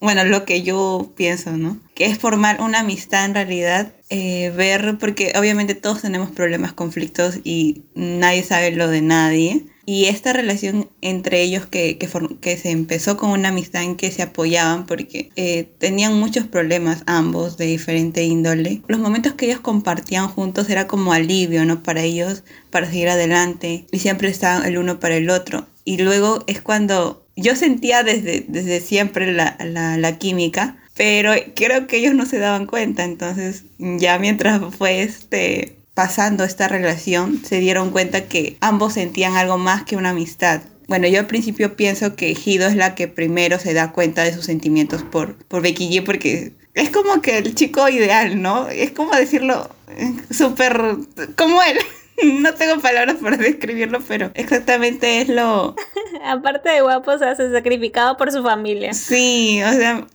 bueno, 0.00 0.24
lo 0.24 0.44
que 0.44 0.62
yo 0.62 1.12
pienso, 1.16 1.56
¿no? 1.56 1.80
Que 1.94 2.06
es 2.06 2.18
formar 2.18 2.60
una 2.60 2.80
amistad 2.80 3.24
en 3.24 3.34
realidad, 3.34 3.92
eh, 4.10 4.52
ver, 4.54 4.98
porque 4.98 5.32
obviamente 5.38 5.74
todos 5.74 6.02
tenemos 6.02 6.30
problemas, 6.30 6.72
conflictos 6.72 7.40
y 7.44 7.82
nadie 7.94 8.42
sabe 8.42 8.72
lo 8.72 8.88
de 8.88 9.00
nadie. 9.00 9.64
Y 9.88 10.06
esta 10.06 10.32
relación 10.32 10.90
entre 11.00 11.42
ellos 11.42 11.66
que, 11.66 11.96
que, 11.96 12.56
se 12.56 12.70
empezó 12.70 13.16
con 13.16 13.30
una 13.30 13.50
amistad 13.50 13.84
en 13.84 13.96
que 13.96 14.10
se 14.10 14.22
apoyaban 14.22 14.84
porque 14.84 15.30
eh, 15.36 15.68
tenían 15.78 16.18
muchos 16.18 16.48
problemas 16.48 17.04
ambos 17.06 17.56
de 17.56 17.66
diferente 17.66 18.24
índole. 18.24 18.82
Los 18.88 18.98
momentos 18.98 19.34
que 19.34 19.46
ellos 19.46 19.60
compartían 19.60 20.26
juntos 20.26 20.68
era 20.70 20.88
como 20.88 21.12
alivio, 21.12 21.64
¿no? 21.64 21.84
Para 21.84 22.02
ellos, 22.02 22.42
para 22.70 22.88
seguir 22.88 23.08
adelante. 23.08 23.86
Y 23.92 24.00
siempre 24.00 24.28
estaban 24.28 24.66
el 24.66 24.76
uno 24.76 24.98
para 24.98 25.16
el 25.16 25.30
otro. 25.30 25.68
Y 25.84 25.98
luego 25.98 26.42
es 26.48 26.60
cuando 26.60 27.24
yo 27.36 27.54
sentía 27.54 28.02
desde, 28.02 28.44
desde 28.48 28.80
siempre 28.80 29.32
la, 29.32 29.56
la, 29.60 30.18
química, 30.18 30.78
pero 30.96 31.32
creo 31.54 31.86
que 31.86 31.98
ellos 31.98 32.14
no 32.14 32.26
se 32.26 32.38
daban 32.38 32.66
cuenta, 32.66 33.04
entonces 33.04 33.64
ya 33.78 34.18
mientras 34.18 34.74
fue 34.74 35.02
este, 35.02 35.76
pasando 35.96 36.44
esta 36.44 36.68
relación, 36.68 37.42
se 37.42 37.58
dieron 37.58 37.90
cuenta 37.90 38.26
que 38.26 38.58
ambos 38.60 38.92
sentían 38.92 39.34
algo 39.34 39.56
más 39.56 39.84
que 39.84 39.96
una 39.96 40.10
amistad. 40.10 40.60
Bueno, 40.88 41.08
yo 41.08 41.20
al 41.20 41.26
principio 41.26 41.74
pienso 41.74 42.16
que 42.16 42.36
Hido 42.36 42.68
es 42.68 42.76
la 42.76 42.94
que 42.94 43.08
primero 43.08 43.58
se 43.58 43.72
da 43.72 43.92
cuenta 43.92 44.22
de 44.22 44.34
sus 44.34 44.44
sentimientos 44.44 45.02
por, 45.02 45.36
por 45.46 45.62
Becky 45.62 45.88
G 45.88 46.04
porque 46.04 46.52
es 46.74 46.90
como 46.90 47.22
que 47.22 47.38
el 47.38 47.54
chico 47.54 47.88
ideal, 47.88 48.42
¿no? 48.42 48.68
Es 48.68 48.90
como 48.90 49.16
decirlo 49.16 49.70
eh, 49.88 50.14
súper 50.30 50.98
como 51.34 51.62
él. 51.62 51.78
no 52.42 52.52
tengo 52.52 52.78
palabras 52.82 53.16
para 53.22 53.38
describirlo, 53.38 54.00
pero 54.06 54.30
exactamente 54.34 55.22
es 55.22 55.30
lo... 55.30 55.74
Aparte 56.26 56.68
de 56.68 56.82
guapo, 56.82 57.16
se 57.16 57.24
hace 57.24 57.50
sacrificado 57.50 58.18
por 58.18 58.30
su 58.32 58.42
familia. 58.42 58.92
Sí, 58.92 59.62
o 59.62 59.72
sea, 59.72 60.06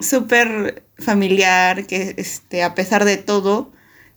súper 0.00 0.82
familiar, 0.98 1.86
que 1.86 2.14
este, 2.16 2.64
a 2.64 2.74
pesar 2.74 3.04
de 3.04 3.18
todo, 3.18 3.71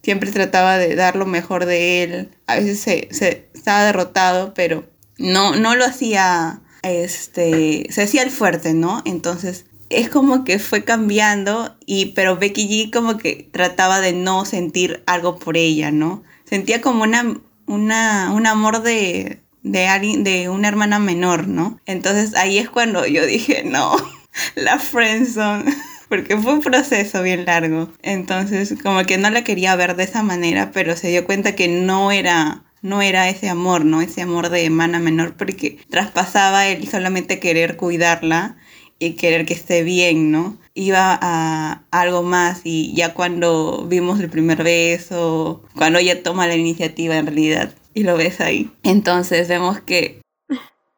siempre 0.05 0.31
trataba 0.31 0.77
de 0.77 0.95
dar 0.95 1.17
lo 1.17 1.25
mejor 1.25 1.65
de 1.65 2.03
él. 2.03 2.29
A 2.47 2.55
veces 2.55 2.79
se, 2.79 3.09
se 3.11 3.49
estaba 3.53 3.83
derrotado, 3.83 4.53
pero 4.53 4.85
no, 5.17 5.55
no 5.55 5.75
lo 5.75 5.83
hacía, 5.83 6.61
este, 6.83 7.87
se 7.89 8.03
hacía 8.03 8.23
el 8.23 8.31
fuerte, 8.31 8.73
¿no? 8.73 9.01
Entonces 9.05 9.65
es 9.89 10.09
como 10.09 10.45
que 10.45 10.59
fue 10.59 10.83
cambiando 10.83 11.75
y 11.85 12.13
pero 12.13 12.37
Becky 12.37 12.67
G 12.67 12.93
como 12.93 13.17
que 13.17 13.49
trataba 13.51 13.99
de 13.99 14.13
no 14.13 14.45
sentir 14.45 15.03
algo 15.05 15.37
por 15.37 15.57
ella, 15.57 15.91
¿no? 15.91 16.23
sentía 16.45 16.81
como 16.81 17.03
una, 17.03 17.37
una, 17.65 18.31
un 18.31 18.47
amor 18.47 18.81
de, 18.81 19.41
de, 19.63 19.87
alguien, 19.87 20.23
de 20.23 20.49
una 20.49 20.67
hermana 20.67 20.99
menor, 20.99 21.47
¿no? 21.47 21.79
Entonces 21.85 22.35
ahí 22.35 22.57
es 22.57 22.69
cuando 22.69 23.05
yo 23.05 23.25
dije, 23.25 23.63
no, 23.65 23.95
la 24.55 24.79
friendzone. 24.79 25.75
Porque 26.09 26.37
fue 26.37 26.53
un 26.53 26.61
proceso 26.61 27.21
bien 27.21 27.45
largo. 27.45 27.89
Entonces, 28.01 28.75
como 28.81 29.03
que 29.03 29.17
no 29.17 29.29
la 29.29 29.43
quería 29.43 29.75
ver 29.75 29.95
de 29.95 30.03
esa 30.03 30.23
manera, 30.23 30.71
pero 30.71 30.95
se 30.95 31.09
dio 31.09 31.25
cuenta 31.25 31.55
que 31.55 31.67
no 31.67 32.11
era 32.11 32.61
no 32.81 33.01
era 33.01 33.29
ese 33.29 33.49
amor, 33.49 33.83
¿no? 33.83 34.01
Ese 34.01 34.21
amor 34.21 34.49
de 34.49 34.65
hermana 34.65 34.99
menor, 34.99 35.35
porque 35.35 35.79
traspasaba 35.89 36.67
el 36.67 36.87
solamente 36.87 37.39
querer 37.39 37.77
cuidarla 37.77 38.57
y 38.99 39.13
querer 39.13 39.47
que 39.47 39.55
esté 39.55 39.81
bien, 39.81 40.31
¿no? 40.31 40.59
iba 40.75 41.17
a 41.19 41.83
algo 41.89 42.21
más 42.21 42.61
y 42.65 42.93
ya 42.93 43.13
cuando 43.13 43.85
vimos 43.87 44.19
el 44.19 44.29
primer 44.29 44.61
beso, 44.63 45.63
cuando 45.75 45.99
ella 45.99 46.21
toma 46.21 46.47
la 46.47 46.55
iniciativa 46.55 47.15
en 47.15 47.25
realidad 47.25 47.73
y 47.93 48.03
lo 48.03 48.17
ves 48.17 48.41
ahí, 48.41 48.69
entonces 48.83 49.47
vemos 49.47 49.79
que... 49.79 50.21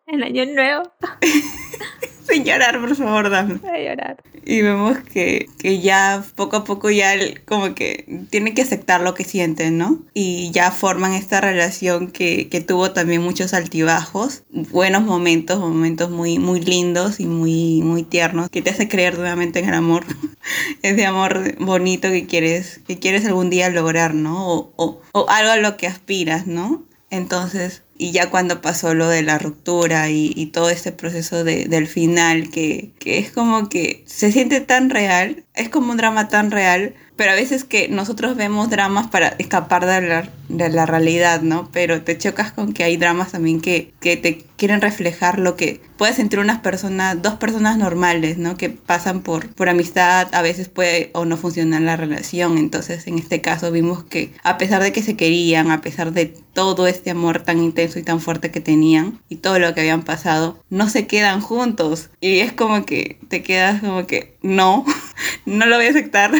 El 0.07 0.23
año 0.23 0.45
nuevo. 0.45 0.83
Sin 2.29 2.45
llorar, 2.45 2.79
por 2.79 2.95
favor, 2.95 3.29
dame. 3.29 3.55
Voy 3.55 3.69
a 3.69 3.89
llorar. 3.89 4.23
Y 4.45 4.61
vemos 4.61 4.97
que, 4.99 5.47
que 5.59 5.81
ya 5.81 6.23
poco 6.35 6.57
a 6.57 6.63
poco 6.63 6.89
ya 6.89 7.13
él 7.13 7.41
como 7.45 7.75
que 7.75 8.25
tiene 8.29 8.53
que 8.53 8.61
aceptar 8.61 9.01
lo 9.01 9.13
que 9.13 9.25
siente, 9.25 9.69
¿no? 9.71 9.99
Y 10.13 10.51
ya 10.51 10.71
forman 10.71 11.13
esta 11.13 11.41
relación 11.41 12.09
que, 12.09 12.47
que 12.47 12.61
tuvo 12.61 12.91
también 12.91 13.21
muchos 13.21 13.53
altibajos, 13.53 14.43
buenos 14.49 15.03
momentos, 15.03 15.59
momentos 15.59 16.09
muy, 16.09 16.39
muy 16.39 16.61
lindos 16.61 17.19
y 17.19 17.25
muy, 17.25 17.81
muy 17.81 18.03
tiernos, 18.03 18.49
que 18.49 18.61
te 18.61 18.69
hace 18.69 18.87
creer 18.87 19.17
nuevamente 19.17 19.59
en 19.59 19.67
el 19.67 19.73
amor. 19.73 20.05
Ese 20.81 21.05
amor 21.05 21.55
bonito 21.59 22.09
que 22.09 22.25
quieres, 22.25 22.79
que 22.87 22.99
quieres 22.99 23.25
algún 23.25 23.49
día 23.49 23.69
lograr, 23.69 24.13
¿no? 24.13 24.47
O, 24.47 24.73
o, 24.77 25.01
o 25.11 25.29
algo 25.29 25.51
a 25.51 25.57
lo 25.57 25.75
que 25.75 25.87
aspiras, 25.87 26.47
¿no? 26.47 26.85
Entonces, 27.09 27.83
y 27.97 28.11
ya 28.11 28.29
cuando 28.29 28.61
pasó 28.61 28.93
lo 28.93 29.07
de 29.09 29.23
la 29.23 29.39
ruptura 29.39 30.09
y, 30.09 30.33
y 30.35 30.47
todo 30.47 30.69
este 30.69 30.91
proceso 30.91 31.43
de, 31.43 31.65
del 31.65 31.87
final, 31.87 32.49
que, 32.51 32.93
que 32.99 33.19
es 33.19 33.31
como 33.31 33.69
que 33.69 34.03
se 34.07 34.31
siente 34.31 34.61
tan 34.61 34.89
real, 34.89 35.45
es 35.57 35.69
como 35.69 35.91
un 35.91 35.97
drama 35.97 36.27
tan 36.27 36.51
real, 36.51 36.93
pero 37.17 37.31
a 37.31 37.35
veces 37.35 37.63
que 37.63 37.89
nosotros 37.89 38.37
vemos 38.37 38.69
dramas 38.69 39.07
para 39.07 39.29
escapar 39.39 39.85
de 39.85 40.07
la, 40.07 40.29
de 40.49 40.69
la 40.69 40.85
realidad, 40.85 41.41
¿no? 41.41 41.69
Pero 41.73 42.03
te 42.03 42.17
chocas 42.17 42.51
con 42.51 42.73
que 42.73 42.83
hay 42.83 42.95
dramas 42.95 43.31
también 43.31 43.59
que, 43.59 43.91
que 43.99 44.17
te 44.17 44.45
quieren 44.55 44.81
reflejar 44.81 45.39
lo 45.39 45.55
que 45.55 45.81
puede 45.97 46.13
sentir 46.13 46.39
unas 46.39 46.59
personas, 46.59 47.19
dos 47.21 47.33
personas 47.35 47.77
normales, 47.77 48.37
¿no? 48.37 48.55
Que 48.55 48.69
pasan 48.69 49.21
por, 49.21 49.49
por 49.49 49.67
amistad, 49.67 50.27
a 50.31 50.43
veces 50.43 50.69
puede 50.69 51.09
o 51.13 51.25
no 51.25 51.37
funcionar 51.37 51.81
la 51.81 51.97
relación. 51.97 52.57
Entonces, 52.59 53.07
en 53.07 53.17
este 53.17 53.41
caso 53.41 53.71
vimos 53.71 54.03
que 54.03 54.33
a 54.43 54.59
pesar 54.59 54.83
de 54.83 54.91
que 54.91 55.01
se 55.01 55.15
querían, 55.15 55.71
a 55.71 55.81
pesar 55.81 56.13
de 56.13 56.27
todo 56.53 56.85
este 56.87 57.11
amor 57.11 57.39
tan 57.39 57.59
intenso 57.59 57.97
y 57.97 58.03
tan 58.03 58.21
fuerte 58.21 58.51
que 58.51 58.61
tenían 58.61 59.19
y 59.27 59.37
todo 59.37 59.57
lo 59.57 59.73
que 59.73 59.81
habían 59.81 60.03
pasado, 60.03 60.59
no 60.69 60.87
se 60.87 61.07
quedan 61.07 61.41
juntos. 61.41 62.09
Y 62.21 62.39
es 62.39 62.53
como 62.53 62.85
que 62.85 63.19
te 63.27 63.41
quedas 63.41 63.81
como 63.81 64.05
que, 64.05 64.37
no, 64.43 64.85
no 65.45 65.65
lo 65.65 65.77
voy 65.77 65.87
a 65.87 65.89
aceptar 65.89 66.31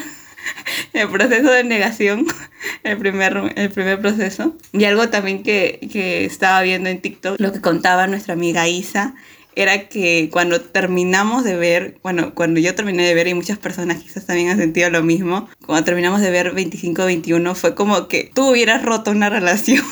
el 0.93 1.09
proceso 1.09 1.51
de 1.51 1.63
negación, 1.63 2.25
el 2.83 2.97
primer, 2.97 3.53
el 3.55 3.69
primer 3.69 3.99
proceso. 3.99 4.55
Y 4.73 4.85
algo 4.85 5.09
también 5.09 5.43
que, 5.43 5.79
que 5.91 6.25
estaba 6.25 6.61
viendo 6.61 6.89
en 6.89 7.01
TikTok, 7.01 7.39
lo 7.39 7.53
que 7.53 7.61
contaba 7.61 8.07
nuestra 8.07 8.33
amiga 8.33 8.67
Isa, 8.67 9.15
era 9.55 9.87
que 9.87 10.29
cuando 10.31 10.61
terminamos 10.61 11.43
de 11.43 11.55
ver, 11.55 11.97
bueno, 12.03 12.35
cuando 12.35 12.59
yo 12.59 12.75
terminé 12.75 13.03
de 13.03 13.15
ver 13.15 13.27
y 13.27 13.33
muchas 13.33 13.57
personas 13.57 13.97
quizás 13.97 14.27
también 14.27 14.49
han 14.49 14.59
sentido 14.59 14.91
lo 14.91 15.01
mismo, 15.01 15.49
cuando 15.65 15.83
terminamos 15.83 16.21
de 16.21 16.29
ver 16.29 16.53
25-21 16.53 17.55
fue 17.55 17.73
como 17.73 18.07
que 18.07 18.29
tú 18.35 18.51
hubieras 18.51 18.83
roto 18.83 19.09
una 19.09 19.29
relación 19.29 19.83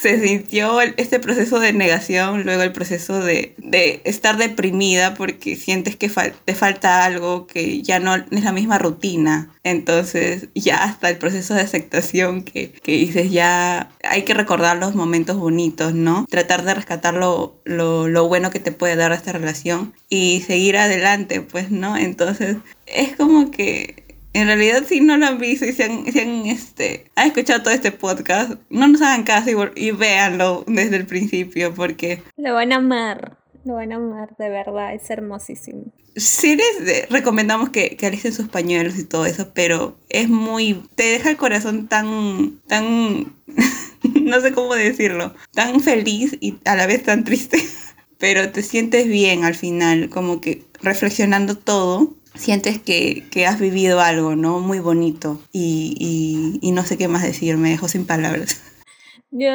se 0.00 0.18
sintió 0.26 0.80
este 0.80 1.20
proceso 1.20 1.60
de 1.60 1.74
negación, 1.74 2.44
luego 2.44 2.62
el 2.62 2.72
proceso 2.72 3.20
de, 3.20 3.54
de 3.58 4.00
estar 4.04 4.38
deprimida 4.38 5.14
porque 5.14 5.56
sientes 5.56 5.96
que 5.96 6.10
te 6.44 6.54
falta 6.54 7.04
algo, 7.04 7.46
que 7.46 7.82
ya 7.82 7.98
no 7.98 8.14
es 8.14 8.44
la 8.44 8.52
misma 8.52 8.78
rutina. 8.78 9.50
Entonces 9.62 10.48
ya 10.54 10.84
hasta 10.84 11.10
el 11.10 11.18
proceso 11.18 11.52
de 11.52 11.60
aceptación 11.60 12.44
que, 12.44 12.72
que 12.82 12.92
dices 12.92 13.30
ya 13.30 13.90
hay 14.02 14.22
que 14.22 14.32
recordar 14.32 14.78
los 14.78 14.94
momentos 14.94 15.36
bonitos, 15.36 15.92
¿no? 15.92 16.24
Tratar 16.30 16.64
de 16.64 16.74
rescatar 16.74 17.12
lo, 17.12 17.60
lo, 17.64 18.08
lo 18.08 18.26
bueno 18.26 18.50
que 18.50 18.58
te 18.58 18.72
puede 18.72 18.96
dar 18.96 19.12
esta 19.12 19.32
relación 19.32 19.92
y 20.08 20.42
seguir 20.46 20.78
adelante, 20.78 21.42
pues, 21.42 21.70
¿no? 21.70 21.98
Entonces 21.98 22.56
es 22.86 23.16
como 23.16 23.50
que 23.50 23.99
en 24.32 24.46
realidad, 24.46 24.84
si 24.86 25.00
no 25.00 25.16
lo 25.16 25.26
han 25.26 25.38
visto 25.38 25.66
y 25.66 25.72
si 25.72 25.82
han, 25.82 26.10
si 26.12 26.20
han, 26.20 26.46
este, 26.46 27.10
han 27.16 27.28
escuchado 27.28 27.62
todo 27.62 27.74
este 27.74 27.92
podcast, 27.92 28.52
no 28.70 28.86
nos 28.88 29.02
hagan 29.02 29.24
caso 29.24 29.50
y, 29.50 29.86
y 29.86 29.90
véanlo 29.90 30.64
desde 30.66 30.96
el 30.96 31.06
principio 31.06 31.74
porque... 31.74 32.22
Lo 32.36 32.54
van 32.54 32.72
a 32.72 32.76
amar, 32.76 33.38
lo 33.64 33.74
van 33.74 33.92
a 33.92 33.96
amar, 33.96 34.36
de 34.38 34.48
verdad, 34.48 34.94
es 34.94 35.08
hermosísimo. 35.10 35.92
Sí 36.16 36.56
les 36.56 36.84
de- 36.84 37.06
recomendamos 37.10 37.70
que, 37.70 37.96
que 37.96 38.06
alisten 38.06 38.32
sus 38.32 38.48
pañuelos 38.48 38.98
y 38.98 39.04
todo 39.04 39.26
eso, 39.26 39.52
pero 39.54 39.96
es 40.08 40.28
muy... 40.28 40.82
Te 40.94 41.04
deja 41.04 41.30
el 41.30 41.36
corazón 41.36 41.88
tan... 41.88 42.60
tan... 42.66 43.34
no 44.22 44.40
sé 44.40 44.52
cómo 44.52 44.74
decirlo. 44.74 45.34
Tan 45.52 45.80
feliz 45.80 46.36
y 46.40 46.58
a 46.64 46.76
la 46.76 46.86
vez 46.86 47.02
tan 47.02 47.24
triste. 47.24 47.58
Pero 48.18 48.50
te 48.50 48.62
sientes 48.62 49.06
bien 49.08 49.44
al 49.44 49.54
final, 49.54 50.10
como 50.10 50.42
que 50.42 50.64
reflexionando 50.82 51.56
todo, 51.56 52.16
sientes 52.34 52.80
que, 52.80 53.24
que 53.30 53.46
has 53.46 53.58
vivido 53.60 54.00
algo, 54.00 54.36
¿no? 54.36 54.60
Muy 54.60 54.78
bonito. 54.78 55.40
Y, 55.52 55.96
y, 55.98 56.66
y 56.66 56.72
no 56.72 56.82
sé 56.82 56.96
qué 56.98 57.08
más 57.08 57.22
decir, 57.22 57.56
me 57.56 57.70
dejo 57.70 57.88
sin 57.88 58.06
palabras. 58.06 58.62
Yo, 59.32 59.52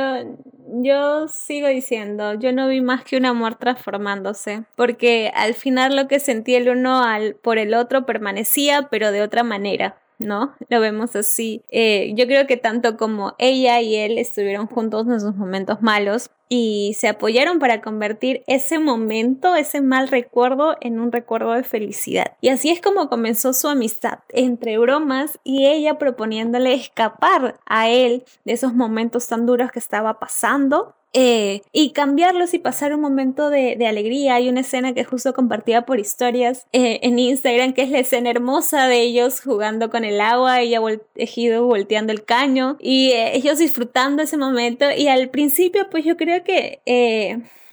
yo 0.81 1.27
sigo 1.27 1.67
diciendo, 1.67 2.33
yo 2.35 2.53
no 2.53 2.69
vi 2.69 2.79
más 2.79 3.03
que 3.03 3.17
un 3.17 3.25
amor 3.25 3.55
transformándose, 3.55 4.63
porque 4.77 5.33
al 5.35 5.53
final 5.53 5.97
lo 5.97 6.07
que 6.07 6.21
sentí 6.21 6.55
el 6.55 6.69
uno 6.69 7.03
al, 7.03 7.35
por 7.35 7.57
el 7.57 7.73
otro 7.73 8.05
permanecía, 8.05 8.87
pero 8.89 9.11
de 9.11 9.21
otra 9.21 9.43
manera. 9.43 9.97
¿No? 10.19 10.53
Lo 10.69 10.79
vemos 10.79 11.15
así. 11.15 11.61
Eh, 11.69 12.13
yo 12.15 12.25
creo 12.25 12.47
que 12.47 12.57
tanto 12.57 12.97
como 12.97 13.35
ella 13.37 13.81
y 13.81 13.95
él 13.95 14.17
estuvieron 14.17 14.67
juntos 14.67 15.07
en 15.07 15.19
sus 15.19 15.35
momentos 15.35 15.81
malos 15.81 16.29
y 16.47 16.95
se 16.97 17.07
apoyaron 17.07 17.59
para 17.59 17.81
convertir 17.81 18.43
ese 18.47 18.77
momento, 18.77 19.55
ese 19.55 19.81
mal 19.81 20.07
recuerdo, 20.07 20.77
en 20.79 20.99
un 20.99 21.11
recuerdo 21.11 21.53
de 21.53 21.63
felicidad. 21.63 22.33
Y 22.41 22.49
así 22.49 22.69
es 22.69 22.81
como 22.81 23.09
comenzó 23.09 23.53
su 23.53 23.67
amistad, 23.67 24.19
entre 24.29 24.77
bromas 24.77 25.39
y 25.43 25.65
ella 25.65 25.97
proponiéndole 25.97 26.73
escapar 26.73 27.59
a 27.65 27.89
él 27.89 28.23
de 28.43 28.53
esos 28.53 28.73
momentos 28.73 29.27
tan 29.27 29.45
duros 29.45 29.71
que 29.71 29.79
estaba 29.79 30.19
pasando 30.19 30.95
eh, 31.17 31.61
y 31.71 31.91
cambiarlos 31.91 32.53
y 32.53 32.59
pasar 32.59 32.93
un 32.93 32.99
momento 32.99 33.49
de, 33.49 33.77
alegría. 33.87 34.35
Hay 34.35 34.49
una 34.49 34.59
escena 34.59 34.93
que 34.93 35.05
justo 35.05 35.33
compartía 35.33 35.85
por 35.85 35.97
historias 35.97 36.67
eh, 36.73 36.99
en 37.03 37.17
Instagram, 37.17 37.71
que 37.71 37.83
es 37.83 37.89
la 37.89 37.99
escena 37.99 38.29
hermosa 38.29 38.89
de 38.89 38.99
ellos 38.99 39.39
jugando 39.39 39.89
con 39.89 40.03
el 40.03 40.19
agua, 40.19 40.59
ella 40.59 40.81
vol 40.81 41.01
tejido 41.13 41.65
volteando 41.65 42.11
el 42.11 42.25
caño 42.25 42.75
y 42.81 43.11
eh, 43.11 43.33
ellos 43.37 43.59
disfrutando 43.59 44.23
ese 44.23 44.35
momento. 44.35 44.91
Y 44.91 45.07
al 45.07 45.29
principio, 45.29 45.89
pues 45.89 46.03
yo 46.03 46.17
creo 46.17 46.43
que 46.43 46.81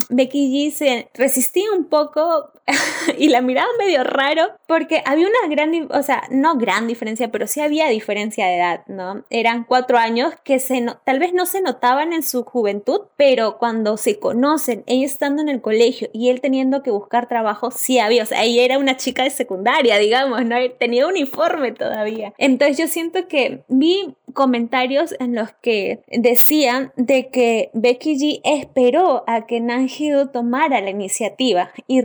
Becky 0.09 0.71
G 0.71 0.73
se 0.73 1.09
resistía 1.15 1.73
un 1.77 1.87
poco 1.87 2.53
y 3.19 3.29
la 3.29 3.41
miraba 3.41 3.69
medio 3.79 4.05
raro 4.05 4.43
porque 4.67 5.03
había 5.05 5.27
una 5.27 5.55
gran, 5.55 5.89
o 5.91 6.03
sea, 6.03 6.23
no 6.31 6.57
gran 6.57 6.87
diferencia, 6.87 7.31
pero 7.31 7.47
sí 7.47 7.61
había 7.61 7.89
diferencia 7.89 8.47
de 8.47 8.57
edad, 8.57 8.87
¿no? 8.87 9.25
Eran 9.31 9.65
cuatro 9.65 9.99
años 9.99 10.35
que 10.45 10.59
se 10.59 10.81
no, 10.81 10.99
tal 11.05 11.19
vez 11.19 11.33
no 11.33 11.47
se 11.47 11.61
notaban 11.61 12.13
en 12.13 12.23
su 12.23 12.45
juventud, 12.45 13.03
pero 13.17 13.59
cuando 13.59 13.97
se 13.97 14.19
conocen, 14.19 14.85
ella 14.87 15.07
estando 15.07 15.43
en 15.43 15.49
el 15.49 15.61
colegio 15.61 16.09
y 16.13 16.31
él 16.31 16.41
teniendo 16.41 16.83
que 16.83 16.91
buscar 16.91 17.29
trabajo, 17.29 17.71
sí 17.71 17.99
había, 17.99 18.23
o 18.23 18.27
sea, 18.27 18.43
ella 18.43 18.65
era 18.65 18.79
una 18.79 18.97
chica 18.97 19.25
de 19.25 19.31
secundaria, 19.31 19.99
digamos, 19.99 20.45
¿no? 20.45 20.57
Tenía 20.79 21.07
uniforme 21.07 21.73
todavía. 21.73 22.33
Entonces 22.39 22.79
yo 22.79 22.87
siento 22.87 23.29
que 23.29 23.63
vi 23.69 24.15
comentarios 24.33 25.15
en 25.19 25.35
los 25.35 25.51
que 25.61 26.01
decían 26.09 26.93
de 26.97 27.29
que 27.29 27.71
Becky 27.75 28.17
G 28.17 28.41
esperó 28.45 29.25
a 29.27 29.47
que 29.47 29.61
Nanjido 29.61 30.31
tomara 30.31 30.81
la 30.81 30.91
iniciativa 30.91 31.71
y 31.87 32.01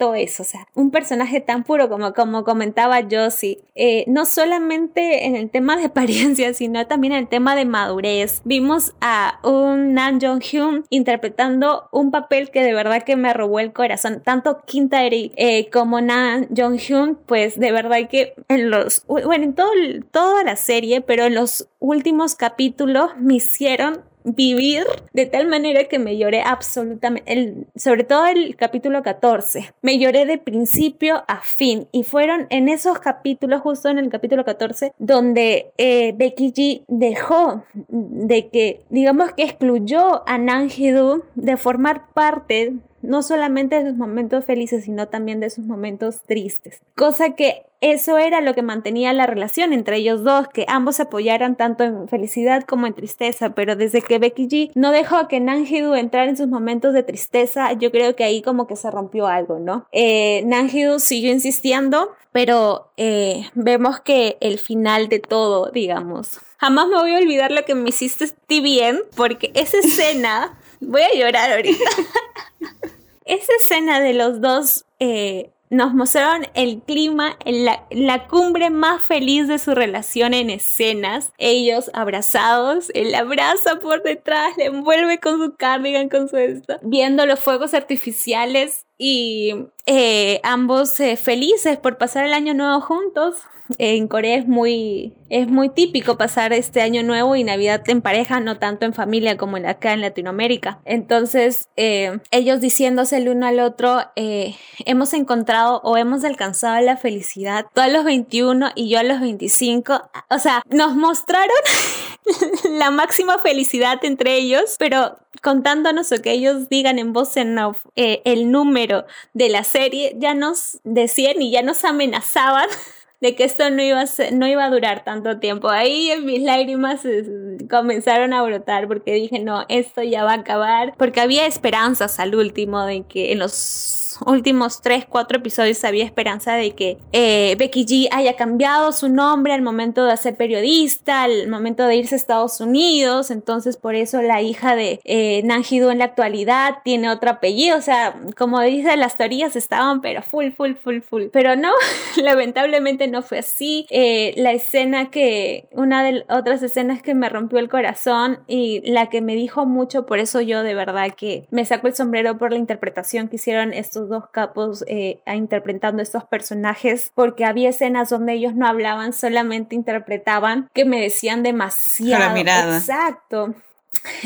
respetó 0.00 0.14
eso, 0.14 0.42
o 0.42 0.46
sea, 0.46 0.66
un 0.74 0.90
personaje 0.90 1.40
tan 1.40 1.64
puro 1.64 1.88
como, 1.88 2.12
como 2.12 2.44
comentaba 2.44 3.00
Josie, 3.10 3.60
eh, 3.74 4.04
no 4.06 4.24
solamente 4.24 5.26
en 5.26 5.36
el 5.36 5.50
tema 5.50 5.76
de 5.76 5.84
apariencia, 5.90 6.54
sino 6.54 6.86
también 6.86 7.12
en 7.12 7.20
el 7.20 7.28
tema 7.28 7.54
de 7.54 7.64
madurez. 7.64 8.40
Vimos 8.44 8.94
a 9.00 9.40
un 9.42 9.94
Nan 9.94 10.20
Jong 10.20 10.42
Hyun 10.42 10.84
interpretando 10.90 11.88
un 11.92 12.10
papel 12.10 12.50
que 12.50 12.62
de 12.62 12.74
verdad 12.74 13.02
que 13.02 13.16
me 13.16 13.32
robó 13.32 13.60
el 13.60 13.72
corazón, 13.72 14.22
tanto 14.24 14.62
Kim 14.66 14.88
Tae 14.88 15.32
eh, 15.36 15.70
como 15.70 16.00
Nan 16.00 16.48
Jong 16.56 16.78
Hyun, 16.78 17.18
pues 17.26 17.58
de 17.58 17.72
verdad 17.72 18.08
que 18.08 18.34
en 18.48 18.70
los, 18.70 19.04
bueno, 19.06 19.44
en 19.44 19.54
todo, 19.54 19.70
toda 20.10 20.44
la 20.44 20.56
serie, 20.56 21.00
pero 21.00 21.24
en 21.24 21.34
los 21.34 21.68
últimos 21.78 22.34
capítulos 22.34 23.10
me 23.18 23.34
hicieron 23.34 24.09
vivir 24.24 24.84
de 25.12 25.26
tal 25.26 25.46
manera 25.48 25.84
que 25.84 25.98
me 25.98 26.16
lloré 26.16 26.42
absolutamente, 26.42 27.32
el, 27.32 27.66
sobre 27.76 28.04
todo 28.04 28.26
el 28.26 28.56
capítulo 28.56 29.02
14, 29.02 29.72
me 29.82 29.98
lloré 29.98 30.26
de 30.26 30.38
principio 30.38 31.24
a 31.28 31.40
fin. 31.40 31.88
Y 31.92 32.04
fueron 32.04 32.46
en 32.50 32.68
esos 32.68 32.98
capítulos, 32.98 33.60
justo 33.60 33.88
en 33.88 33.98
el 33.98 34.08
capítulo 34.08 34.44
14, 34.44 34.92
donde 34.98 35.72
eh, 35.78 36.12
Becky 36.16 36.52
G 36.52 36.84
dejó 36.88 37.64
de 37.88 38.48
que, 38.48 38.82
digamos 38.90 39.32
que 39.32 39.44
excluyó 39.44 40.28
a 40.28 40.38
Nanjidu 40.38 41.24
de 41.34 41.56
formar 41.56 42.12
parte 42.12 42.74
no 43.02 43.22
solamente 43.22 43.82
de 43.82 43.90
sus 43.90 43.98
momentos 43.98 44.44
felices, 44.44 44.84
sino 44.84 45.08
también 45.08 45.40
de 45.40 45.50
sus 45.50 45.64
momentos 45.64 46.22
tristes. 46.22 46.80
Cosa 46.94 47.34
que 47.34 47.64
eso 47.80 48.18
era 48.18 48.42
lo 48.42 48.54
que 48.54 48.62
mantenía 48.62 49.12
la 49.14 49.26
relación 49.26 49.72
entre 49.72 49.96
ellos 49.96 50.22
dos, 50.22 50.48
que 50.48 50.66
ambos 50.68 50.96
se 50.96 51.02
apoyaran 51.02 51.56
tanto 51.56 51.82
en 51.84 52.08
felicidad 52.08 52.64
como 52.64 52.86
en 52.86 52.94
tristeza, 52.94 53.54
pero 53.54 53.74
desde 53.74 54.02
que 54.02 54.18
Becky 54.18 54.48
G 54.48 54.70
no 54.74 54.90
dejó 54.90 55.28
que 55.28 55.40
Nanjidu 55.40 55.94
entrar 55.94 56.28
en 56.28 56.36
sus 56.36 56.48
momentos 56.48 56.92
de 56.92 57.02
tristeza, 57.02 57.72
yo 57.72 57.90
creo 57.90 58.14
que 58.16 58.24
ahí 58.24 58.42
como 58.42 58.66
que 58.66 58.76
se 58.76 58.90
rompió 58.90 59.26
algo, 59.26 59.58
¿no? 59.58 59.86
Eh, 59.92 60.42
Nanjidu 60.44 60.98
siguió 60.98 61.32
insistiendo, 61.32 62.10
pero 62.32 62.92
eh, 62.98 63.48
vemos 63.54 64.00
que 64.00 64.36
el 64.40 64.58
final 64.58 65.08
de 65.08 65.20
todo, 65.20 65.70
digamos, 65.70 66.38
jamás 66.58 66.86
me 66.88 66.96
voy 66.96 67.14
a 67.14 67.18
olvidar 67.18 67.50
lo 67.50 67.64
que 67.64 67.74
me 67.74 67.88
hiciste 67.88 68.26
bien, 68.60 69.00
porque 69.16 69.50
esa 69.54 69.78
escena, 69.78 70.58
voy 70.80 71.02
a 71.02 71.14
llorar 71.14 71.52
ahorita. 71.52 71.84
Esa 73.24 73.52
escena 73.54 74.00
de 74.00 74.14
los 74.14 74.40
dos 74.40 74.84
eh, 74.98 75.50
nos 75.70 75.94
mostraron 75.94 76.46
el 76.54 76.82
clima, 76.82 77.36
la, 77.44 77.86
la, 77.90 78.26
cumbre 78.26 78.70
más 78.70 79.00
feliz 79.02 79.46
de 79.46 79.58
su 79.58 79.74
relación 79.74 80.34
en 80.34 80.50
escenas. 80.50 81.32
Ellos 81.38 81.90
abrazados, 81.94 82.90
él 82.92 83.14
abraza 83.14 83.78
por 83.78 84.02
detrás, 84.02 84.56
le 84.56 84.66
envuelve 84.66 85.20
con 85.20 85.38
su 85.38 85.54
cardigan, 85.54 86.08
con 86.08 86.28
su 86.28 86.36
esto, 86.38 86.78
viendo 86.82 87.24
los 87.24 87.38
fuegos 87.38 87.72
artificiales 87.72 88.86
y 89.02 89.54
eh, 89.86 90.40
ambos 90.42 91.00
eh, 91.00 91.16
felices 91.16 91.78
por 91.78 91.96
pasar 91.96 92.26
el 92.26 92.34
año 92.34 92.52
nuevo 92.52 92.82
juntos 92.82 93.36
en 93.78 94.08
Corea 94.08 94.36
es 94.36 94.46
muy, 94.46 95.14
es 95.28 95.48
muy 95.48 95.68
típico 95.68 96.18
pasar 96.18 96.52
este 96.52 96.82
año 96.82 97.02
nuevo 97.02 97.36
y 97.36 97.44
Navidad 97.44 97.82
en 97.88 98.02
pareja, 98.02 98.40
no 98.40 98.58
tanto 98.58 98.86
en 98.86 98.94
familia 98.94 99.36
como 99.36 99.56
en 99.56 99.66
acá 99.66 99.92
en 99.92 100.00
Latinoamérica. 100.00 100.80
Entonces, 100.84 101.68
eh, 101.76 102.18
ellos 102.30 102.60
diciéndose 102.60 103.18
el 103.18 103.28
uno 103.28 103.46
al 103.46 103.60
otro, 103.60 104.00
eh, 104.16 104.56
hemos 104.84 105.12
encontrado 105.14 105.80
o 105.84 105.96
hemos 105.96 106.24
alcanzado 106.24 106.80
la 106.80 106.96
felicidad, 106.96 107.66
tú 107.74 107.80
a 107.80 107.88
los 107.88 108.04
21 108.04 108.70
y 108.74 108.88
yo 108.88 108.98
a 108.98 109.02
los 109.02 109.20
25. 109.20 110.10
O 110.30 110.38
sea, 110.38 110.62
nos 110.68 110.94
mostraron 110.94 111.50
la 112.70 112.90
máxima 112.90 113.38
felicidad 113.38 114.04
entre 114.04 114.36
ellos, 114.36 114.76
pero 114.78 115.16
contándonos 115.42 116.12
o 116.12 116.20
que 116.20 116.32
ellos 116.32 116.68
digan 116.68 116.98
en 116.98 117.12
voz 117.12 117.36
en 117.36 117.58
off 117.58 117.86
eh, 117.96 118.22
el 118.24 118.50
número 118.50 119.06
de 119.32 119.48
la 119.48 119.64
serie, 119.64 120.14
ya 120.18 120.34
nos 120.34 120.80
decían 120.84 121.40
y 121.40 121.50
ya 121.50 121.62
nos 121.62 121.84
amenazaban 121.84 122.68
de 123.20 123.34
que 123.34 123.44
esto 123.44 123.70
no 123.70 123.82
iba 123.82 124.00
a, 124.00 124.30
no 124.32 124.46
iba 124.46 124.64
a 124.64 124.70
durar 124.70 125.04
tanto 125.04 125.38
tiempo. 125.38 125.68
Ahí 125.68 126.12
mis 126.22 126.42
lágrimas 126.42 127.04
eh, 127.04 127.24
comenzaron 127.68 128.32
a 128.32 128.42
brotar 128.42 128.88
porque 128.88 129.14
dije, 129.14 129.38
no, 129.38 129.64
esto 129.68 130.02
ya 130.02 130.24
va 130.24 130.32
a 130.32 130.36
acabar, 130.36 130.94
porque 130.96 131.20
había 131.20 131.46
esperanzas 131.46 132.18
al 132.18 132.34
último 132.34 132.84
de 132.84 133.02
que 133.02 133.32
en 133.32 133.38
los 133.38 133.99
últimos 134.26 134.82
3, 134.82 135.06
4 135.08 135.38
episodios 135.38 135.84
había 135.84 136.04
esperanza 136.04 136.54
de 136.54 136.72
que 136.72 136.98
eh, 137.12 137.56
Becky 137.58 137.84
G 137.84 138.08
haya 138.10 138.36
cambiado 138.36 138.92
su 138.92 139.08
nombre 139.08 139.52
al 139.52 139.62
momento 139.62 140.04
de 140.04 140.16
ser 140.16 140.36
periodista, 140.36 141.22
al 141.22 141.48
momento 141.48 141.86
de 141.86 141.96
irse 141.96 142.14
a 142.14 142.18
Estados 142.18 142.60
Unidos, 142.60 143.30
entonces 143.30 143.76
por 143.76 143.94
eso 143.94 144.22
la 144.22 144.42
hija 144.42 144.74
de 144.74 145.00
eh, 145.04 145.42
en 145.70 145.98
la 145.98 146.04
actualidad 146.04 146.78
tiene 146.84 147.10
otro 147.10 147.30
apellido, 147.30 147.76
o 147.76 147.80
sea, 147.80 148.18
como 148.36 148.60
dice, 148.60 148.96
las 148.96 149.16
teorías 149.16 149.56
estaban 149.56 150.00
pero 150.00 150.22
full, 150.22 150.50
full, 150.50 150.74
full, 150.74 151.00
full, 151.00 151.24
pero 151.32 151.56
no, 151.56 151.70
lamentablemente 152.16 153.08
no 153.08 153.22
fue 153.22 153.38
así. 153.38 153.86
Eh, 153.90 154.34
la 154.36 154.52
escena 154.52 155.10
que, 155.10 155.68
una 155.72 156.02
de 156.04 156.24
otras 156.28 156.62
escenas 156.62 157.02
que 157.02 157.14
me 157.14 157.28
rompió 157.28 157.58
el 157.58 157.68
corazón 157.68 158.40
y 158.46 158.80
la 158.90 159.08
que 159.08 159.20
me 159.20 159.34
dijo 159.34 159.66
mucho, 159.66 160.06
por 160.06 160.18
eso 160.18 160.40
yo 160.40 160.62
de 160.62 160.74
verdad 160.74 161.14
que 161.16 161.46
me 161.50 161.64
saco 161.64 161.86
el 161.86 161.94
sombrero 161.94 162.38
por 162.38 162.52
la 162.52 162.58
interpretación 162.58 163.28
que 163.28 163.36
hicieron 163.36 163.72
estos 163.72 163.99
dos 164.08 164.24
capos 164.30 164.84
eh, 164.88 165.20
interpretando 165.26 166.02
estos 166.02 166.24
personajes, 166.24 167.12
porque 167.14 167.44
había 167.44 167.70
escenas 167.70 168.10
donde 168.10 168.34
ellos 168.34 168.54
no 168.54 168.66
hablaban, 168.66 169.12
solamente 169.12 169.74
interpretaban, 169.74 170.68
que 170.74 170.84
me 170.84 171.00
decían 171.00 171.42
demasiado. 171.42 172.36
Exacto. 172.76 173.54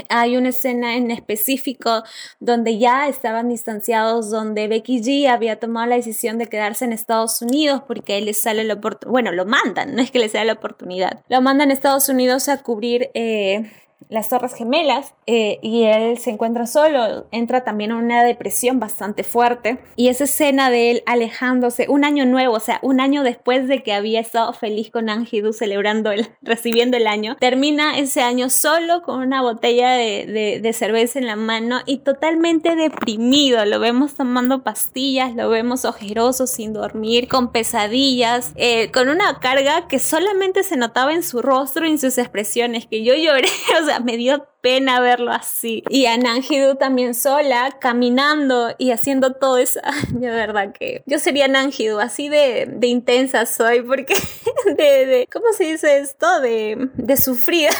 Hay 0.09 0.37
una 0.37 0.51
escena 0.51 0.97
en 0.97 1.11
específico 1.11 2.05
donde 2.39 2.79
ya 2.79 3.09
estaban 3.09 3.49
distanciados, 3.49 4.31
donde 4.31 4.69
Becky 4.69 5.01
G 5.01 5.29
había 5.29 5.59
tomado 5.59 5.87
la 5.87 5.97
decisión 5.97 6.39
de 6.39 6.47
quedarse 6.47 6.85
en 6.85 6.93
Estados 6.93 7.41
Unidos 7.43 7.83
porque 7.87 8.19
él 8.19 8.27
le 8.27 8.35
sale 8.35 8.65
la 8.65 8.75
oportunidad, 8.75 9.11
bueno, 9.11 9.33
lo 9.33 9.47
mandan, 9.47 9.95
no 9.95 10.03
es 10.03 10.11
que 10.11 10.19
le 10.19 10.29
sea 10.29 10.45
la 10.45 10.53
oportunidad, 10.53 11.23
lo 11.29 11.41
mandan 11.41 11.71
a 11.71 11.73
Estados 11.73 12.09
Unidos 12.09 12.49
a 12.49 12.63
cubrir 12.63 13.11
eh, 13.15 13.71
las 14.09 14.29
Torres 14.29 14.55
Gemelas 14.55 15.15
eh, 15.27 15.59
y 15.63 15.85
él 15.85 16.19
se 16.19 16.31
encuentra 16.31 16.67
solo, 16.67 17.27
entra 17.31 17.65
también 17.65 17.91
en 17.91 17.97
una 17.97 18.25
depresión 18.25 18.81
bastante 18.81 19.25
fuerte 19.25 19.79
y 19.97 20.09
esa 20.09 20.25
escena 20.25 20.71
de 20.71 20.91
él 20.91 21.03
alejándose 21.07 21.87
un 21.89 22.05
año 22.05 22.27
nuevo, 22.27 22.55
o 22.55 22.61
sea, 22.61 22.79
un 22.83 23.01
año 23.01 23.23
después 23.23 23.69
de 23.69 23.83
que 23.83 23.93
había 23.93 24.21
estado 24.21 24.53
feliz 24.53 24.91
con 24.91 25.09
Angidu 25.09 25.53
celebrando 25.53 26.13
el, 26.13 26.29
recibiendo 26.43 26.97
el 26.97 27.07
año, 27.07 27.37
termina 27.41 27.99
ese 27.99 28.23
año 28.23 28.51
solo 28.51 29.03
con 29.03 29.21
una 29.21 29.43
botella 29.43 29.93
de, 29.93 30.61
de, 30.61 30.73
cerveza 30.73 31.19
en 31.19 31.27
la 31.27 31.37
mano 31.37 31.81
y 31.87 31.99
totalmente 31.99 32.75
deprimido, 32.75 33.65
lo 33.65 33.79
vemos 33.79 34.15
tomando 34.15 34.63
pastillas, 34.63 35.35
lo 35.35 35.49
vemos 35.49 35.85
ojeroso, 35.85 36.47
sin 36.47 36.73
dormir, 36.73 37.29
con 37.29 37.53
pesadillas, 37.53 38.53
eh, 38.57 38.91
con 38.91 39.09
una 39.09 39.39
carga 39.39 39.87
que 39.89 39.99
solamente 39.99 40.63
se 40.63 40.77
notaba 40.77 41.13
en 41.15 41.23
su 41.23 41.43
rostro 41.43 41.87
y 41.87 41.91
en 41.91 41.99
sus 41.99 42.19
expresiones, 42.19 42.87
que 42.87 43.05
yo 43.05 43.15
lloré, 43.15 43.49
o 43.83 43.87
sea, 43.87 43.94
me 44.01 44.17
dio 44.17 44.47
pena 44.65 44.99
verlo 45.01 45.31
así. 45.31 45.85
Y 45.91 46.07
a 46.07 46.17
Nanjidu 46.17 46.77
también 46.77 47.15
sola, 47.15 47.77
caminando 47.81 48.75
y 48.79 48.93
haciendo 48.93 49.35
todo 49.35 49.59
eso. 49.59 49.81
de 50.09 50.31
verdad 50.31 50.73
que 50.73 51.03
yo 51.05 51.19
sería 51.19 51.49
Nanjidu, 51.49 52.01
así 52.01 52.31
de, 52.31 52.67
de 52.71 52.87
intensa 52.87 53.45
soy, 53.45 53.83
porque 53.83 54.15
de, 54.79 55.07
de, 55.07 55.29
¿cómo 55.31 55.53
se 55.53 55.65
dice 55.65 55.99
esto? 55.99 56.41
De, 56.41 56.89
de 56.95 57.17
sufrida. 57.19 57.71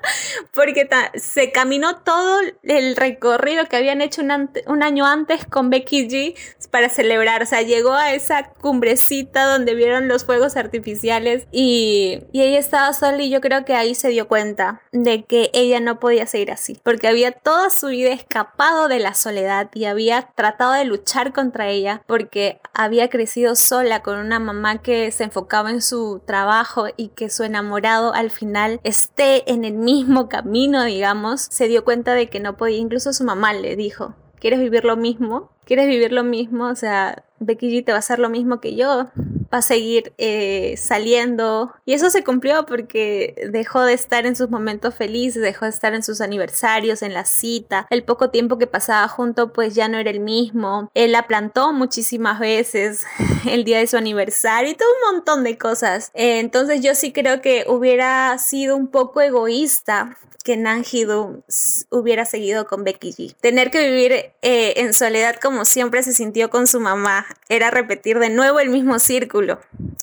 porque 0.54 0.88
se 1.14 1.52
caminó 1.52 1.96
todo 2.02 2.40
el 2.62 2.96
recorrido 2.96 3.66
que 3.66 3.76
habían 3.76 4.00
hecho 4.00 4.20
un, 4.20 4.50
un, 4.66 4.82
año 4.82 5.06
antes 5.06 5.46
con 5.46 5.70
Becky 5.70 6.08
G 6.08 6.34
para 6.76 6.90
celebrar. 6.90 7.42
O 7.42 7.46
sea, 7.46 7.62
llegó 7.62 7.94
a 7.94 8.12
esa 8.12 8.50
cumbrecita 8.50 9.46
donde 9.46 9.74
vieron 9.74 10.08
los 10.08 10.26
fuegos 10.26 10.58
artificiales 10.58 11.46
y, 11.50 12.24
y 12.32 12.42
ella 12.42 12.58
estaba 12.58 12.92
sola 12.92 13.22
y 13.22 13.30
yo 13.30 13.40
creo 13.40 13.64
que 13.64 13.74
ahí 13.74 13.94
se 13.94 14.10
dio 14.10 14.28
cuenta 14.28 14.82
de 14.92 15.24
que 15.24 15.48
ella 15.54 15.80
no 15.80 15.98
podía 15.98 16.26
seguir 16.26 16.52
así, 16.52 16.78
porque 16.82 17.08
había 17.08 17.32
toda 17.32 17.70
su 17.70 17.86
vida 17.86 18.10
escapado 18.10 18.88
de 18.88 18.98
la 18.98 19.14
soledad 19.14 19.70
y 19.72 19.86
había 19.86 20.28
tratado 20.34 20.72
de 20.74 20.84
luchar 20.84 21.32
contra 21.32 21.68
ella 21.68 22.02
porque 22.06 22.60
había 22.74 23.08
crecido 23.08 23.56
sola 23.56 24.02
con 24.02 24.18
una 24.18 24.38
mamá 24.38 24.82
que 24.82 25.10
se 25.12 25.24
enfocaba 25.24 25.70
en 25.70 25.80
su 25.80 26.20
trabajo 26.26 26.88
y 26.98 27.08
que 27.08 27.30
su 27.30 27.42
enamorado 27.42 28.12
al 28.12 28.30
final 28.30 28.80
esté 28.84 29.50
en 29.50 29.64
el 29.64 29.76
mismo 29.76 30.28
camino, 30.28 30.84
digamos, 30.84 31.40
se 31.40 31.68
dio 31.68 31.86
cuenta 31.86 32.12
de 32.12 32.28
que 32.28 32.38
no 32.38 32.58
podía, 32.58 32.76
incluso 32.76 33.14
su 33.14 33.24
mamá 33.24 33.54
le 33.54 33.76
dijo, 33.76 34.14
¿quieres 34.38 34.60
vivir 34.60 34.84
lo 34.84 34.98
mismo? 34.98 35.55
¿Quieres 35.66 35.88
vivir 35.88 36.12
lo 36.12 36.22
mismo? 36.22 36.68
O 36.68 36.76
sea, 36.76 37.24
Becky 37.40 37.68
G 37.70 37.84
te 37.84 37.90
va 37.90 37.96
a 37.96 37.98
hacer 37.98 38.20
lo 38.20 38.30
mismo 38.30 38.60
que 38.60 38.76
yo, 38.76 39.08
va 39.52 39.58
a 39.58 39.62
seguir 39.62 40.12
eh, 40.16 40.76
saliendo. 40.76 41.74
Y 41.84 41.94
eso 41.94 42.08
se 42.08 42.22
cumplió 42.22 42.66
porque 42.66 43.48
dejó 43.50 43.82
de 43.82 43.92
estar 43.92 44.26
en 44.26 44.36
sus 44.36 44.48
momentos 44.48 44.94
felices, 44.94 45.42
dejó 45.42 45.64
de 45.64 45.72
estar 45.72 45.92
en 45.92 46.04
sus 46.04 46.20
aniversarios, 46.20 47.02
en 47.02 47.14
la 47.14 47.24
cita. 47.24 47.88
El 47.90 48.04
poco 48.04 48.30
tiempo 48.30 48.58
que 48.58 48.68
pasaba 48.68 49.08
junto 49.08 49.52
pues 49.52 49.74
ya 49.74 49.88
no 49.88 49.98
era 49.98 50.10
el 50.10 50.20
mismo. 50.20 50.88
Él 50.94 51.10
la 51.10 51.26
plantó 51.26 51.72
muchísimas 51.72 52.38
veces 52.38 53.04
el 53.50 53.64
día 53.64 53.78
de 53.78 53.88
su 53.88 53.96
aniversario 53.96 54.70
y 54.70 54.74
todo 54.76 54.88
un 54.88 55.16
montón 55.16 55.42
de 55.42 55.58
cosas. 55.58 56.12
Eh, 56.14 56.38
entonces 56.38 56.80
yo 56.80 56.94
sí 56.94 57.12
creo 57.12 57.40
que 57.40 57.64
hubiera 57.66 58.38
sido 58.38 58.76
un 58.76 58.86
poco 58.86 59.20
egoísta 59.20 60.16
que 60.46 60.56
Nanjidu 60.56 61.42
hubiera 61.90 62.24
seguido 62.24 62.68
con 62.68 62.84
Becky 62.84 63.10
G. 63.10 63.34
Tener 63.40 63.72
que 63.72 63.90
vivir 63.90 64.12
eh, 64.12 64.74
en 64.76 64.94
soledad 64.94 65.34
como 65.42 65.55
siempre 65.64 66.02
se 66.02 66.12
sintió 66.12 66.50
con 66.50 66.66
su 66.66 66.80
mamá 66.80 67.26
era 67.48 67.70
repetir 67.70 68.18
de 68.18 68.30
nuevo 68.30 68.60
el 68.60 68.70
mismo 68.70 68.98
círculo. 68.98 69.60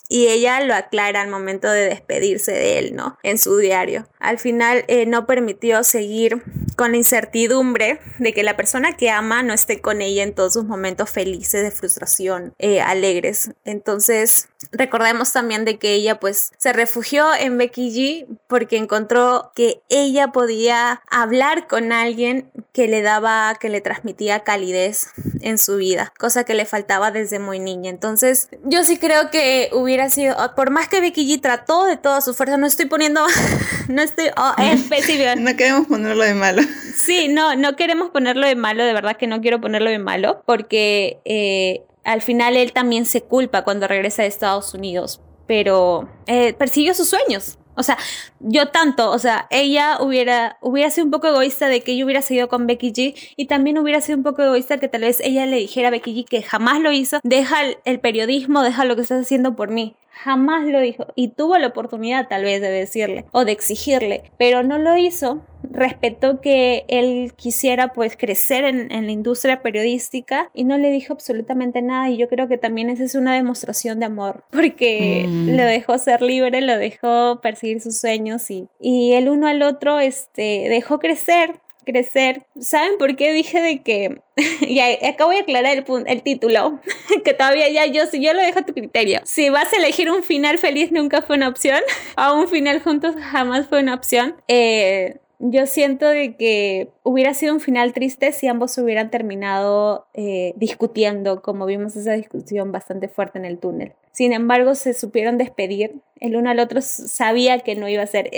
Y 0.10 0.28
ella 0.28 0.62
lo 0.62 0.76
aclara 0.76 1.22
al 1.22 1.30
momento 1.30 1.70
de 1.72 1.88
despedirse 1.90 2.52
de 2.52 2.78
él, 2.78 2.96
¿no? 2.96 3.18
En 3.24 3.38
su 3.38 3.58
diario. 3.58 4.08
Al 4.20 4.38
final 4.38 4.86
eh, 4.88 5.06
no 5.06 5.26
permitió 5.26 5.84
seguir 5.84 6.44
con 6.76 6.92
la 6.92 6.98
incertidumbre 6.98 8.00
de 8.20 8.34
que 8.34 8.44
la 8.44 8.56
persona 8.56 8.96
que 8.96 9.10
ama 9.10 9.44
no 9.44 9.54
esté 9.54 9.82
con 9.82 10.02
ella 10.02 10.24
en 10.24 10.34
todos 10.34 10.54
sus 10.54 10.66
momentos 10.66 11.10
felices, 11.10 11.64
de 11.64 11.72
frustración, 11.72 12.54
eh, 12.60 12.82
alegres. 12.82 13.52
Entonces, 13.66 14.50
recordemos 14.72 15.32
también 15.32 15.66
de 15.66 15.78
que 15.78 15.94
ella 15.94 16.20
pues 16.20 16.52
se 16.58 16.74
refugió 16.74 17.34
en 17.34 17.58
Becky 17.58 17.92
G 17.92 18.38
porque 18.48 18.78
encontró 18.78 19.52
que 19.56 19.82
ella 19.90 20.30
podía 20.30 21.02
hablar 21.10 21.68
con 21.68 21.92
alguien 21.92 22.52
que 22.74 22.88
le 22.88 23.02
daba, 23.02 23.56
que 23.60 23.70
le 23.70 23.82
transmitía 23.82 24.42
calidez 24.42 25.08
en 25.42 25.58
su 25.58 25.78
vida, 25.78 26.14
cosa 26.18 26.44
que 26.44 26.56
le 26.56 26.66
faltaba 26.66 27.12
desde 27.12 27.40
muy 27.40 27.60
niña. 27.60 27.90
Entonces, 27.90 28.50
yo 28.64 28.84
sí 28.84 28.98
creo 28.98 29.30
que 29.30 29.70
hubiera 29.74 30.10
sido, 30.10 30.36
por 30.56 30.72
más 30.72 30.88
que 30.88 31.02
Becky 31.02 31.28
G 31.28 31.42
trató 31.42 31.86
de 31.86 31.98
toda 31.98 32.22
su 32.22 32.34
fuerza, 32.34 32.58
no 32.58 32.66
estoy 32.66 32.86
poniendo, 32.86 33.26
no 33.90 34.02
estoy 34.02 34.28
oh, 34.38 34.54
no 35.38 35.56
queremos 35.56 35.88
ponerlo 35.88 36.24
de 36.24 36.34
malo. 36.34 36.62
Sí, 36.96 37.28
no, 37.28 37.56
no 37.56 37.76
queremos 37.76 38.10
ponerlo 38.10 38.48
de 38.48 38.56
malo, 38.56 38.84
de 38.84 38.94
verdad 38.94 39.18
que 39.18 39.28
no 39.28 39.42
quiero 39.42 39.62
ponerlo 39.62 39.90
de 39.90 40.00
malo, 40.00 40.42
porque 40.46 41.20
eh, 41.26 41.84
al 42.04 42.22
final 42.22 42.56
él 42.56 42.74
también 42.74 43.06
se 43.06 43.22
culpa 43.22 43.64
cuando 43.64 43.88
regresa 43.88 44.24
a 44.24 44.26
Estados 44.26 44.74
Unidos, 44.74 45.22
pero 45.48 46.10
eh, 46.28 46.54
persiguió 46.54 46.94
sus 46.94 47.10
sueños. 47.10 47.58
O 47.76 47.82
sea, 47.82 47.98
yo 48.40 48.68
tanto, 48.68 49.10
o 49.10 49.18
sea, 49.18 49.48
ella 49.50 49.98
hubiera, 50.00 50.58
hubiera 50.62 50.92
sido 50.92 51.06
un 51.06 51.12
poco 51.12 51.28
egoísta 51.28 51.68
de 51.70 51.82
que 51.82 51.98
yo 51.98 52.06
hubiera 52.06 52.22
seguido 52.22 52.48
con 52.48 52.68
Becky 52.68 52.92
G 52.92 53.16
y 53.36 53.48
también 53.48 53.80
hubiera 53.80 54.00
sido 54.00 54.18
un 54.18 54.24
poco 54.24 54.44
egoísta 54.44 54.78
que 54.78 54.88
tal 54.88 55.02
vez 55.02 55.20
ella 55.22 55.48
le 55.48 55.58
dijera 55.58 55.88
a 55.88 55.92
Becky 55.92 56.14
G 56.14 56.26
que 56.26 56.44
jamás 56.44 56.80
lo 56.82 56.92
hizo, 56.92 57.20
deja 57.24 57.58
el 57.84 58.00
periodismo, 58.00 58.62
deja 58.62 58.86
lo 58.86 58.96
que 58.96 59.02
estás 59.02 59.22
haciendo 59.22 59.56
por 59.56 59.72
mí. 59.72 59.96
Jamás 60.14 60.66
lo 60.68 60.80
dijo. 60.80 61.08
Y 61.16 61.30
tuvo 61.30 61.58
la 61.58 61.68
oportunidad 61.68 62.28
tal 62.28 62.44
vez 62.44 62.62
de 62.62 62.70
decirle 62.70 63.26
o 63.32 63.46
de 63.46 63.52
exigirle, 63.52 64.32
pero 64.38 64.64
no 64.64 64.78
lo 64.78 64.96
hizo. 64.96 65.42
Respetó 65.64 66.40
que 66.40 66.86
él 66.88 67.34
quisiera 67.36 67.94
pues 67.94 68.16
crecer 68.16 68.64
en, 68.64 68.90
la 68.90 69.12
industria 69.12 69.62
periodística 69.62 70.52
y 70.54 70.66
no 70.66 70.78
le 70.78 70.92
dijo 70.92 71.14
absolutamente 71.14 71.82
nada. 71.82 72.10
Y 72.10 72.18
yo 72.18 72.30
creo 72.30 72.48
que 72.48 72.58
también 72.58 72.90
esa 72.90 73.04
es 73.04 73.16
una 73.16 73.34
demostración 73.34 74.00
de 74.00 74.06
amor 74.06 74.46
porque 74.52 75.26
mm. 75.28 75.56
lo 75.56 75.64
dejó 75.64 75.98
ser 75.98 76.22
libre, 76.22 76.62
lo 76.62 76.78
dejó 76.78 77.42
perseguir 77.42 77.82
sus 77.82 77.98
sueños 77.98 78.50
y, 78.52 78.68
y 78.80 79.14
el 79.14 79.30
uno 79.30 79.48
al 79.48 79.64
otro 79.64 80.00
este, 80.00 80.68
dejó 80.70 81.00
crecer 81.00 81.63
crecer. 81.84 82.46
¿Saben 82.60 82.98
por 82.98 83.16
qué 83.16 83.32
dije 83.34 83.62
de 83.62 83.82
que... 83.82 84.22
y 84.62 84.80
acá 84.80 85.26
voy 85.26 85.38
a 85.38 85.42
aclarar 85.42 85.78
el, 85.78 85.86
el 86.08 86.24
título, 86.24 86.80
que 87.24 87.34
todavía 87.34 87.70
ya 87.70 87.86
yo, 87.86 88.06
si 88.08 88.24
yo 88.24 88.34
lo 88.34 88.42
dejo 88.42 88.60
a 88.60 88.66
tu 88.66 88.74
criterio. 88.74 89.22
Si 89.26 89.50
vas 89.50 89.72
a 89.74 89.78
elegir 89.78 90.10
un 90.10 90.24
final 90.24 90.58
feliz 90.58 90.92
nunca 90.92 91.22
fue 91.22 91.36
una 91.36 91.48
opción, 91.48 91.80
o 92.18 92.36
un 92.36 92.48
final 92.48 92.82
juntos 92.82 93.16
jamás 93.20 93.68
fue 93.68 93.82
una 93.82 93.94
opción. 93.94 94.36
Eh, 94.48 95.18
yo 95.46 95.66
siento 95.66 96.08
de 96.08 96.38
que 96.38 96.90
hubiera 97.04 97.34
sido 97.34 97.54
un 97.54 97.60
final 97.60 97.92
triste 97.92 98.32
si 98.32 98.48
ambos 98.48 98.78
hubieran 98.78 99.10
terminado 99.10 100.08
eh, 100.14 100.54
discutiendo, 100.56 101.42
como 101.42 101.66
vimos 101.66 101.98
esa 101.98 102.14
discusión 102.14 102.72
bastante 102.72 103.10
fuerte 103.10 103.40
en 103.40 103.46
el 103.46 103.60
túnel. 103.60 103.94
Sin 104.14 104.32
embargo, 104.32 104.74
se 104.74 104.94
supieron 104.94 105.38
despedir. 105.38 105.96
El 106.22 106.38
uno 106.38 106.50
al 106.50 106.60
otro 106.60 106.80
sabía 106.82 107.60
que 107.60 107.76
no 107.76 107.90
iba 107.90 108.04
a 108.04 108.08
ser. 108.08 108.30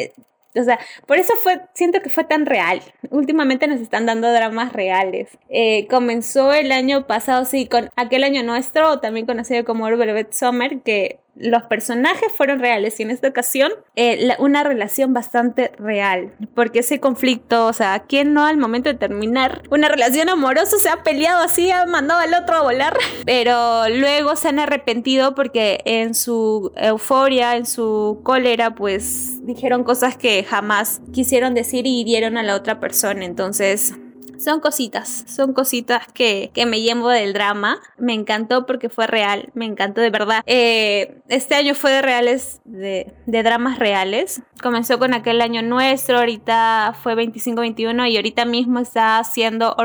O 0.59 0.63
sea, 0.63 0.79
por 1.05 1.17
eso 1.17 1.33
fue, 1.35 1.61
siento 1.73 2.01
que 2.01 2.09
fue 2.09 2.23
tan 2.23 2.45
real. 2.45 2.81
Últimamente 3.09 3.67
nos 3.67 3.81
están 3.81 4.05
dando 4.05 4.31
dramas 4.31 4.73
reales. 4.73 5.37
Eh, 5.49 5.87
comenzó 5.87 6.53
el 6.53 6.71
año 6.71 7.07
pasado, 7.07 7.45
sí, 7.45 7.67
con 7.67 7.89
aquel 7.95 8.23
año 8.23 8.43
nuestro, 8.43 8.99
también 8.99 9.25
conocido 9.25 9.65
como 9.65 9.85
Velvet 9.85 10.33
Summer, 10.33 10.81
que 10.81 11.19
los 11.35 11.63
personajes 11.63 12.31
fueron 12.31 12.59
reales 12.59 12.99
y 12.99 13.03
en 13.03 13.11
esta 13.11 13.27
ocasión 13.27 13.71
eh, 13.95 14.35
una 14.39 14.63
relación 14.63 15.13
bastante 15.13 15.71
real. 15.77 16.33
Porque 16.53 16.79
ese 16.79 16.99
conflicto, 16.99 17.67
o 17.67 17.73
sea, 17.73 18.03
¿quién 18.07 18.33
no 18.33 18.45
al 18.45 18.57
momento 18.57 18.89
de 18.89 18.95
terminar 18.95 19.63
una 19.69 19.89
relación 19.89 20.29
amorosa 20.29 20.77
se 20.77 20.89
ha 20.89 21.03
peleado 21.03 21.43
así, 21.43 21.71
ha 21.71 21.85
mandado 21.85 22.21
al 22.21 22.33
otro 22.33 22.55
a 22.55 22.61
volar? 22.61 22.97
Pero 23.25 23.89
luego 23.89 24.35
se 24.35 24.49
han 24.49 24.59
arrepentido 24.59 25.35
porque 25.35 25.81
en 25.85 26.15
su 26.15 26.71
euforia, 26.75 27.57
en 27.57 27.65
su 27.65 28.21
cólera, 28.23 28.75
pues 28.75 29.45
dijeron 29.45 29.83
cosas 29.83 30.17
que 30.17 30.43
jamás 30.43 31.01
quisieron 31.11 31.53
decir 31.53 31.85
y 31.85 32.01
hirieron 32.01 32.37
a 32.37 32.43
la 32.43 32.55
otra 32.55 32.79
persona. 32.79 33.25
Entonces, 33.25 33.93
son 34.39 34.59
cositas, 34.59 35.25
son 35.27 35.53
cositas 35.53 36.07
que, 36.13 36.51
me 36.67 36.81
llevo 36.81 37.09
del 37.09 37.33
drama. 37.33 37.79
Me 37.97 38.13
encantó 38.13 38.65
porque 38.65 38.89
fue 38.89 39.07
real, 39.07 39.49
me 39.53 39.65
encantó 39.65 40.01
de 40.01 40.09
verdad. 40.09 40.41
Eh, 40.45 41.21
este 41.27 41.55
año 41.55 41.75
fue 41.75 41.91
de 41.91 42.01
reales, 42.01 42.61
de, 42.65 43.13
dramas 43.25 43.79
reales. 43.79 44.41
Comenzó 44.61 44.99
con 44.99 45.13
aquel 45.13 45.41
año 45.41 45.61
nuestro, 45.61 46.19
ahorita 46.19 46.95
fue 47.01 47.15
25-21 47.15 48.09
y 48.09 48.15
ahorita 48.15 48.45
mismo 48.45 48.79
está 48.79 49.19
haciendo 49.19 49.75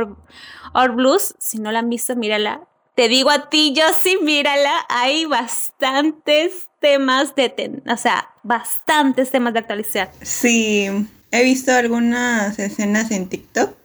Or, 0.72 0.92
Blues. 0.92 1.34
Si 1.38 1.58
no 1.58 1.72
la 1.72 1.80
han 1.80 1.90
visto, 1.90 2.16
mírala. 2.16 2.62
Te 2.94 3.08
digo 3.08 3.30
a 3.30 3.48
ti, 3.48 3.72
yo 3.74 3.84
sí, 4.00 4.18
mírala. 4.22 4.72
Hay 4.88 5.24
bastantes 5.24 6.68
temas 6.80 7.34
de, 7.34 7.82
o 7.88 7.96
sea, 7.96 8.30
bastantes 8.42 9.30
temas 9.30 9.52
de 9.52 9.60
actualidad. 9.60 10.10
Sí, 10.22 10.88
he 11.30 11.44
visto 11.44 11.72
algunas 11.72 12.58
escenas 12.58 13.10
en 13.10 13.28
TikTok 13.28 13.80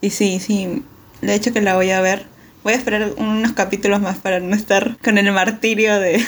y 0.00 0.10
sí, 0.10 0.40
sí, 0.40 0.82
de 1.20 1.34
hecho 1.34 1.52
que 1.52 1.60
la 1.60 1.74
voy 1.74 1.90
a 1.90 2.00
ver. 2.00 2.26
Voy 2.64 2.72
a 2.72 2.76
esperar 2.76 3.12
unos 3.16 3.52
capítulos 3.52 4.00
más 4.00 4.18
para 4.18 4.40
no 4.40 4.54
estar 4.54 4.96
con 5.02 5.16
el 5.16 5.30
martirio 5.32 5.98
de, 6.00 6.24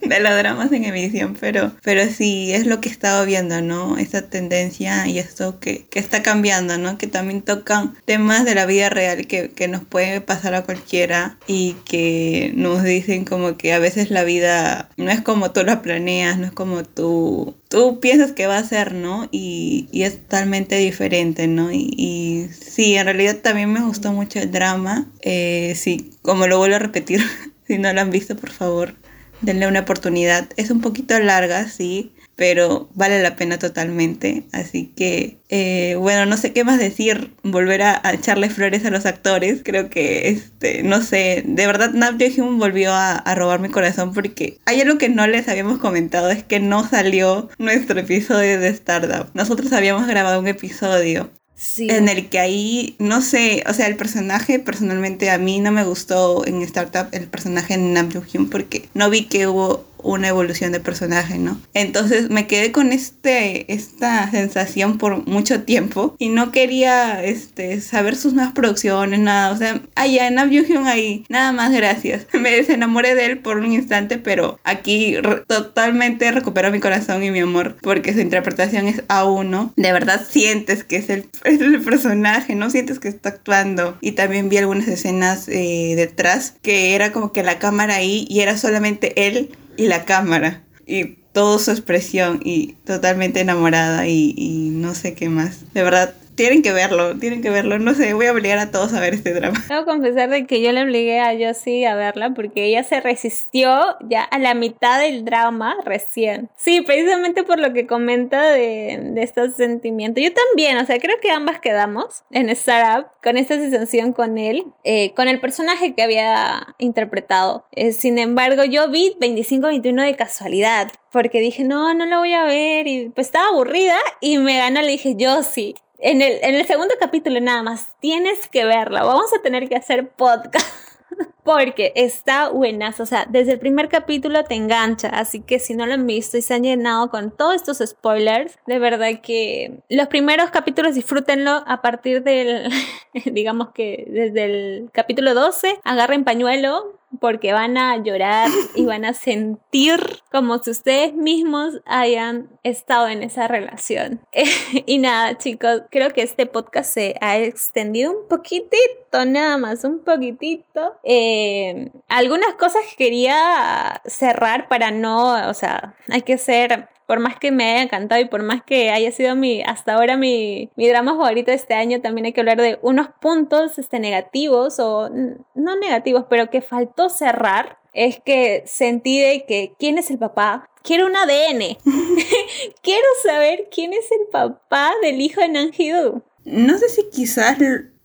de 0.00 0.20
los 0.20 0.36
dramas 0.36 0.72
en 0.72 0.84
emisión, 0.84 1.36
pero, 1.38 1.72
pero 1.82 2.02
sí 2.10 2.52
es 2.52 2.66
lo 2.66 2.80
que 2.80 2.88
he 2.88 2.92
estado 2.92 3.24
viendo, 3.26 3.60
¿no? 3.60 3.98
Esta 3.98 4.22
tendencia 4.22 5.06
y 5.06 5.18
esto 5.18 5.60
que, 5.60 5.86
que 5.90 5.98
está 5.98 6.22
cambiando, 6.22 6.78
¿no? 6.78 6.98
Que 6.98 7.06
también 7.06 7.42
tocan 7.42 7.94
temas 8.04 8.44
de 8.44 8.54
la 8.54 8.66
vida 8.66 8.90
real 8.90 9.26
que, 9.26 9.50
que 9.50 9.68
nos 9.68 9.84
puede 9.84 10.20
pasar 10.20 10.54
a 10.54 10.62
cualquiera 10.62 11.38
y 11.46 11.76
que 11.84 12.52
nos 12.54 12.82
dicen 12.82 13.24
como 13.24 13.56
que 13.56 13.72
a 13.72 13.78
veces 13.78 14.10
la 14.10 14.24
vida 14.24 14.88
no 14.96 15.10
es 15.10 15.20
como 15.20 15.52
tú 15.52 15.62
la 15.64 15.82
planeas, 15.82 16.38
no 16.38 16.46
es 16.46 16.52
como 16.52 16.84
tú, 16.84 17.56
tú 17.68 18.00
piensas 18.00 18.32
que 18.32 18.46
va 18.46 18.58
a 18.58 18.64
ser, 18.64 18.94
¿no? 18.94 19.28
Y, 19.30 19.88
y 19.92 20.02
es 20.02 20.20
totalmente 20.22 20.76
diferente, 20.76 21.46
¿no? 21.46 21.72
Y, 21.72 21.94
y, 21.96 22.48
sí, 22.52 22.96
en 22.96 23.04
realidad 23.04 23.36
también 23.36 23.72
me 23.72 23.82
gustó 23.82 24.12
mucho 24.12 24.38
el 24.38 24.50
drama. 24.50 25.08
Eh, 25.22 25.74
sí, 25.76 26.10
como 26.22 26.46
lo 26.46 26.58
vuelvo 26.58 26.76
a 26.76 26.80
repetir, 26.80 27.20
si 27.66 27.78
no 27.78 27.92
lo 27.92 28.00
han 28.00 28.10
visto, 28.10 28.36
por 28.36 28.50
favor, 28.50 28.94
denle 29.40 29.68
una 29.68 29.80
oportunidad. 29.80 30.48
Es 30.56 30.70
un 30.70 30.80
poquito 30.80 31.18
larga, 31.18 31.68
sí, 31.68 32.12
pero 32.36 32.88
vale 32.94 33.22
la 33.22 33.36
pena 33.36 33.58
totalmente. 33.58 34.44
Así 34.52 34.92
que, 34.96 35.38
eh, 35.50 35.96
bueno, 35.98 36.24
no 36.24 36.36
sé 36.38 36.52
qué 36.52 36.64
más 36.64 36.78
decir, 36.78 37.34
volver 37.42 37.82
a, 37.82 38.00
echarle 38.14 38.48
flores 38.48 38.84
a 38.86 38.90
los 38.90 39.04
actores. 39.06 39.60
Creo 39.62 39.90
que, 39.90 40.28
este, 40.28 40.82
no 40.82 41.02
sé, 41.02 41.42
de 41.46 41.66
verdad 41.66 41.92
Nap 41.92 42.18
Hyun 42.18 42.58
volvió 42.58 42.92
a, 42.92 43.14
a, 43.16 43.34
robar 43.34 43.60
mi 43.60 43.68
corazón 43.68 44.14
porque 44.14 44.58
hay 44.64 44.80
algo 44.80 44.96
que 44.96 45.10
no 45.10 45.26
les 45.26 45.48
habíamos 45.48 45.78
comentado, 45.80 46.30
es 46.30 46.42
que 46.42 46.60
no 46.60 46.88
salió 46.88 47.50
nuestro 47.58 48.00
episodio 48.00 48.58
de 48.58 48.68
Startup. 48.68 49.28
Nosotros 49.34 49.72
habíamos 49.72 50.06
grabado 50.06 50.40
un 50.40 50.48
episodio 50.48 51.30
en 51.78 52.08
el 52.08 52.28
que 52.28 52.38
ahí, 52.38 52.96
no 52.98 53.20
sé, 53.20 53.64
o 53.68 53.74
sea, 53.74 53.86
el 53.86 53.96
personaje 53.96 54.58
personalmente 54.58 55.30
a 55.30 55.38
mí 55.38 55.60
no 55.60 55.72
me 55.72 55.84
gustó 55.84 56.46
en 56.46 56.62
Startup, 56.62 57.08
el 57.12 57.26
personaje 57.26 57.74
en 57.74 57.92
Nam 57.92 58.08
porque 58.50 58.88
no 58.94 59.10
vi 59.10 59.24
que 59.24 59.46
hubo 59.46 59.84
una 60.02 60.28
evolución 60.28 60.72
de 60.72 60.80
personaje, 60.80 61.38
¿no? 61.38 61.60
Entonces 61.74 62.30
me 62.30 62.46
quedé 62.46 62.72
con 62.72 62.92
este, 62.92 63.72
esta 63.72 64.30
sensación 64.30 64.98
por 64.98 65.26
mucho 65.26 65.62
tiempo 65.62 66.14
y 66.18 66.28
no 66.28 66.52
quería 66.52 67.22
este, 67.24 67.80
saber 67.80 68.16
sus 68.16 68.32
nuevas 68.32 68.52
producciones, 68.52 69.20
nada. 69.20 69.52
O 69.52 69.56
sea, 69.56 69.80
allá 69.94 70.26
en 70.26 70.38
Hyun 70.50 70.86
ahí, 70.86 71.24
nada 71.28 71.52
más 71.52 71.72
gracias. 71.72 72.26
Me 72.32 72.50
desenamoré 72.50 73.14
de 73.14 73.26
él 73.26 73.38
por 73.38 73.58
un 73.58 73.72
instante, 73.72 74.18
pero 74.18 74.58
aquí 74.64 75.16
totalmente 75.46 76.30
recuperó 76.32 76.70
mi 76.70 76.80
corazón 76.80 77.22
y 77.22 77.30
mi 77.30 77.40
amor 77.40 77.76
porque 77.80 78.12
su 78.12 78.20
interpretación 78.20 78.88
es 78.88 79.02
a 79.08 79.24
uno. 79.24 79.72
De 79.76 79.92
verdad 79.92 80.26
sientes 80.28 80.84
que 80.84 80.96
es 80.96 81.10
el, 81.10 81.26
el 81.44 81.80
personaje, 81.80 82.54
no 82.54 82.70
sientes 82.70 82.98
que 82.98 83.08
está 83.08 83.30
actuando. 83.30 83.98
Y 84.00 84.12
también 84.12 84.48
vi 84.48 84.58
algunas 84.58 84.88
escenas 84.88 85.48
eh, 85.48 85.94
detrás 85.96 86.54
que 86.62 86.94
era 86.94 87.12
como 87.12 87.32
que 87.32 87.42
la 87.42 87.58
cámara 87.58 87.96
ahí 87.96 88.26
y 88.28 88.40
era 88.40 88.56
solamente 88.56 89.26
él 89.26 89.50
y 89.76 89.86
la 89.86 90.04
cámara 90.04 90.62
y 90.86 91.16
toda 91.32 91.58
su 91.58 91.70
expresión 91.70 92.40
y 92.44 92.74
totalmente 92.84 93.40
enamorada 93.40 94.06
y, 94.06 94.34
y 94.36 94.70
no 94.70 94.94
sé 94.94 95.14
qué 95.14 95.28
más. 95.28 95.72
De 95.72 95.82
verdad, 95.82 96.14
tienen 96.40 96.62
que 96.62 96.72
verlo, 96.72 97.18
tienen 97.18 97.42
que 97.42 97.50
verlo. 97.50 97.78
No 97.78 97.92
sé, 97.92 98.14
voy 98.14 98.24
a 98.24 98.32
obligar 98.32 98.58
a 98.58 98.70
todos 98.70 98.94
a 98.94 99.00
ver 99.00 99.12
este 99.12 99.34
drama. 99.34 99.62
Debo 99.68 99.84
confesar 99.84 100.30
de 100.30 100.46
que 100.46 100.62
yo 100.62 100.72
le 100.72 100.82
obligué 100.82 101.20
a 101.20 101.34
Josie 101.38 101.86
a 101.86 101.94
verla 101.94 102.30
porque 102.30 102.64
ella 102.64 102.82
se 102.82 102.98
resistió 103.02 103.98
ya 104.08 104.22
a 104.22 104.38
la 104.38 104.54
mitad 104.54 105.00
del 105.00 105.26
drama 105.26 105.76
recién. 105.84 106.48
Sí, 106.56 106.80
precisamente 106.80 107.42
por 107.42 107.58
lo 107.58 107.74
que 107.74 107.86
comenta 107.86 108.52
de, 108.52 108.98
de 109.12 109.22
estos 109.22 109.54
sentimientos. 109.56 110.24
Yo 110.24 110.30
también, 110.32 110.78
o 110.78 110.86
sea, 110.86 110.98
creo 110.98 111.16
que 111.20 111.30
ambas 111.30 111.60
quedamos 111.60 112.24
en 112.30 112.48
Startup 112.48 113.08
con 113.22 113.36
esta 113.36 113.56
sensación 113.56 114.14
con 114.14 114.38
él, 114.38 114.64
eh, 114.82 115.12
con 115.12 115.28
el 115.28 115.40
personaje 115.40 115.94
que 115.94 116.02
había 116.02 116.74
interpretado. 116.78 117.66
Eh, 117.72 117.92
sin 117.92 118.18
embargo, 118.18 118.64
yo 118.64 118.88
vi 118.88 119.14
25-21 119.20 120.04
de 120.04 120.16
casualidad 120.16 120.90
porque 121.12 121.40
dije, 121.40 121.64
no, 121.64 121.92
no 121.92 122.06
lo 122.06 122.20
voy 122.20 122.32
a 122.32 122.44
ver 122.44 122.86
y 122.86 123.10
pues 123.10 123.26
estaba 123.26 123.48
aburrida 123.48 123.96
y 124.20 124.38
me 124.38 124.56
ganó, 124.56 124.80
le 124.80 124.92
dije, 124.92 125.16
yo 125.16 125.42
sí, 125.42 125.74
en 126.02 126.22
el, 126.22 126.38
en 126.42 126.54
el 126.54 126.66
segundo 126.66 126.94
capítulo 126.98 127.40
nada 127.40 127.62
más, 127.62 127.88
tienes 128.00 128.48
que 128.48 128.64
verla. 128.64 129.02
Vamos 129.02 129.32
a 129.32 129.42
tener 129.42 129.68
que 129.68 129.76
hacer 129.76 130.08
podcast. 130.08 130.66
Porque 131.42 131.92
está 131.96 132.50
buenas, 132.50 133.00
o 133.00 133.06
sea, 133.06 133.26
desde 133.28 133.52
el 133.52 133.58
primer 133.58 133.88
capítulo 133.88 134.44
te 134.44 134.54
engancha, 134.54 135.08
así 135.08 135.40
que 135.40 135.58
si 135.58 135.74
no 135.74 135.86
lo 135.86 135.94
han 135.94 136.06
visto 136.06 136.36
y 136.36 136.42
se 136.42 136.54
han 136.54 136.62
llenado 136.62 137.10
con 137.10 137.30
todos 137.30 137.56
estos 137.56 137.78
spoilers, 137.78 138.58
de 138.66 138.78
verdad 138.78 139.20
que 139.22 139.80
los 139.88 140.06
primeros 140.08 140.50
capítulos 140.50 140.94
disfrútenlo 140.94 141.64
a 141.66 141.82
partir 141.82 142.22
del, 142.22 142.70
digamos 143.24 143.70
que 143.70 144.06
desde 144.08 144.44
el 144.44 144.90
capítulo 144.92 145.34
12, 145.34 145.80
agarren 145.82 146.24
pañuelo, 146.24 147.00
porque 147.20 147.52
van 147.52 147.76
a 147.76 147.96
llorar 147.98 148.50
y 148.74 148.86
van 148.86 149.04
a 149.04 149.12
sentir 149.12 150.00
como 150.32 150.58
si 150.58 150.70
ustedes 150.70 151.14
mismos 151.14 151.80
hayan 151.86 152.48
estado 152.62 153.08
en 153.08 153.22
esa 153.22 153.46
relación. 153.46 154.20
y 154.86 154.98
nada, 154.98 155.36
chicos, 155.38 155.82
creo 155.90 156.10
que 156.10 156.22
este 156.22 156.46
podcast 156.46 156.92
se 156.92 157.14
ha 157.20 157.38
extendido 157.38 158.12
un 158.12 158.28
poquitito, 158.28 159.24
nada 159.26 159.58
más, 159.58 159.84
un 159.84 160.00
poquitito. 160.00 160.96
Eh, 161.04 161.90
algunas 162.08 162.54
cosas 162.54 162.82
quería 162.96 164.00
cerrar 164.06 164.68
para 164.68 164.90
no, 164.90 165.48
o 165.48 165.54
sea, 165.54 165.94
hay 166.08 166.22
que 166.22 166.38
ser 166.38 166.88
por 167.10 167.18
más 167.18 167.36
que 167.36 167.50
me 167.50 167.64
haya 167.64 167.82
encantado 167.82 168.20
y 168.20 168.26
por 168.26 168.44
más 168.44 168.62
que 168.62 168.90
haya 168.90 169.10
sido 169.10 169.34
mi, 169.34 169.62
hasta 169.62 169.94
ahora 169.94 170.16
mi, 170.16 170.70
mi 170.76 170.86
drama 170.86 171.16
favorito 171.16 171.50
de 171.50 171.56
este 171.56 171.74
año, 171.74 172.00
también 172.00 172.26
hay 172.26 172.32
que 172.32 172.40
hablar 172.40 172.60
de 172.60 172.78
unos 172.82 173.08
puntos 173.20 173.80
este, 173.80 173.98
negativos 173.98 174.78
o 174.78 175.10
no 175.56 175.74
negativos, 175.74 176.26
pero 176.30 176.50
que 176.50 176.60
faltó 176.60 177.08
cerrar. 177.08 177.80
Es 177.92 178.20
que 178.20 178.62
sentí 178.64 179.18
de 179.18 179.44
que 179.44 179.72
quién 179.76 179.98
es 179.98 180.08
el 180.12 180.18
papá. 180.18 180.70
Quiero 180.84 181.06
un 181.06 181.16
ADN. 181.16 181.78
Quiero 182.80 183.08
saber 183.24 183.66
quién 183.72 183.92
es 183.92 184.08
el 184.12 184.28
papá 184.30 184.92
del 185.02 185.20
hijo 185.20 185.40
de 185.40 185.48
Nanjidu. 185.48 186.22
No 186.44 186.78
sé 186.78 186.90
si 186.90 187.10
quizás 187.10 187.58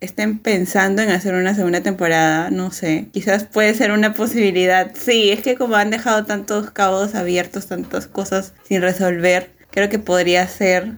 estén 0.05 0.39
pensando 0.39 1.01
en 1.01 1.09
hacer 1.09 1.33
una 1.35 1.55
segunda 1.55 1.81
temporada, 1.81 2.49
no 2.51 2.71
sé. 2.71 3.09
Quizás 3.11 3.43
puede 3.43 3.73
ser 3.73 3.91
una 3.91 4.13
posibilidad. 4.13 4.91
Sí, 4.95 5.31
es 5.31 5.41
que 5.41 5.55
como 5.55 5.75
han 5.75 5.89
dejado 5.89 6.25
tantos 6.25 6.71
cabos 6.71 7.15
abiertos, 7.15 7.67
tantas 7.67 8.07
cosas 8.07 8.53
sin 8.63 8.81
resolver, 8.81 9.51
creo 9.71 9.89
que 9.89 9.99
podría 9.99 10.47
ser 10.47 10.93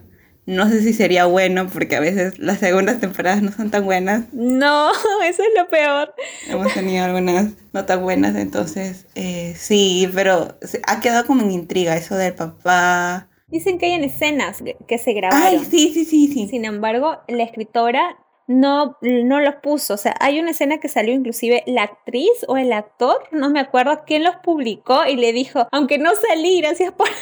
no 0.48 0.70
sé 0.70 0.82
si 0.82 0.94
sería 0.94 1.26
bueno 1.26 1.68
porque 1.68 1.98
a 1.98 2.00
veces 2.00 2.40
las 2.40 2.60
segundas 2.60 3.02
temporadas 3.02 3.42
no 3.44 3.52
son 3.52 3.70
tan 3.70 3.84
buenas. 3.84 4.24
No, 4.32 4.92
eso 5.26 5.44
es 5.44 5.50
lo 5.56 5.68
peor. 5.68 6.16
Hemos 6.48 6.74
tenido 6.74 7.04
algunas 7.04 7.52
no 7.74 7.86
tan 7.86 8.02
buenas, 8.02 8.34
entonces 8.36 9.06
eh, 9.16 9.54
sí, 9.58 10.10
pero 10.16 10.58
ha 10.88 11.00
quedado 11.02 11.28
como 11.28 11.42
en 11.42 11.52
intriga 11.52 11.98
eso 11.98 12.16
del 12.16 12.34
papá. 12.34 13.28
Dicen 13.48 13.78
que 13.78 13.88
hay 13.88 14.04
escenas 14.04 14.64
que 14.88 14.98
se 14.98 15.14
grabaron. 15.14 15.46
Ay, 15.46 15.66
sí, 15.70 15.92
sí, 15.94 16.06
sí, 16.06 16.32
sí. 16.34 16.48
Sin 16.48 16.64
embargo, 16.64 17.18
la 17.28 17.44
escritora 17.44 18.18
no, 18.48 18.98
no 19.02 19.40
los 19.40 19.56
puso. 19.56 19.94
O 19.94 19.98
sea, 19.98 20.16
hay 20.20 20.40
una 20.40 20.52
escena 20.52 20.80
que 20.80 20.88
salió 20.88 21.14
inclusive 21.14 21.64
la 21.68 21.84
actriz 21.84 22.46
o 22.48 22.58
el 22.58 22.74
actor, 22.74 23.28
no 23.32 23.50
me 23.50 23.60
acuerdo 23.60 24.04
quién 24.06 24.24
los 24.24 24.38
publicó 24.38 25.06
y 25.06 25.16
le 25.18 25.34
dijo, 25.34 25.68
aunque 25.72 25.98
no 25.98 26.12
salí, 26.16 26.62
gracias 26.62 26.94
por... 26.94 27.08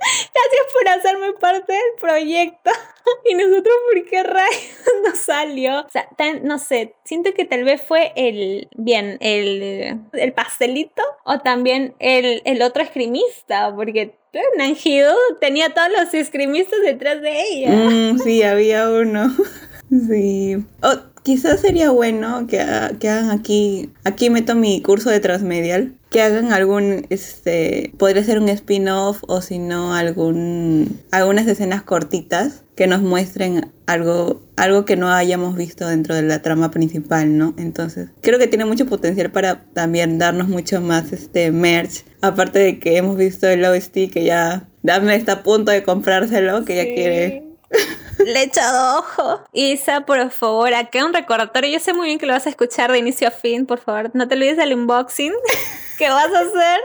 Gracias 0.00 0.72
por 0.72 0.88
hacerme 0.88 1.32
parte 1.34 1.72
del 1.72 1.94
proyecto. 2.00 2.70
Y 3.24 3.34
nosotros, 3.34 3.74
¿por 3.92 4.04
qué 4.08 4.22
rayos 4.22 4.84
no 5.04 5.16
salió? 5.16 5.80
O 5.80 5.88
sea, 5.90 6.08
no 6.42 6.58
sé, 6.58 6.94
siento 7.04 7.34
que 7.34 7.44
tal 7.44 7.64
vez 7.64 7.82
fue 7.82 8.12
el, 8.14 8.68
bien, 8.76 9.18
el, 9.20 10.00
el 10.12 10.32
pastelito 10.32 11.02
o 11.24 11.40
también 11.40 11.94
el, 11.98 12.40
el 12.44 12.62
otro 12.62 12.82
escrimista, 12.82 13.74
porque 13.74 14.14
Nanjido 14.56 15.12
tenía 15.40 15.70
todos 15.70 15.88
los 15.90 16.14
escrimistas 16.14 16.80
detrás 16.82 17.20
de 17.20 17.40
ella. 17.40 17.70
Mm, 17.70 18.18
sí, 18.20 18.42
había 18.42 18.88
uno. 18.88 19.34
Sí. 19.90 20.64
Oh, 20.82 20.94
quizás 21.22 21.60
sería 21.60 21.90
bueno 21.90 22.46
que, 22.46 22.64
que, 22.98 23.08
hagan 23.08 23.30
aquí, 23.30 23.90
aquí 24.04 24.30
meto 24.30 24.54
mi 24.54 24.80
curso 24.82 25.10
de 25.10 25.20
transmedial, 25.20 25.94
que 26.10 26.22
hagan 26.22 26.52
algún, 26.52 27.06
este, 27.10 27.92
podría 27.98 28.22
ser 28.22 28.38
un 28.38 28.48
spin-off 28.48 29.22
o 29.26 29.40
si 29.40 29.58
no 29.58 29.94
algún, 29.94 31.00
algunas 31.10 31.46
escenas 31.48 31.82
cortitas 31.82 32.62
que 32.76 32.86
nos 32.86 33.02
muestren 33.02 33.72
algo, 33.86 34.40
algo 34.56 34.84
que 34.84 34.96
no 34.96 35.10
hayamos 35.10 35.56
visto 35.56 35.86
dentro 35.86 36.14
de 36.14 36.22
la 36.22 36.40
trama 36.40 36.70
principal, 36.70 37.36
¿no? 37.36 37.54
Entonces, 37.58 38.08
creo 38.20 38.38
que 38.38 38.46
tiene 38.46 38.64
mucho 38.64 38.86
potencial 38.86 39.30
para 39.32 39.64
también 39.72 40.18
darnos 40.18 40.48
mucho 40.48 40.80
más 40.80 41.12
este 41.12 41.50
merch, 41.50 42.04
aparte 42.22 42.60
de 42.60 42.78
que 42.78 42.96
hemos 42.96 43.16
visto 43.16 43.48
el 43.48 43.64
OST 43.64 44.10
que 44.12 44.24
ya 44.24 44.68
Dame 44.82 45.14
está 45.14 45.32
a 45.32 45.42
punto 45.42 45.72
de 45.72 45.82
comprárselo, 45.82 46.64
que 46.64 46.76
ya 46.76 46.84
quiere 46.84 47.44
le 48.24 48.40
he 48.40 48.44
echado 48.44 48.98
ojo. 48.98 49.40
Isa, 49.52 50.02
por 50.02 50.30
favor, 50.30 50.74
acá 50.74 51.04
un 51.04 51.12
recordatorio. 51.12 51.70
Yo 51.70 51.80
sé 51.80 51.92
muy 51.92 52.06
bien 52.06 52.18
que 52.18 52.26
lo 52.26 52.32
vas 52.32 52.46
a 52.46 52.50
escuchar 52.50 52.92
de 52.92 52.98
inicio 52.98 53.28
a 53.28 53.30
fin, 53.30 53.66
por 53.66 53.78
favor. 53.78 54.10
No 54.14 54.28
te 54.28 54.34
olvides 54.34 54.56
del 54.56 54.74
unboxing 54.74 55.32
que 55.98 56.08
vas 56.08 56.32
a 56.32 56.40
hacer 56.40 56.80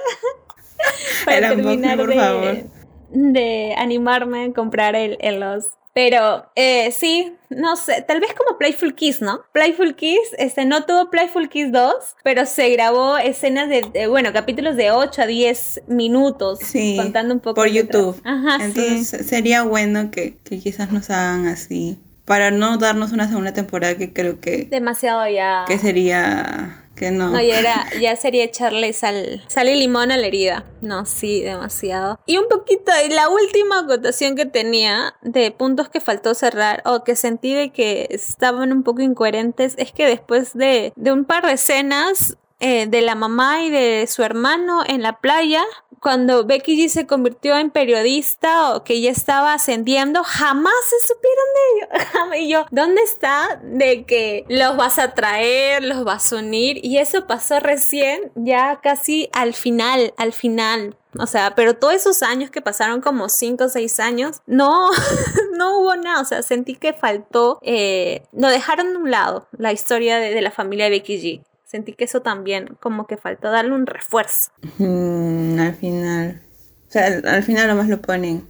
para 1.25 1.49
terminar 1.49 1.97
de, 2.05 2.65
de, 3.09 3.75
animarme 3.77 4.45
a 4.45 4.53
comprar 4.53 4.95
el, 4.95 5.17
el 5.21 5.39
los 5.39 5.65
pero 5.95 6.51
eh, 6.55 6.91
sí, 6.91 7.37
no 7.49 7.77
sé, 7.77 8.03
tal 8.05 8.19
vez 8.19 8.33
como 8.33 8.57
Playful 8.57 8.95
Kiss, 8.95 9.21
¿no? 9.21 9.45
Playful 9.53 9.95
Kiss, 9.95 10.19
este, 10.37 10.65
no 10.65 10.83
tuvo 10.83 11.09
Playful 11.09 11.47
Kiss 11.47 11.71
2, 11.71 11.93
pero 12.21 12.45
se 12.45 12.69
grabó 12.71 13.17
escenas 13.17 13.69
de, 13.69 14.07
bueno, 14.07 14.33
capítulos 14.33 14.75
de 14.75 14.91
8 14.91 15.21
a 15.21 15.25
10 15.25 15.83
minutos, 15.87 16.59
sí, 16.59 16.97
contando 16.97 17.33
un 17.33 17.39
poco. 17.39 17.55
Por 17.55 17.69
YouTube. 17.69 18.19
Ajá, 18.25 18.65
Entonces 18.65 19.25
sería 19.25 19.63
bueno 19.63 20.11
que, 20.11 20.37
que 20.43 20.59
quizás 20.59 20.91
nos 20.91 21.09
hagan 21.09 21.47
así, 21.47 21.97
para 22.25 22.51
no 22.51 22.77
darnos 22.77 23.13
una 23.13 23.29
segunda 23.29 23.53
temporada 23.53 23.95
que 23.95 24.11
creo 24.11 24.41
que... 24.41 24.67
Demasiado 24.69 25.25
ya. 25.29 25.63
Que 25.65 25.77
sería 25.77 26.84
que 26.95 27.11
no. 27.11 27.29
No, 27.29 27.41
ya, 27.41 27.59
era, 27.59 27.87
ya 27.99 28.15
sería 28.15 28.43
echarle 28.43 28.93
sal, 28.93 29.43
sal 29.47 29.69
y 29.69 29.75
limón 29.75 30.11
a 30.11 30.17
la 30.17 30.27
herida. 30.27 30.65
No, 30.81 31.05
sí, 31.05 31.41
demasiado. 31.41 32.19
Y 32.25 32.37
un 32.37 32.47
poquito, 32.47 32.91
la 33.09 33.29
última 33.29 33.79
acotación 33.79 34.35
que 34.35 34.45
tenía 34.45 35.15
de 35.21 35.51
puntos 35.51 35.89
que 35.89 35.99
faltó 35.99 36.33
cerrar 36.33 36.81
o 36.85 37.03
que 37.03 37.15
sentí 37.15 37.53
de 37.53 37.71
que 37.71 38.07
estaban 38.09 38.71
un 38.71 38.83
poco 38.83 39.01
incoherentes 39.01 39.75
es 39.77 39.91
que 39.91 40.05
después 40.05 40.53
de, 40.53 40.93
de 40.95 41.11
un 41.11 41.25
par 41.25 41.45
de 41.45 41.53
escenas 41.53 42.37
eh, 42.59 42.87
de 42.87 43.01
la 43.01 43.15
mamá 43.15 43.63
y 43.63 43.69
de 43.69 44.07
su 44.07 44.23
hermano 44.23 44.83
en 44.87 45.01
la 45.01 45.19
playa, 45.19 45.63
cuando 46.05 46.45
Becky 46.45 46.77
G 46.77 46.87
se 46.87 47.07
convirtió 47.07 47.57
en 47.57 47.71
periodista 47.71 48.75
o 48.75 48.83
que 48.83 49.01
ya 49.01 49.09
estaba 49.09 49.53
ascendiendo, 49.53 50.23
jamás 50.23 50.73
se 50.87 51.07
supieron 51.07 51.45
de 51.55 52.35
ello. 52.35 52.35
y 52.45 52.49
yo, 52.49 52.65
¿dónde 52.69 53.01
está 53.01 53.59
de 53.63 54.05
que 54.05 54.45
los 54.47 54.77
vas 54.77 54.99
a 54.99 55.15
traer, 55.15 55.83
los 55.83 56.03
vas 56.03 56.31
a 56.31 56.37
unir? 56.37 56.79
Y 56.83 56.99
eso 56.99 57.25
pasó 57.25 57.59
recién, 57.59 58.31
ya 58.35 58.79
casi 58.81 59.29
al 59.33 59.53
final, 59.53 60.13
al 60.17 60.31
final. 60.31 60.95
O 61.17 61.25
sea, 61.25 61.55
pero 61.55 61.75
todos 61.75 61.95
esos 61.95 62.21
años 62.21 62.51
que 62.51 62.61
pasaron 62.61 63.01
como 63.01 63.27
5 63.27 63.63
o 63.63 63.69
6 63.69 63.99
años, 63.99 64.41
no, 64.45 64.91
no 65.57 65.79
hubo 65.79 65.95
nada. 65.95 66.21
O 66.21 66.25
sea, 66.25 66.43
sentí 66.43 66.75
que 66.75 66.93
faltó, 66.93 67.57
eh, 67.63 68.23
no 68.31 68.49
dejaron 68.49 68.91
de 68.91 68.97
un 68.97 69.09
lado 69.09 69.47
la 69.57 69.73
historia 69.73 70.19
de, 70.19 70.35
de 70.35 70.41
la 70.41 70.51
familia 70.51 70.85
de 70.85 70.91
Becky 70.91 71.17
G 71.17 71.54
sentí 71.65 71.93
que 71.93 72.05
eso 72.05 72.21
también 72.21 72.77
como 72.79 73.07
que 73.07 73.17
faltó 73.17 73.51
darle 73.51 73.73
un 73.73 73.85
refuerzo. 73.85 74.51
Mm, 74.77 75.59
al 75.59 75.75
final, 75.75 76.41
o 76.87 76.91
sea, 76.91 77.07
al, 77.07 77.43
final 77.43 77.67
nomás 77.67 77.89
lo 77.89 78.01
ponen. 78.01 78.45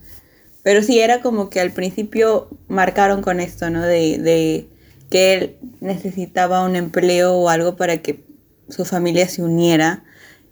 Pero 0.63 0.82
sí, 0.82 0.99
era 0.99 1.22
como 1.22 1.49
que 1.49 1.59
al 1.59 1.72
principio 1.72 2.49
marcaron 2.68 3.22
con 3.22 3.39
esto, 3.39 3.70
¿no? 3.70 3.84
De, 3.84 4.18
de 4.18 4.68
que 5.09 5.34
él 5.34 5.57
necesitaba 5.80 6.66
un 6.66 6.76
empleo 6.76 7.34
o 7.34 7.49
algo 7.49 7.76
para 7.76 7.97
que 7.97 8.26
su 8.70 8.86
familia 8.86 9.28
se 9.28 9.43
uniera 9.43 10.03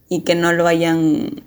y 0.07 0.21
que 0.21 0.35
no 0.35 0.53
lo 0.53 0.67
hayan 0.67 1.43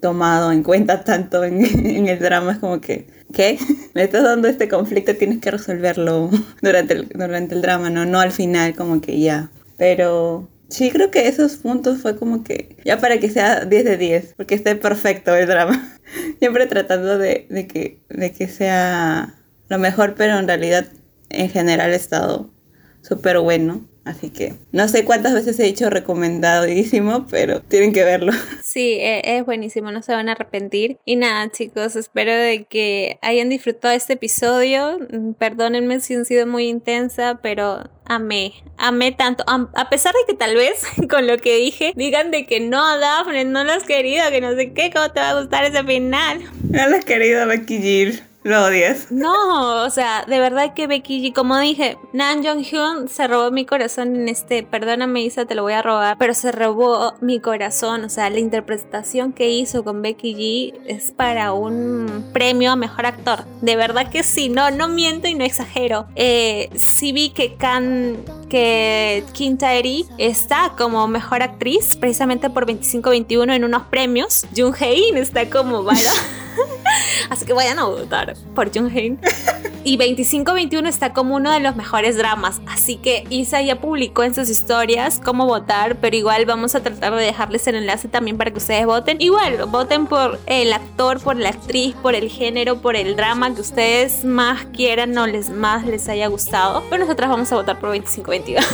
tomado 0.00 0.52
en 0.52 0.62
cuenta 0.62 1.04
tanto 1.04 1.44
en, 1.44 1.64
el 2.08 2.18
drama. 2.18 2.52
Es 2.52 2.58
como 2.58 2.80
que, 2.80 3.06
¿qué? 3.32 3.58
Me 3.94 4.04
estás 4.04 4.24
dando 4.24 4.48
este 4.48 4.68
conflicto, 4.68 5.16
tienes 5.16 5.40
que 5.40 5.50
resolverlo 5.50 6.30
durante 6.62 6.94
durante 6.94 7.54
el 7.54 7.62
drama, 7.62 7.90
¿no? 7.90 8.04
No 8.04 8.20
al 8.20 8.32
final, 8.32 8.74
como 8.74 9.00
que 9.00 9.18
ya. 9.20 9.50
Pero 9.76 10.48
Sí, 10.72 10.90
creo 10.90 11.10
que 11.10 11.28
esos 11.28 11.58
puntos 11.58 12.00
fue 12.00 12.16
como 12.16 12.44
que 12.44 12.78
ya 12.82 12.98
para 12.98 13.18
que 13.20 13.28
sea 13.28 13.66
10 13.66 13.84
de 13.84 13.98
10, 13.98 14.32
porque 14.38 14.54
esté 14.54 14.74
perfecto 14.74 15.34
el 15.36 15.46
drama. 15.46 15.98
Siempre 16.38 16.66
tratando 16.66 17.18
de, 17.18 17.46
que, 17.70 18.00
de 18.08 18.32
que 18.32 18.48
sea 18.48 19.34
lo 19.68 19.78
mejor, 19.78 20.14
pero 20.16 20.38
en 20.38 20.46
realidad 20.46 20.86
en 21.28 21.50
general 21.50 21.92
ha 21.92 21.94
estado 21.94 22.54
súper 23.02 23.38
bueno. 23.40 23.86
Así 24.04 24.30
que 24.30 24.54
no 24.72 24.88
sé 24.88 25.04
cuántas 25.04 25.32
veces 25.32 25.58
he 25.60 25.64
dicho 25.64 25.88
recomendadísimo, 25.88 27.26
pero 27.30 27.60
tienen 27.60 27.92
que 27.92 28.04
verlo. 28.04 28.32
Sí, 28.72 28.96
e, 29.00 29.36
es 29.36 29.44
buenísimo, 29.44 29.92
no 29.92 30.02
se 30.02 30.12
van 30.12 30.30
a 30.30 30.32
arrepentir. 30.32 30.98
Y 31.04 31.16
nada, 31.16 31.50
chicos, 31.50 31.94
espero 31.94 32.32
de 32.32 32.64
que 32.64 33.18
hayan 33.20 33.50
disfrutado 33.50 33.92
este 33.92 34.14
episodio. 34.14 34.98
Mm, 35.10 35.34
perdónenme 35.34 36.00
si 36.00 36.14
han 36.14 36.24
sido 36.24 36.46
muy 36.46 36.68
intensa, 36.68 37.38
pero 37.42 37.90
amé, 38.06 38.54
amé 38.78 39.12
tanto. 39.12 39.44
A 39.46 39.90
pesar 39.90 40.14
de 40.14 40.20
que 40.26 40.38
tal 40.38 40.54
vez 40.56 40.86
con 41.10 41.26
lo 41.26 41.36
que 41.36 41.58
dije 41.58 41.92
digan 41.96 42.30
de 42.30 42.46
que 42.46 42.60
no, 42.60 42.98
Daphne, 42.98 43.44
no 43.44 43.62
lo 43.62 43.72
has 43.72 43.84
querido, 43.84 44.24
que 44.30 44.40
no 44.40 44.54
sé 44.54 44.72
qué, 44.72 44.90
cómo 44.90 45.10
te 45.10 45.20
va 45.20 45.30
a 45.30 45.40
gustar 45.40 45.64
ese 45.64 45.84
final. 45.84 46.40
No 46.70 46.88
lo 46.88 46.96
has 46.96 47.04
querido, 47.04 47.46
Becky 47.46 48.22
lo 48.44 48.64
odias. 48.64 49.10
No, 49.10 49.84
o 49.84 49.90
sea, 49.90 50.24
de 50.26 50.40
verdad 50.40 50.74
que 50.74 50.86
Becky 50.86 51.22
G, 51.22 51.32
como 51.32 51.58
dije, 51.58 51.96
Nan 52.12 52.44
Jong 52.44 52.62
Hyun 52.62 53.08
se 53.08 53.28
robó 53.28 53.50
mi 53.50 53.64
corazón 53.64 54.16
en 54.16 54.28
este, 54.28 54.64
perdóname 54.64 55.22
Isa, 55.22 55.44
te 55.44 55.54
lo 55.54 55.62
voy 55.62 55.74
a 55.74 55.82
robar, 55.82 56.16
pero 56.18 56.34
se 56.34 56.50
robó 56.50 57.14
mi 57.20 57.38
corazón, 57.40 58.04
o 58.04 58.08
sea, 58.08 58.30
la 58.30 58.40
interpretación 58.40 59.32
que 59.32 59.48
hizo 59.50 59.84
con 59.84 60.02
Becky 60.02 60.34
G 60.34 60.80
es 60.86 61.12
para 61.12 61.52
un 61.52 62.30
premio 62.32 62.72
a 62.72 62.76
mejor 62.76 63.06
actor. 63.06 63.44
De 63.60 63.76
verdad 63.76 64.10
que 64.10 64.22
sí, 64.22 64.48
no, 64.48 64.70
no 64.70 64.88
miento 64.88 65.28
y 65.28 65.34
no 65.34 65.44
exagero. 65.44 66.06
Eh, 66.16 66.68
sí 66.76 67.12
vi 67.12 67.30
que 67.30 67.54
Kan, 67.54 68.16
que 68.48 69.24
Kim 69.32 69.56
Tae 69.56 70.04
está 70.18 70.72
como 70.76 71.06
mejor 71.06 71.42
actriz, 71.42 71.96
precisamente 71.96 72.50
por 72.50 72.66
25-21 72.66 73.54
en 73.54 73.64
unos 73.64 73.84
premios. 73.84 74.46
Jung 74.56 74.74
Hae-in 74.78 75.16
está 75.16 75.48
como, 75.48 75.82
¿vale? 75.82 76.00
Así 77.30 77.46
que 77.46 77.52
vayan 77.52 77.78
a 77.78 77.84
votar 77.84 78.31
por 78.54 78.72
Jung 78.72 78.90
Hae. 78.90 79.16
Y 79.84 79.96
2521 79.96 80.88
está 80.88 81.12
como 81.12 81.34
uno 81.34 81.50
de 81.50 81.58
los 81.58 81.74
mejores 81.74 82.16
dramas. 82.16 82.60
Así 82.68 82.96
que 82.96 83.24
Isa 83.30 83.60
ya 83.62 83.80
publicó 83.80 84.22
en 84.22 84.32
sus 84.32 84.48
historias 84.48 85.20
cómo 85.22 85.46
votar, 85.46 85.96
pero 85.96 86.14
igual 86.14 86.46
vamos 86.46 86.76
a 86.76 86.82
tratar 86.84 87.16
de 87.16 87.24
dejarles 87.24 87.66
el 87.66 87.74
enlace 87.74 88.06
también 88.06 88.38
para 88.38 88.52
que 88.52 88.58
ustedes 88.58 88.86
voten. 88.86 89.20
Igual, 89.20 89.64
voten 89.66 90.06
por 90.06 90.38
el 90.46 90.72
actor, 90.72 91.18
por 91.20 91.36
la 91.36 91.48
actriz, 91.48 91.96
por 91.96 92.14
el 92.14 92.28
género, 92.30 92.80
por 92.80 92.94
el 92.94 93.16
drama 93.16 93.52
que 93.52 93.60
ustedes 93.60 94.24
más 94.24 94.66
quieran 94.66 95.18
o 95.18 95.26
les 95.26 95.50
más 95.50 95.84
les 95.84 96.08
haya 96.08 96.28
gustado. 96.28 96.84
Pero 96.88 97.04
nosotros 97.04 97.28
vamos 97.28 97.50
a 97.50 97.56
votar 97.56 97.80
por 97.80 97.88
2521. 97.88 98.64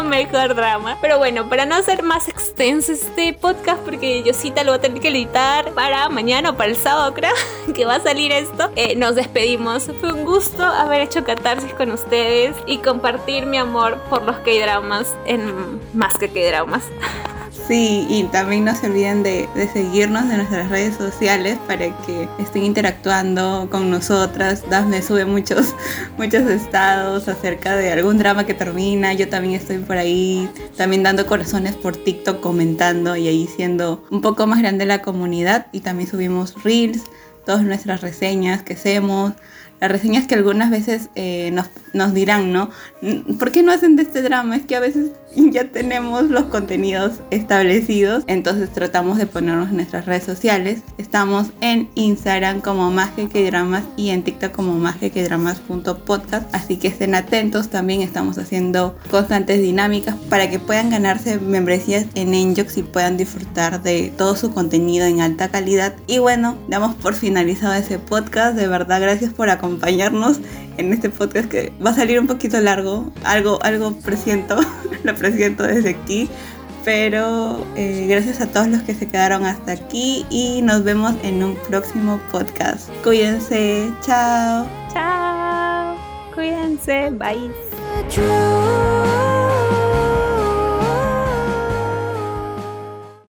mejor 0.00 0.54
drama. 0.54 0.96
Pero 1.02 1.18
bueno, 1.18 1.48
para 1.48 1.66
no 1.66 1.82
ser 1.82 2.02
más 2.02 2.28
extenso 2.28 2.92
este 2.92 3.34
podcast 3.34 3.80
porque 3.82 4.22
Yosita 4.22 4.64
lo 4.64 4.70
va 4.70 4.76
a 4.76 4.80
tener 4.80 5.00
que 5.00 5.08
editar 5.08 5.72
para 5.72 6.08
mañana 6.08 6.50
o 6.50 6.56
para 6.56 6.70
el 6.70 6.76
sábado, 6.76 7.12
creo, 7.12 7.34
que 7.74 7.84
va 7.84 7.96
a 7.96 8.00
salir 8.00 8.32
esto. 8.32 8.70
Eh, 8.76 8.96
nos 8.96 9.14
despedimos. 9.14 9.90
Fue 10.00 10.12
un 10.12 10.24
gusto 10.24 10.64
haber 10.64 11.02
hecho 11.02 11.24
catarsis 11.24 11.74
con 11.74 11.90
ustedes 11.90 12.56
y 12.66 12.78
compartir 12.78 13.44
mi 13.44 13.58
amor 13.58 13.98
por 14.08 14.22
los 14.22 14.36
K-dramas 14.36 15.14
en 15.26 15.80
más 15.92 16.16
que 16.16 16.28
K-dramas. 16.28 16.84
Sí, 17.68 18.06
y 18.08 18.24
también 18.24 18.64
no 18.64 18.74
se 18.74 18.86
olviden 18.86 19.22
de, 19.22 19.48
seguirnos 19.72 20.24
en 20.24 20.38
nuestras 20.38 20.68
redes 20.68 20.96
sociales 20.96 21.58
para 21.68 21.96
que 22.04 22.28
estén 22.38 22.64
interactuando 22.64 23.68
con 23.70 23.88
nosotras. 23.88 24.64
Dafne 24.68 25.00
sube 25.00 25.24
muchos, 25.24 25.74
muchos 26.18 26.42
estados 26.50 27.28
acerca 27.28 27.76
de 27.76 27.92
algún 27.92 28.18
drama 28.18 28.44
que 28.44 28.54
termina. 28.54 29.12
Yo 29.14 29.28
también 29.28 29.54
estoy 29.54 29.78
por 29.78 29.96
ahí, 29.96 30.50
también 30.76 31.04
dando 31.04 31.24
corazones 31.26 31.76
por 31.76 31.96
TikTok, 31.96 32.40
comentando 32.40 33.14
y 33.16 33.28
ahí 33.28 33.46
siendo 33.46 34.04
un 34.10 34.20
poco 34.20 34.46
más 34.46 34.58
grande 34.60 34.84
la 34.84 35.00
comunidad. 35.00 35.68
Y 35.70 35.80
también 35.80 36.10
subimos 36.10 36.62
reels, 36.64 37.02
todas 37.46 37.62
nuestras 37.62 38.00
reseñas 38.00 38.62
que 38.62 38.74
hacemos 38.74 39.34
las 39.82 39.90
reseñas 39.90 40.28
que 40.28 40.36
algunas 40.36 40.70
veces 40.70 41.08
eh, 41.16 41.52
nos, 41.92 42.14
dirán, 42.14 42.52
¿no? 42.52 42.70
¿Por 43.40 43.50
qué 43.50 43.64
no 43.64 43.72
hacen 43.72 43.96
de 43.96 44.04
este 44.04 44.22
drama? 44.22 44.54
Es 44.54 44.64
que 44.64 44.76
a 44.76 44.80
veces 44.80 45.10
ya 45.36 45.64
tenemos 45.72 46.30
los 46.30 46.44
contenidos 46.44 47.14
establecidos, 47.32 48.22
entonces 48.28 48.72
tratamos 48.72 49.18
de 49.18 49.26
ponernos 49.26 49.70
en 49.70 49.76
nuestras 49.78 50.06
redes 50.06 50.22
sociales. 50.22 50.82
Estamos 50.98 51.48
en 51.60 51.88
Instagram 51.96 52.60
como 52.60 52.92
más 52.92 53.10
dramas 53.32 53.82
y 53.96 54.10
en 54.10 54.22
TikTok 54.22 54.52
como 54.52 54.74
más 54.74 54.98
que 54.98 55.24
dramas.podcast, 55.24 56.54
así 56.54 56.76
que 56.76 56.86
estén 56.86 57.16
atentos. 57.16 57.68
También 57.68 58.02
estamos 58.02 58.38
haciendo 58.38 58.96
constantes 59.10 59.60
dinámicas 59.62 60.14
para 60.30 60.48
que 60.48 60.60
puedan 60.60 60.90
ganarse 60.90 61.40
membresías 61.40 62.06
en 62.14 62.34
Enjox 62.34 62.78
y 62.78 62.84
puedan 62.84 63.16
disfrutar 63.16 63.82
de 63.82 64.12
todo 64.16 64.36
su 64.36 64.52
contenido 64.54 65.06
en 65.06 65.20
alta 65.20 65.48
calidad. 65.48 65.96
Y 66.06 66.20
bueno, 66.20 66.56
damos 66.68 66.94
por 66.94 67.14
finalizado 67.14 67.74
ese 67.74 67.98
podcast. 67.98 68.54
De 68.54 68.68
verdad, 68.68 69.00
gracias 69.00 69.32
por 69.32 69.50
acompañarnos 69.50 69.71
acompañarnos 69.72 70.38
en 70.76 70.92
este 70.92 71.08
podcast 71.08 71.48
que 71.48 71.72
va 71.84 71.90
a 71.90 71.94
salir 71.94 72.20
un 72.20 72.26
poquito 72.26 72.60
largo, 72.60 73.10
algo, 73.24 73.58
algo 73.62 73.92
presiento, 73.98 74.56
lo 75.04 75.14
presiento 75.14 75.62
desde 75.62 75.90
aquí, 75.90 76.28
pero 76.84 77.64
eh, 77.76 78.06
gracias 78.08 78.40
a 78.40 78.46
todos 78.46 78.68
los 78.68 78.82
que 78.82 78.94
se 78.94 79.06
quedaron 79.08 79.46
hasta 79.46 79.72
aquí 79.72 80.26
y 80.30 80.60
nos 80.62 80.84
vemos 80.84 81.14
en 81.22 81.42
un 81.42 81.56
próximo 81.68 82.20
podcast. 82.30 82.90
Cuídense, 83.02 83.90
chao. 84.04 84.66
Chao, 84.92 85.96
cuídense, 86.34 87.10
bye. 87.10 87.50